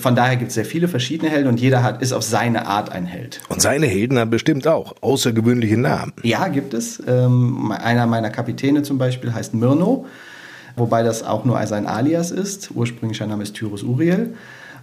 Von 0.01 0.15
daher 0.15 0.37
gibt 0.37 0.49
es 0.49 0.55
sehr 0.55 0.65
viele 0.65 0.89
verschiedene 0.89 1.31
Helden 1.31 1.49
und 1.49 1.61
jeder 1.61 1.83
hat, 1.83 2.03
ist 2.03 2.13
auf 2.13 2.23
seine 2.23 2.67
Art 2.67 2.93
ein 2.93 3.07
Held. 3.07 3.41
Und 3.49 3.61
seine 3.61 3.87
Helden 3.87 4.19
haben 4.19 4.31
bestimmt 4.31 4.67
auch 4.67 4.95
außergewöhnliche 5.01 5.77
Namen. 5.77 6.13
Ja, 6.23 6.49
gibt 6.49 6.75
es. 6.75 7.03
Ähm, 7.07 7.73
einer 7.73 8.07
meiner 8.07 8.31
Kapitäne 8.31 8.83
zum 8.83 8.99
Beispiel 8.99 9.35
heißt 9.35 9.55
Myrno, 9.55 10.07
wobei 10.77 11.03
das 11.03 11.23
auch 11.23 11.45
nur 11.45 11.65
sein 11.67 11.87
Alias 11.87 12.31
ist. 12.31 12.71
Ursprünglicher 12.75 13.27
Name 13.27 13.43
ist 13.43 13.55
Tyrus 13.55 13.83
Uriel. 13.83 14.35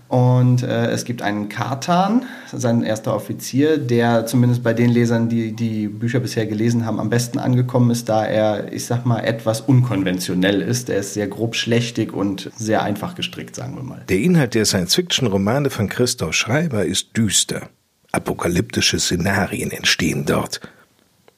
Und 0.07 0.61
äh, 0.61 0.91
es 0.91 1.03
gibt 1.03 1.23
einen 1.23 1.49
Kartan, 1.49 2.25
sein 2.53 2.83
erster 2.83 3.15
Offizier, 3.15 3.79
der 3.79 4.27
zumindest 4.27 4.61
bei 4.61 4.73
den 4.73 4.91
Lesern, 4.91 5.29
die 5.29 5.53
die 5.53 5.87
Bücher 5.87 6.19
bisher 6.19 6.45
gelesen 6.45 6.85
haben, 6.85 6.99
am 6.99 7.09
besten 7.09 7.39
angekommen 7.39 7.89
ist, 7.89 8.07
da 8.07 8.23
er, 8.23 8.71
ich 8.71 8.85
sag 8.85 9.05
mal, 9.05 9.21
etwas 9.21 9.61
unkonventionell 9.61 10.61
ist. 10.61 10.89
Er 10.89 10.97
ist 10.97 11.15
sehr 11.15 11.27
grob 11.27 11.55
schlechtig 11.55 12.13
und 12.13 12.51
sehr 12.55 12.83
einfach 12.83 13.15
gestrickt, 13.15 13.55
sagen 13.55 13.75
wir 13.75 13.83
mal. 13.83 14.03
Der 14.07 14.19
Inhalt 14.19 14.53
der 14.53 14.65
Science-Fiction-Romane 14.65 15.71
von 15.71 15.89
Christoph 15.89 16.33
Schreiber 16.33 16.85
ist 16.85 17.17
düster. 17.17 17.69
Apokalyptische 18.11 18.99
Szenarien 18.99 19.71
entstehen 19.71 20.25
dort. 20.25 20.61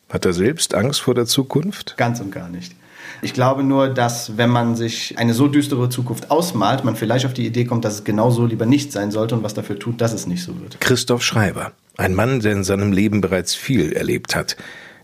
Hat 0.09 0.25
er 0.25 0.33
selbst 0.33 0.75
Angst 0.75 1.01
vor 1.01 1.15
der 1.15 1.25
Zukunft? 1.25 1.95
Ganz 1.97 2.19
und 2.19 2.31
gar 2.31 2.49
nicht. 2.49 2.75
Ich 3.21 3.33
glaube 3.33 3.63
nur, 3.63 3.89
dass 3.89 4.37
wenn 4.37 4.49
man 4.49 4.75
sich 4.75 5.17
eine 5.17 5.33
so 5.33 5.47
düstere 5.47 5.89
Zukunft 5.89 6.29
ausmalt, 6.31 6.83
man 6.83 6.95
vielleicht 6.95 7.25
auf 7.25 7.33
die 7.33 7.45
Idee 7.45 7.65
kommt, 7.65 7.85
dass 7.85 7.95
es 7.95 8.03
genau 8.03 8.29
so 8.29 8.45
lieber 8.45 8.65
nicht 8.65 8.91
sein 8.91 9.11
sollte 9.11 9.35
und 9.35 9.43
was 9.43 9.53
dafür 9.53 9.79
tut, 9.79 10.01
dass 10.01 10.13
es 10.13 10.27
nicht 10.27 10.43
so 10.43 10.59
wird. 10.61 10.79
Christoph 10.79 11.23
Schreiber, 11.23 11.71
ein 11.97 12.13
Mann, 12.13 12.39
der 12.39 12.53
in 12.53 12.63
seinem 12.63 12.91
Leben 12.91 13.21
bereits 13.21 13.55
viel 13.55 13.93
erlebt 13.93 14.35
hat. 14.35 14.55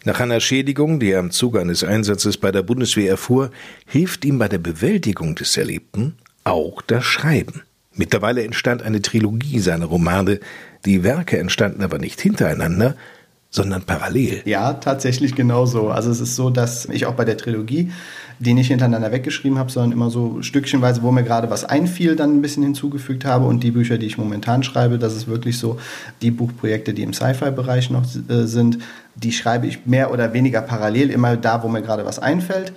Nach 0.05 0.19
einer 0.19 0.41
Schädigung, 0.41 0.99
die 0.99 1.11
er 1.11 1.21
im 1.21 1.31
Zuge 1.31 1.61
eines 1.61 1.83
Einsatzes 1.83 2.37
bei 2.37 2.51
der 2.51 2.61
Bundeswehr 2.61 3.09
erfuhr, 3.09 3.51
hilft 3.85 4.25
ihm 4.25 4.37
bei 4.37 4.49
der 4.49 4.57
Bewältigung 4.57 5.35
des 5.35 5.55
Erlebten 5.55 6.17
auch 6.43 6.81
das 6.81 7.05
Schreiben. 7.05 7.61
Mittlerweile 7.95 8.43
entstand 8.43 8.81
eine 8.81 9.01
Trilogie 9.01 9.59
seiner 9.59 9.85
Romane. 9.85 10.39
Die 10.85 11.03
Werke 11.03 11.37
entstanden 11.37 11.83
aber 11.83 11.99
nicht 11.99 12.19
hintereinander, 12.19 12.95
sondern 13.53 13.83
parallel. 13.83 14.41
Ja, 14.45 14.73
tatsächlich 14.73 15.35
genauso. 15.35 15.89
Also 15.89 16.09
es 16.09 16.19
ist 16.19 16.35
so, 16.35 16.49
dass 16.49 16.85
ich 16.85 17.05
auch 17.05 17.13
bei 17.13 17.23
der 17.23 17.37
Trilogie 17.37 17.91
die 18.39 18.53
nicht 18.53 18.67
hintereinander 18.67 19.11
weggeschrieben 19.11 19.57
habe, 19.57 19.71
sondern 19.71 19.91
immer 19.91 20.09
so 20.09 20.41
stückchenweise, 20.41 21.01
wo 21.01 21.11
mir 21.11 21.23
gerade 21.23 21.49
was 21.49 21.65
einfiel, 21.65 22.15
dann 22.15 22.37
ein 22.37 22.41
bisschen 22.41 22.63
hinzugefügt 22.63 23.25
habe. 23.25 23.45
Und 23.45 23.63
die 23.63 23.71
Bücher, 23.71 23.97
die 23.97 24.05
ich 24.05 24.17
momentan 24.17 24.63
schreibe, 24.63 24.97
das 24.97 25.15
ist 25.15 25.27
wirklich 25.27 25.57
so, 25.57 25.79
die 26.21 26.31
Buchprojekte, 26.31 26.93
die 26.93 27.03
im 27.03 27.13
Sci-Fi-Bereich 27.13 27.89
noch 27.89 28.03
äh, 28.03 28.45
sind, 28.45 28.79
die 29.15 29.31
schreibe 29.31 29.67
ich 29.67 29.85
mehr 29.85 30.11
oder 30.11 30.33
weniger 30.33 30.61
parallel, 30.61 31.09
immer 31.09 31.37
da, 31.37 31.63
wo 31.63 31.67
mir 31.67 31.81
gerade 31.81 32.05
was 32.05 32.19
einfällt. 32.19 32.73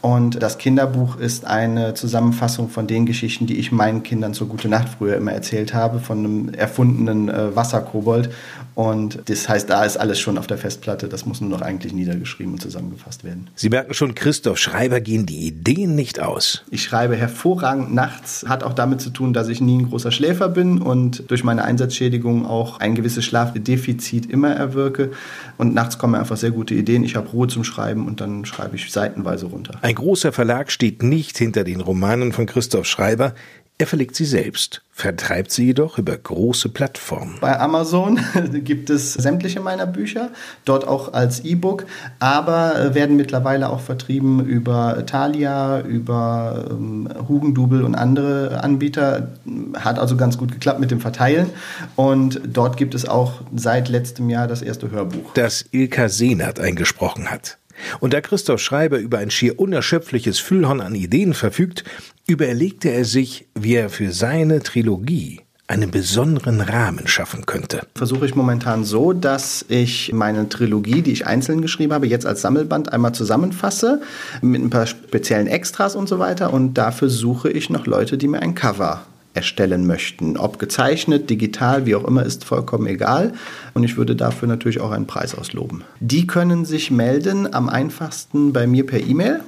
Und 0.00 0.40
das 0.40 0.58
Kinderbuch 0.58 1.18
ist 1.18 1.44
eine 1.44 1.92
Zusammenfassung 1.94 2.68
von 2.68 2.86
den 2.86 3.04
Geschichten, 3.04 3.46
die 3.46 3.58
ich 3.58 3.72
meinen 3.72 4.04
Kindern 4.04 4.32
zur 4.32 4.46
Gute 4.46 4.68
Nacht 4.68 4.88
früher 4.88 5.16
immer 5.16 5.32
erzählt 5.32 5.74
habe, 5.74 5.98
von 5.98 6.18
einem 6.18 6.48
erfundenen 6.50 7.28
äh, 7.28 7.56
Wasserkobold. 7.56 8.30
Und 8.76 9.18
das 9.28 9.48
heißt, 9.48 9.68
da 9.68 9.82
ist 9.82 9.96
alles 9.96 10.20
schon 10.20 10.38
auf 10.38 10.46
der 10.46 10.56
Festplatte. 10.56 11.08
Das 11.08 11.26
muss 11.26 11.40
nur 11.40 11.50
noch 11.50 11.62
eigentlich 11.62 11.92
niedergeschrieben 11.92 12.52
und 12.52 12.60
zusammengefasst 12.60 13.24
werden. 13.24 13.50
Sie 13.56 13.70
merken 13.70 13.92
schon, 13.92 14.14
Christoph 14.14 14.58
Schreiber 14.58 15.00
gehen 15.00 15.26
die 15.26 15.48
Ideen 15.48 15.96
nicht 15.96 16.20
aus. 16.20 16.62
Ich 16.70 16.84
schreibe 16.84 17.16
hervorragend 17.16 17.92
nachts. 17.92 18.44
Hat 18.48 18.62
auch 18.62 18.74
damit 18.74 19.00
zu 19.00 19.10
tun, 19.10 19.32
dass 19.32 19.48
ich 19.48 19.60
nie 19.60 19.78
ein 19.78 19.88
großer 19.88 20.12
Schläfer 20.12 20.48
bin 20.48 20.80
und 20.80 21.28
durch 21.28 21.42
meine 21.42 21.64
Einsatzschädigung 21.64 22.46
auch 22.46 22.78
ein 22.78 22.94
gewisses 22.94 23.24
Schlafdefizit 23.24 24.30
immer 24.30 24.50
erwirke. 24.50 25.10
Und 25.56 25.74
nachts 25.74 25.98
kommen 25.98 26.12
mir 26.12 26.20
einfach 26.20 26.36
sehr 26.36 26.52
gute 26.52 26.74
Ideen. 26.74 27.02
Ich 27.02 27.16
habe 27.16 27.28
Ruhe 27.30 27.48
zum 27.48 27.64
Schreiben 27.64 28.06
und 28.06 28.20
dann 28.20 28.44
schreibe 28.44 28.76
ich 28.76 28.92
seitenweise 28.92 29.46
runter. 29.46 29.74
Ein 29.88 29.94
großer 29.94 30.32
Verlag 30.32 30.70
steht 30.70 31.02
nicht 31.02 31.38
hinter 31.38 31.64
den 31.64 31.80
Romanen 31.80 32.34
von 32.34 32.44
Christoph 32.44 32.84
Schreiber. 32.84 33.32
Er 33.78 33.86
verlegt 33.86 34.16
sie 34.16 34.26
selbst, 34.26 34.82
vertreibt 34.90 35.50
sie 35.50 35.64
jedoch 35.64 35.96
über 35.96 36.14
große 36.14 36.68
Plattformen. 36.68 37.38
Bei 37.40 37.58
Amazon 37.58 38.20
gibt 38.64 38.90
es 38.90 39.14
sämtliche 39.14 39.60
meiner 39.60 39.86
Bücher, 39.86 40.28
dort 40.66 40.86
auch 40.86 41.14
als 41.14 41.40
E-Book, 41.40 41.86
aber 42.18 42.94
werden 42.94 43.16
mittlerweile 43.16 43.70
auch 43.70 43.80
vertrieben 43.80 44.44
über 44.44 45.06
Thalia, 45.06 45.80
über 45.80 46.66
ähm, 46.68 47.08
Hugendubel 47.26 47.82
und 47.82 47.94
andere 47.94 48.62
Anbieter. 48.62 49.28
Hat 49.72 49.98
also 49.98 50.18
ganz 50.18 50.36
gut 50.36 50.52
geklappt 50.52 50.80
mit 50.80 50.90
dem 50.90 51.00
Verteilen. 51.00 51.48
Und 51.96 52.42
dort 52.46 52.76
gibt 52.76 52.94
es 52.94 53.08
auch 53.08 53.40
seit 53.56 53.88
letztem 53.88 54.28
Jahr 54.28 54.48
das 54.48 54.60
erste 54.60 54.90
Hörbuch. 54.90 55.32
Das 55.32 55.64
Ilka 55.70 56.10
Seenert 56.10 56.60
eingesprochen 56.60 57.30
hat. 57.30 57.56
Und 58.00 58.12
da 58.12 58.20
Christoph 58.20 58.60
Schreiber 58.60 58.98
über 58.98 59.18
ein 59.18 59.30
schier 59.30 59.58
unerschöpfliches 59.58 60.38
Füllhorn 60.38 60.80
an 60.80 60.94
Ideen 60.94 61.34
verfügt, 61.34 61.84
überlegte 62.26 62.90
er 62.90 63.04
sich, 63.04 63.48
wie 63.54 63.74
er 63.74 63.90
für 63.90 64.12
seine 64.12 64.62
Trilogie 64.62 65.40
einen 65.68 65.90
besonderen 65.90 66.62
Rahmen 66.62 67.06
schaffen 67.06 67.44
könnte. 67.44 67.86
Versuche 67.94 68.24
ich 68.24 68.34
momentan 68.34 68.84
so, 68.84 69.12
dass 69.12 69.66
ich 69.68 70.12
meine 70.14 70.48
Trilogie, 70.48 71.02
die 71.02 71.12
ich 71.12 71.26
einzeln 71.26 71.60
geschrieben 71.60 71.92
habe, 71.92 72.06
jetzt 72.06 72.24
als 72.24 72.40
Sammelband 72.40 72.92
einmal 72.92 73.12
zusammenfasse 73.12 74.00
mit 74.40 74.62
ein 74.62 74.70
paar 74.70 74.86
speziellen 74.86 75.46
Extras 75.46 75.94
und 75.94 76.08
so 76.08 76.18
weiter. 76.18 76.54
Und 76.54 76.74
dafür 76.74 77.10
suche 77.10 77.50
ich 77.50 77.68
noch 77.68 77.86
Leute, 77.86 78.16
die 78.16 78.28
mir 78.28 78.40
ein 78.40 78.54
Cover 78.54 79.04
erstellen 79.38 79.86
möchten. 79.86 80.36
Ob 80.36 80.58
gezeichnet, 80.58 81.30
digital, 81.30 81.86
wie 81.86 81.94
auch 81.94 82.04
immer, 82.04 82.24
ist 82.24 82.44
vollkommen 82.44 82.88
egal. 82.88 83.32
Und 83.74 83.84
ich 83.84 83.96
würde 83.96 84.16
dafür 84.16 84.48
natürlich 84.48 84.80
auch 84.80 84.90
einen 84.90 85.06
Preis 85.06 85.36
ausloben. 85.36 85.84
Die 86.00 86.26
können 86.26 86.64
sich 86.64 86.90
melden 86.90 87.54
am 87.54 87.68
einfachsten 87.68 88.52
bei 88.52 88.66
mir 88.66 88.84
per 88.84 88.98
E-Mail. 89.00 89.42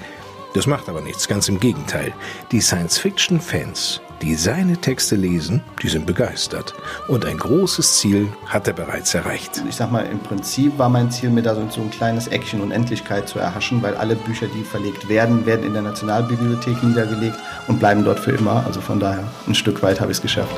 Das 0.53 0.67
macht 0.67 0.87
aber 0.87 1.01
nichts, 1.01 1.27
ganz 1.27 1.49
im 1.49 1.59
Gegenteil. 1.59 2.13
Die 2.51 2.61
Science-Fiction-Fans, 2.61 4.01
die 4.21 4.35
seine 4.35 4.77
Texte 4.77 5.15
lesen, 5.15 5.63
die 5.81 5.89
sind 5.89 6.05
begeistert. 6.05 6.75
Und 7.07 7.25
ein 7.25 7.37
großes 7.37 7.99
Ziel 7.99 8.27
hat 8.45 8.67
er 8.67 8.73
bereits 8.73 9.15
erreicht. 9.15 9.63
Ich 9.67 9.75
sag 9.75 9.91
mal, 9.91 10.05
im 10.05 10.19
Prinzip 10.19 10.77
war 10.77 10.89
mein 10.89 11.09
Ziel, 11.09 11.31
mir 11.31 11.41
da 11.41 11.55
so 11.55 11.81
ein 11.81 11.89
kleines 11.89 12.27
Eckchen 12.27 12.61
Unendlichkeit 12.61 13.27
zu 13.27 13.39
erhaschen, 13.39 13.81
weil 13.81 13.95
alle 13.95 14.15
Bücher, 14.15 14.45
die 14.47 14.63
verlegt 14.63 15.09
werden, 15.09 15.45
werden 15.47 15.65
in 15.65 15.73
der 15.73 15.81
Nationalbibliothek 15.81 16.83
niedergelegt 16.83 17.37
und 17.67 17.79
bleiben 17.79 18.05
dort 18.05 18.19
für 18.19 18.31
immer. 18.31 18.63
Also 18.67 18.79
von 18.79 18.99
daher, 18.99 19.23
ein 19.47 19.55
Stück 19.55 19.81
weit 19.81 19.99
habe 19.99 20.11
ich 20.11 20.17
es 20.17 20.21
geschafft. 20.21 20.55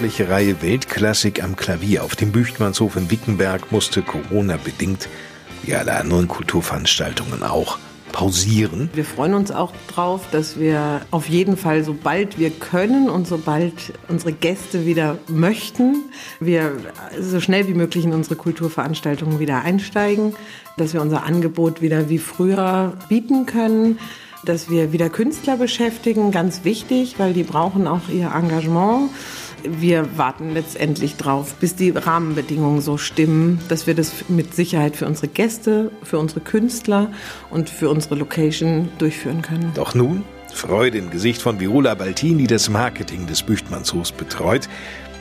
Die 0.00 0.04
monatliche 0.06 0.32
Reihe 0.32 0.62
Weltklassik 0.62 1.44
am 1.44 1.56
Klavier 1.56 2.02
auf 2.04 2.16
dem 2.16 2.32
Büchtmannshof 2.32 2.96
in 2.96 3.10
Wickenberg 3.10 3.70
musste 3.70 4.00
Corona-bedingt, 4.00 5.10
wie 5.62 5.74
alle 5.74 5.94
anderen 5.94 6.26
Kulturveranstaltungen 6.26 7.42
auch, 7.42 7.76
pausieren. 8.10 8.88
Wir 8.94 9.04
freuen 9.04 9.34
uns 9.34 9.50
auch 9.50 9.74
drauf, 9.88 10.22
dass 10.32 10.58
wir 10.58 11.02
auf 11.10 11.28
jeden 11.28 11.58
Fall, 11.58 11.84
sobald 11.84 12.38
wir 12.38 12.48
können 12.48 13.10
und 13.10 13.26
sobald 13.26 13.74
unsere 14.08 14.32
Gäste 14.32 14.86
wieder 14.86 15.18
möchten, 15.28 16.04
wir 16.40 16.72
so 17.20 17.38
schnell 17.38 17.68
wie 17.68 17.74
möglich 17.74 18.06
in 18.06 18.14
unsere 18.14 18.36
Kulturveranstaltungen 18.36 19.38
wieder 19.38 19.60
einsteigen, 19.60 20.34
dass 20.78 20.94
wir 20.94 21.02
unser 21.02 21.24
Angebot 21.24 21.82
wieder 21.82 22.08
wie 22.08 22.18
früher 22.18 22.94
bieten 23.10 23.44
können 23.44 23.98
dass 24.44 24.70
wir 24.70 24.92
wieder 24.92 25.10
Künstler 25.10 25.56
beschäftigen, 25.56 26.30
ganz 26.30 26.64
wichtig, 26.64 27.16
weil 27.18 27.32
die 27.32 27.42
brauchen 27.42 27.86
auch 27.86 28.08
ihr 28.08 28.32
Engagement. 28.34 29.10
Wir 29.64 30.16
warten 30.16 30.52
letztendlich 30.52 31.16
drauf, 31.16 31.54
bis 31.54 31.74
die 31.74 31.90
Rahmenbedingungen 31.90 32.80
so 32.80 32.96
stimmen, 32.96 33.60
dass 33.68 33.86
wir 33.86 33.94
das 33.94 34.12
mit 34.28 34.54
Sicherheit 34.54 34.96
für 34.96 35.06
unsere 35.06 35.28
Gäste, 35.28 35.90
für 36.02 36.18
unsere 36.18 36.40
Künstler 36.40 37.10
und 37.50 37.70
für 37.70 37.88
unsere 37.88 38.14
Location 38.14 38.88
durchführen 38.98 39.42
können. 39.42 39.72
Doch 39.74 39.94
nun 39.94 40.24
Freude 40.52 40.98
im 40.98 41.10
Gesicht 41.10 41.42
von 41.42 41.60
Viola 41.60 41.94
Baltin, 41.94 42.38
die 42.38 42.46
das 42.46 42.68
Marketing 42.68 43.26
des 43.26 43.42
Büchtmannshofs 43.42 44.12
betreut. 44.12 44.68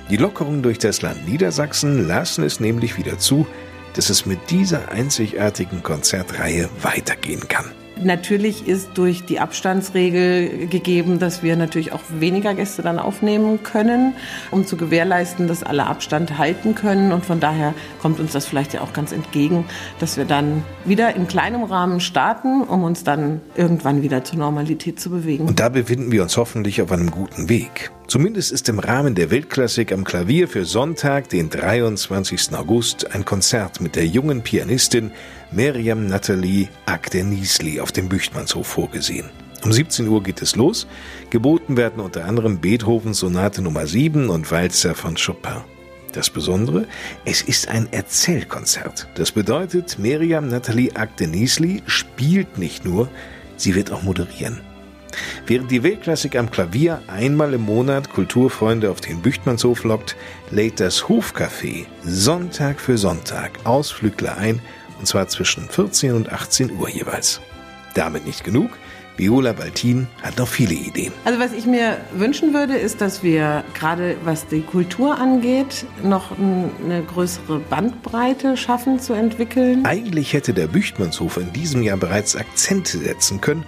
Die 0.09 0.17
Lockerungen 0.17 0.63
durch 0.63 0.79
das 0.79 1.01
Land 1.01 1.27
Niedersachsen 1.27 2.07
lassen 2.07 2.43
es 2.43 2.59
nämlich 2.59 2.97
wieder 2.97 3.19
zu, 3.19 3.45
dass 3.93 4.09
es 4.09 4.25
mit 4.25 4.39
dieser 4.49 4.89
einzigartigen 4.89 5.83
Konzertreihe 5.83 6.69
weitergehen 6.81 7.47
kann. 7.47 7.65
Natürlich 8.03 8.67
ist 8.67 8.91
durch 8.95 9.25
die 9.25 9.39
Abstandsregel 9.39 10.67
gegeben, 10.67 11.19
dass 11.19 11.43
wir 11.43 11.55
natürlich 11.55 11.91
auch 11.91 11.99
weniger 12.09 12.53
Gäste 12.53 12.81
dann 12.81 12.99
aufnehmen 12.99 13.61
können, 13.63 14.13
um 14.51 14.65
zu 14.65 14.77
gewährleisten, 14.77 15.47
dass 15.47 15.63
alle 15.63 15.85
Abstand 15.85 16.37
halten 16.37 16.75
können. 16.75 17.11
Und 17.11 17.25
von 17.25 17.39
daher 17.39 17.73
kommt 18.01 18.19
uns 18.19 18.31
das 18.31 18.45
vielleicht 18.45 18.73
ja 18.73 18.81
auch 18.81 18.93
ganz 18.93 19.11
entgegen, 19.11 19.65
dass 19.99 20.17
wir 20.17 20.25
dann 20.25 20.63
wieder 20.85 21.15
in 21.15 21.27
kleinem 21.27 21.63
Rahmen 21.63 21.99
starten, 21.99 22.61
um 22.63 22.83
uns 22.83 23.03
dann 23.03 23.41
irgendwann 23.55 24.01
wieder 24.01 24.23
zur 24.23 24.39
Normalität 24.39 24.99
zu 24.99 25.09
bewegen. 25.09 25.47
Und 25.47 25.59
da 25.59 25.69
befinden 25.69 26.11
wir 26.11 26.23
uns 26.23 26.37
hoffentlich 26.37 26.81
auf 26.81 26.91
einem 26.91 27.11
guten 27.11 27.49
Weg. 27.49 27.91
Zumindest 28.09 28.51
ist 28.51 28.67
im 28.69 28.79
Rahmen 28.79 29.13
der 29.13 29.29
Weltklassik 29.29 29.91
am 29.91 30.03
Klavier 30.03 30.47
für 30.47 30.65
Sonntag, 30.65 31.29
den 31.29 31.51
23. 31.51 32.55
August, 32.55 33.13
ein 33.13 33.23
Konzert 33.23 33.81
mit 33.81 33.95
der 33.95 34.07
jungen 34.07 34.41
Pianistin 34.41 35.11
Miriam 35.51 36.05
Nathalie 36.05 36.67
Agdenisli 36.85 37.79
auf 37.79 37.91
dem 37.91 38.07
Büchtmannshof 38.07 38.67
vorgesehen. 38.67 39.29
Um 39.63 39.73
17 39.73 40.07
Uhr 40.07 40.21
geht 40.21 40.41
es 40.43 40.55
los. 40.55 40.85
Geboten 41.31 41.75
werden 41.75 41.99
unter 41.99 42.25
anderem 42.25 42.59
Beethovens 42.59 43.19
Sonate 43.19 43.61
Nummer 43.61 43.87
7 43.87 44.29
und 44.29 44.51
Walzer 44.51 44.93
von 44.93 45.15
Chopin. 45.15 45.61
Das 46.13 46.29
Besondere, 46.29 46.85
es 47.25 47.41
ist 47.41 47.67
ein 47.67 47.91
Erzählkonzert. 47.91 49.07
Das 49.15 49.31
bedeutet, 49.31 49.97
Miriam 49.97 50.47
Nathalie 50.47 50.95
Agdenisli 50.95 51.81
spielt 51.87 52.57
nicht 52.57 52.85
nur, 52.85 53.09
sie 53.57 53.73
wird 53.73 53.91
auch 53.91 54.03
moderieren. 54.03 54.61
Während 55.47 55.71
die 55.71 55.81
Weltklassik 55.81 56.35
am 56.35 56.51
Klavier 56.51 57.01
einmal 57.07 57.53
im 57.53 57.61
Monat 57.61 58.11
Kulturfreunde 58.11 58.91
auf 58.91 59.01
den 59.01 59.21
Büchtmannshof 59.21 59.83
lockt, 59.83 60.15
lädt 60.51 60.79
das 60.79 61.05
Hofcafé 61.05 61.85
Sonntag 62.03 62.79
für 62.79 62.97
Sonntag 62.97 63.51
Ausflügler 63.63 64.37
ein, 64.37 64.61
und 64.99 65.07
zwar 65.07 65.27
zwischen 65.27 65.69
14 65.69 66.13
und 66.13 66.31
18 66.31 66.77
Uhr 66.77 66.89
jeweils. 66.89 67.41
Damit 67.95 68.25
nicht 68.25 68.43
genug. 68.43 68.71
Viola 69.19 69.51
Baltin 69.51 70.07
hat 70.23 70.37
noch 70.37 70.47
viele 70.47 70.73
Ideen. 70.73 71.11
Also 71.25 71.39
was 71.41 71.51
ich 71.51 71.65
mir 71.65 71.97
wünschen 72.13 72.53
würde, 72.53 72.77
ist, 72.77 73.01
dass 73.01 73.21
wir 73.21 73.65
gerade 73.73 74.15
was 74.23 74.47
die 74.47 74.61
Kultur 74.61 75.17
angeht, 75.17 75.85
noch 76.03 76.31
eine 76.37 77.03
größere 77.03 77.59
Bandbreite 77.59 78.55
schaffen 78.55 78.99
zu 79.01 79.11
entwickeln. 79.11 79.85
Eigentlich 79.85 80.31
hätte 80.31 80.53
der 80.53 80.67
Büchtmannshof 80.67 81.35
in 81.35 81.51
diesem 81.51 81.83
Jahr 81.83 81.97
bereits 81.97 82.37
Akzente 82.37 82.97
setzen 82.97 83.41
können, 83.41 83.65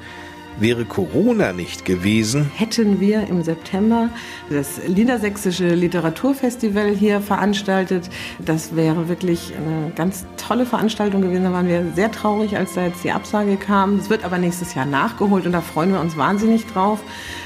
Wäre 0.59 0.85
Corona 0.85 1.53
nicht 1.53 1.85
gewesen, 1.85 2.51
hätten 2.55 2.99
wir 2.99 3.27
im 3.27 3.41
September 3.41 4.09
das 4.49 4.79
Niedersächsische 4.87 5.73
Literaturfestival 5.73 6.89
hier 6.89 7.19
veranstaltet. 7.21 8.09
Das 8.37 8.75
wäre 8.75 9.07
wirklich 9.07 9.53
eine 9.55 9.91
ganz 9.95 10.25
tolle 10.37 10.65
Veranstaltung 10.65 11.21
gewesen. 11.21 11.45
Da 11.45 11.53
waren 11.53 11.67
wir 11.67 11.85
sehr 11.95 12.11
traurig, 12.11 12.57
als 12.57 12.73
da 12.73 12.85
jetzt 12.85 13.03
die 13.03 13.11
Absage 13.11 13.57
kam. 13.57 13.95
Es 13.95 14.09
wird 14.09 14.23
aber 14.23 14.37
nächstes 14.37 14.75
Jahr 14.75 14.85
nachgeholt 14.85 15.45
und 15.45 15.53
da 15.53 15.61
freuen 15.61 15.93
wir 15.93 15.99
uns 15.99 16.15
wahnsinnig 16.17 16.67
drauf, 16.67 16.99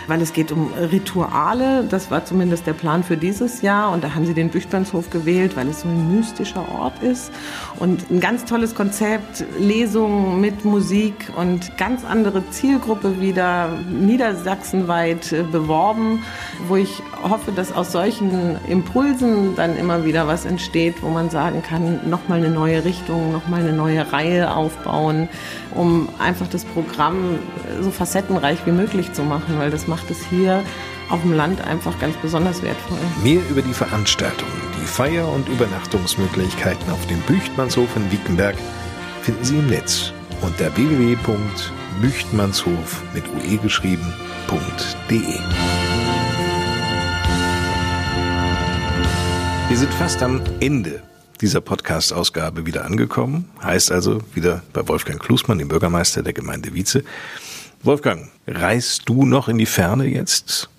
weil 0.08 0.22
es 0.22 0.34
geht 0.34 0.52
um 0.52 0.74
Rituale. 0.74 1.86
Das 1.90 2.12
war 2.12 2.26
zumindest 2.26 2.68
der 2.68 2.74
Plan 2.74 3.04
für 3.04 3.18
dieses 3.18 3.62
Jahr 3.62 3.94
und 3.94 4.04
da 4.04 4.16
haben 4.16 4.26
sie 4.26 4.34
den 4.34 4.50
Büchtmannshof 4.50 5.10
gewählt, 5.10 5.56
weil 5.56 5.70
es 5.70 5.82
so 5.82 5.88
ein 5.88 6.18
mystischer 6.18 6.68
Ort 6.70 7.02
ist 7.02 7.32
und 7.80 8.10
ein 8.12 8.20
ganz 8.20 8.46
tolles 8.46 8.76
Konzept, 8.76 9.46
Lesungen 9.60 10.42
mit 10.42 10.66
Musik 10.66 11.32
und 11.38 11.78
ganz 11.78 12.04
andere 12.04 12.44
Zielgruppe 12.96 13.22
wieder 13.22 13.70
niedersachsenweit 13.90 15.32
äh, 15.32 15.44
beworben, 15.44 16.24
wo 16.68 16.76
ich 16.76 17.02
hoffe, 17.24 17.52
dass 17.52 17.72
aus 17.72 17.92
solchen 17.92 18.58
Impulsen 18.68 19.56
dann 19.56 19.76
immer 19.76 20.06
wieder 20.06 20.28
was 20.28 20.46
entsteht, 20.46 20.96
wo 21.02 21.10
man 21.10 21.30
sagen 21.30 21.62
kann, 21.62 22.10
nochmal 22.10 22.40
eine 22.40 22.50
neue 22.50 22.86
Richtung, 22.86 23.32
nochmal 23.32 23.62
eine 23.62 23.74
neue 23.74 24.12
Reihe 24.12 24.56
aufbauen, 24.56 25.30
um 25.74 26.10
einfach 26.20 26.48
das 26.48 26.64
Programm 26.66 27.40
so 27.82 27.92
facettenreich 27.92 28.60
wie 28.66 28.72
möglich 28.72 29.14
zu 29.14 29.24
machen, 29.24 29.58
weil 29.58 29.72
das 29.72 29.88
macht 29.88 30.10
es 30.12 30.26
hier 30.30 30.64
auf 31.10 31.22
dem 31.22 31.34
Land 31.34 31.62
einfach 31.62 32.00
ganz 32.00 32.16
besonders 32.18 32.64
wertvoll. 32.64 32.98
Mehr 33.24 33.42
über 33.50 33.62
die 33.62 33.74
Veranstaltung, 33.74 34.48
die 34.82 34.88
Feier- 34.88 35.32
und 35.32 35.48
Übernachtungsmöglichkeiten 35.50 36.92
auf 36.92 37.06
dem 37.08 37.20
Büchtmannshof 37.22 37.96
in 37.96 38.12
Wiekenberg 38.12 38.56
finden 39.22 39.44
Sie 39.44 39.58
im 39.58 39.68
Netz 39.68 40.14
unter 40.42 40.70
www.büchtmannshof 42.00 43.04
mit 43.14 43.24
ue 43.28 43.58
geschrieben.de. 43.58 45.40
Wir 49.68 49.78
sind 49.78 49.94
fast 49.94 50.22
am 50.22 50.42
Ende 50.60 51.02
dieser 51.42 51.62
Podcast-Ausgabe 51.62 52.66
wieder 52.66 52.86
angekommen. 52.86 53.50
Heißt 53.64 53.92
also 53.92 54.22
wieder 54.34 54.64
bei 54.74 54.88
Wolfgang 54.88 55.22
Klusmann, 55.22 55.58
dem 55.58 55.68
Bürgermeister 55.68 56.24
der 56.24 56.34
Gemeinde 56.34 56.74
Wietze. 56.74 57.04
Wolfgang, 57.84 58.30
reist 58.48 59.04
du 59.08 59.26
noch 59.26 59.48
in 59.48 59.58
die 59.58 59.66
Ferne 59.66 60.06
jetzt? 60.06 60.70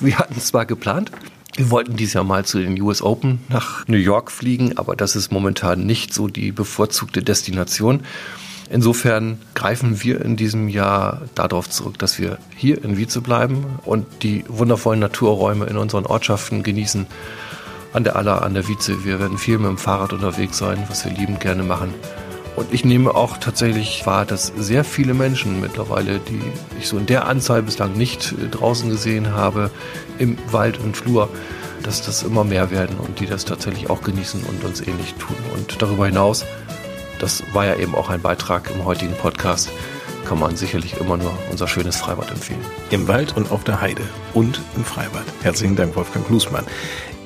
Wir 0.00 0.18
hatten 0.18 0.34
es 0.36 0.48
zwar 0.48 0.66
geplant, 0.66 1.10
wir 1.56 1.70
wollten 1.70 1.96
dieses 1.96 2.12
Jahr 2.12 2.24
mal 2.24 2.44
zu 2.44 2.58
den 2.58 2.78
US 2.82 3.00
Open 3.00 3.38
nach 3.48 3.88
New 3.88 3.96
York 3.96 4.30
fliegen, 4.30 4.76
aber 4.76 4.94
das 4.94 5.16
ist 5.16 5.32
momentan 5.32 5.86
nicht 5.86 6.12
so 6.12 6.28
die 6.28 6.52
bevorzugte 6.52 7.22
Destination. 7.22 8.02
Insofern 8.68 9.38
greifen 9.54 10.02
wir 10.02 10.20
in 10.20 10.36
diesem 10.36 10.68
Jahr 10.68 11.22
darauf 11.34 11.70
zurück, 11.70 11.98
dass 11.98 12.18
wir 12.18 12.38
hier 12.56 12.82
in 12.82 12.96
Wietze 12.96 13.20
bleiben 13.20 13.64
und 13.84 14.06
die 14.22 14.44
wundervollen 14.48 15.00
Naturräume 15.00 15.66
in 15.66 15.76
unseren 15.76 16.06
Ortschaften 16.06 16.62
genießen. 16.62 17.06
an 17.92 18.04
der 18.04 18.16
Aller, 18.16 18.42
an 18.42 18.52
der 18.52 18.68
Wietze. 18.68 19.06
Wir 19.06 19.20
werden 19.20 19.38
viel 19.38 19.56
mit 19.56 19.68
dem 19.68 19.78
Fahrrad 19.78 20.12
unterwegs 20.12 20.58
sein, 20.58 20.84
was 20.88 21.06
wir 21.06 21.12
liebend 21.12 21.40
gerne 21.40 21.62
machen. 21.62 21.94
Und 22.54 22.72
ich 22.72 22.84
nehme 22.84 23.14
auch 23.14 23.36
tatsächlich 23.36 24.04
wahr, 24.06 24.24
dass 24.24 24.52
sehr 24.56 24.84
viele 24.84 25.14
Menschen 25.14 25.60
mittlerweile, 25.60 26.18
die 26.18 26.40
ich 26.78 26.88
so 26.88 26.98
in 26.98 27.06
der 27.06 27.26
Anzahl 27.26 27.62
bislang 27.62 27.92
nicht 27.92 28.32
äh, 28.32 28.48
draußen 28.48 28.90
gesehen 28.90 29.32
habe, 29.32 29.70
im 30.18 30.36
Wald 30.50 30.78
und 30.78 30.96
Flur, 30.96 31.28
dass 31.82 32.04
das 32.04 32.22
immer 32.22 32.44
mehr 32.44 32.70
werden 32.70 32.96
und 32.98 33.20
die 33.20 33.26
das 33.26 33.44
tatsächlich 33.44 33.88
auch 33.88 34.02
genießen 34.02 34.42
und 34.42 34.64
uns 34.64 34.80
ähnlich 34.80 35.14
tun. 35.14 35.36
Und 35.54 35.80
darüber 35.80 36.06
hinaus, 36.06 36.44
das 37.18 37.42
war 37.52 37.66
ja 37.66 37.76
eben 37.76 37.94
auch 37.94 38.08
ein 38.08 38.20
Beitrag 38.20 38.70
im 38.70 38.84
heutigen 38.84 39.14
Podcast, 39.14 39.70
kann 40.26 40.38
man 40.38 40.56
sicherlich 40.56 41.00
immer 41.00 41.16
nur 41.16 41.32
unser 41.50 41.68
schönes 41.68 41.96
Freibad 41.96 42.30
empfehlen. 42.30 42.60
Im 42.90 43.08
Wald 43.08 43.36
und 43.36 43.50
auf 43.50 43.64
der 43.64 43.80
Heide 43.80 44.02
und 44.34 44.60
im 44.76 44.84
Freibad. 44.84 45.24
Herzlichen 45.42 45.76
Dank, 45.76 45.94
Wolfgang 45.96 46.26
Klusmann. 46.26 46.64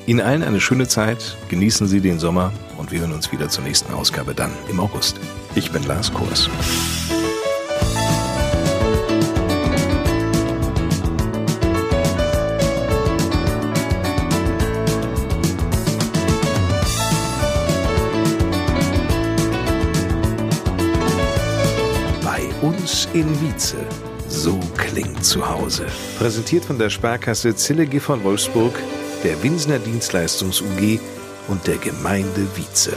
Ihnen 0.06 0.20
allen 0.20 0.42
eine 0.42 0.60
schöne 0.60 0.88
Zeit, 0.88 1.36
genießen 1.48 1.86
Sie 1.86 2.00
den 2.00 2.18
Sommer 2.18 2.52
und 2.78 2.90
wir 2.90 3.00
hören 3.00 3.12
uns 3.12 3.32
wieder 3.32 3.48
zur 3.48 3.64
nächsten 3.64 3.92
Ausgabe 3.94 4.34
dann 4.34 4.52
im 4.68 4.80
August. 4.80 5.20
Ich 5.54 5.70
bin 5.70 5.84
Lars 5.84 6.12
Kurs. 6.12 6.48
In 23.12 23.40
Wietze. 23.40 23.76
So 24.28 24.60
klingt 24.76 25.24
zu 25.24 25.48
Hause. 25.48 25.86
Präsentiert 26.18 26.64
von 26.64 26.78
der 26.78 26.90
Sparkasse 26.90 27.54
Zillige 27.56 28.00
von 28.00 28.22
Wolfsburg, 28.22 28.72
der 29.24 29.42
Winsner 29.42 29.78
Dienstleistungs 29.78 30.60
UG 30.60 31.00
und 31.48 31.66
der 31.66 31.78
Gemeinde 31.78 32.46
Wietze. 32.54 32.92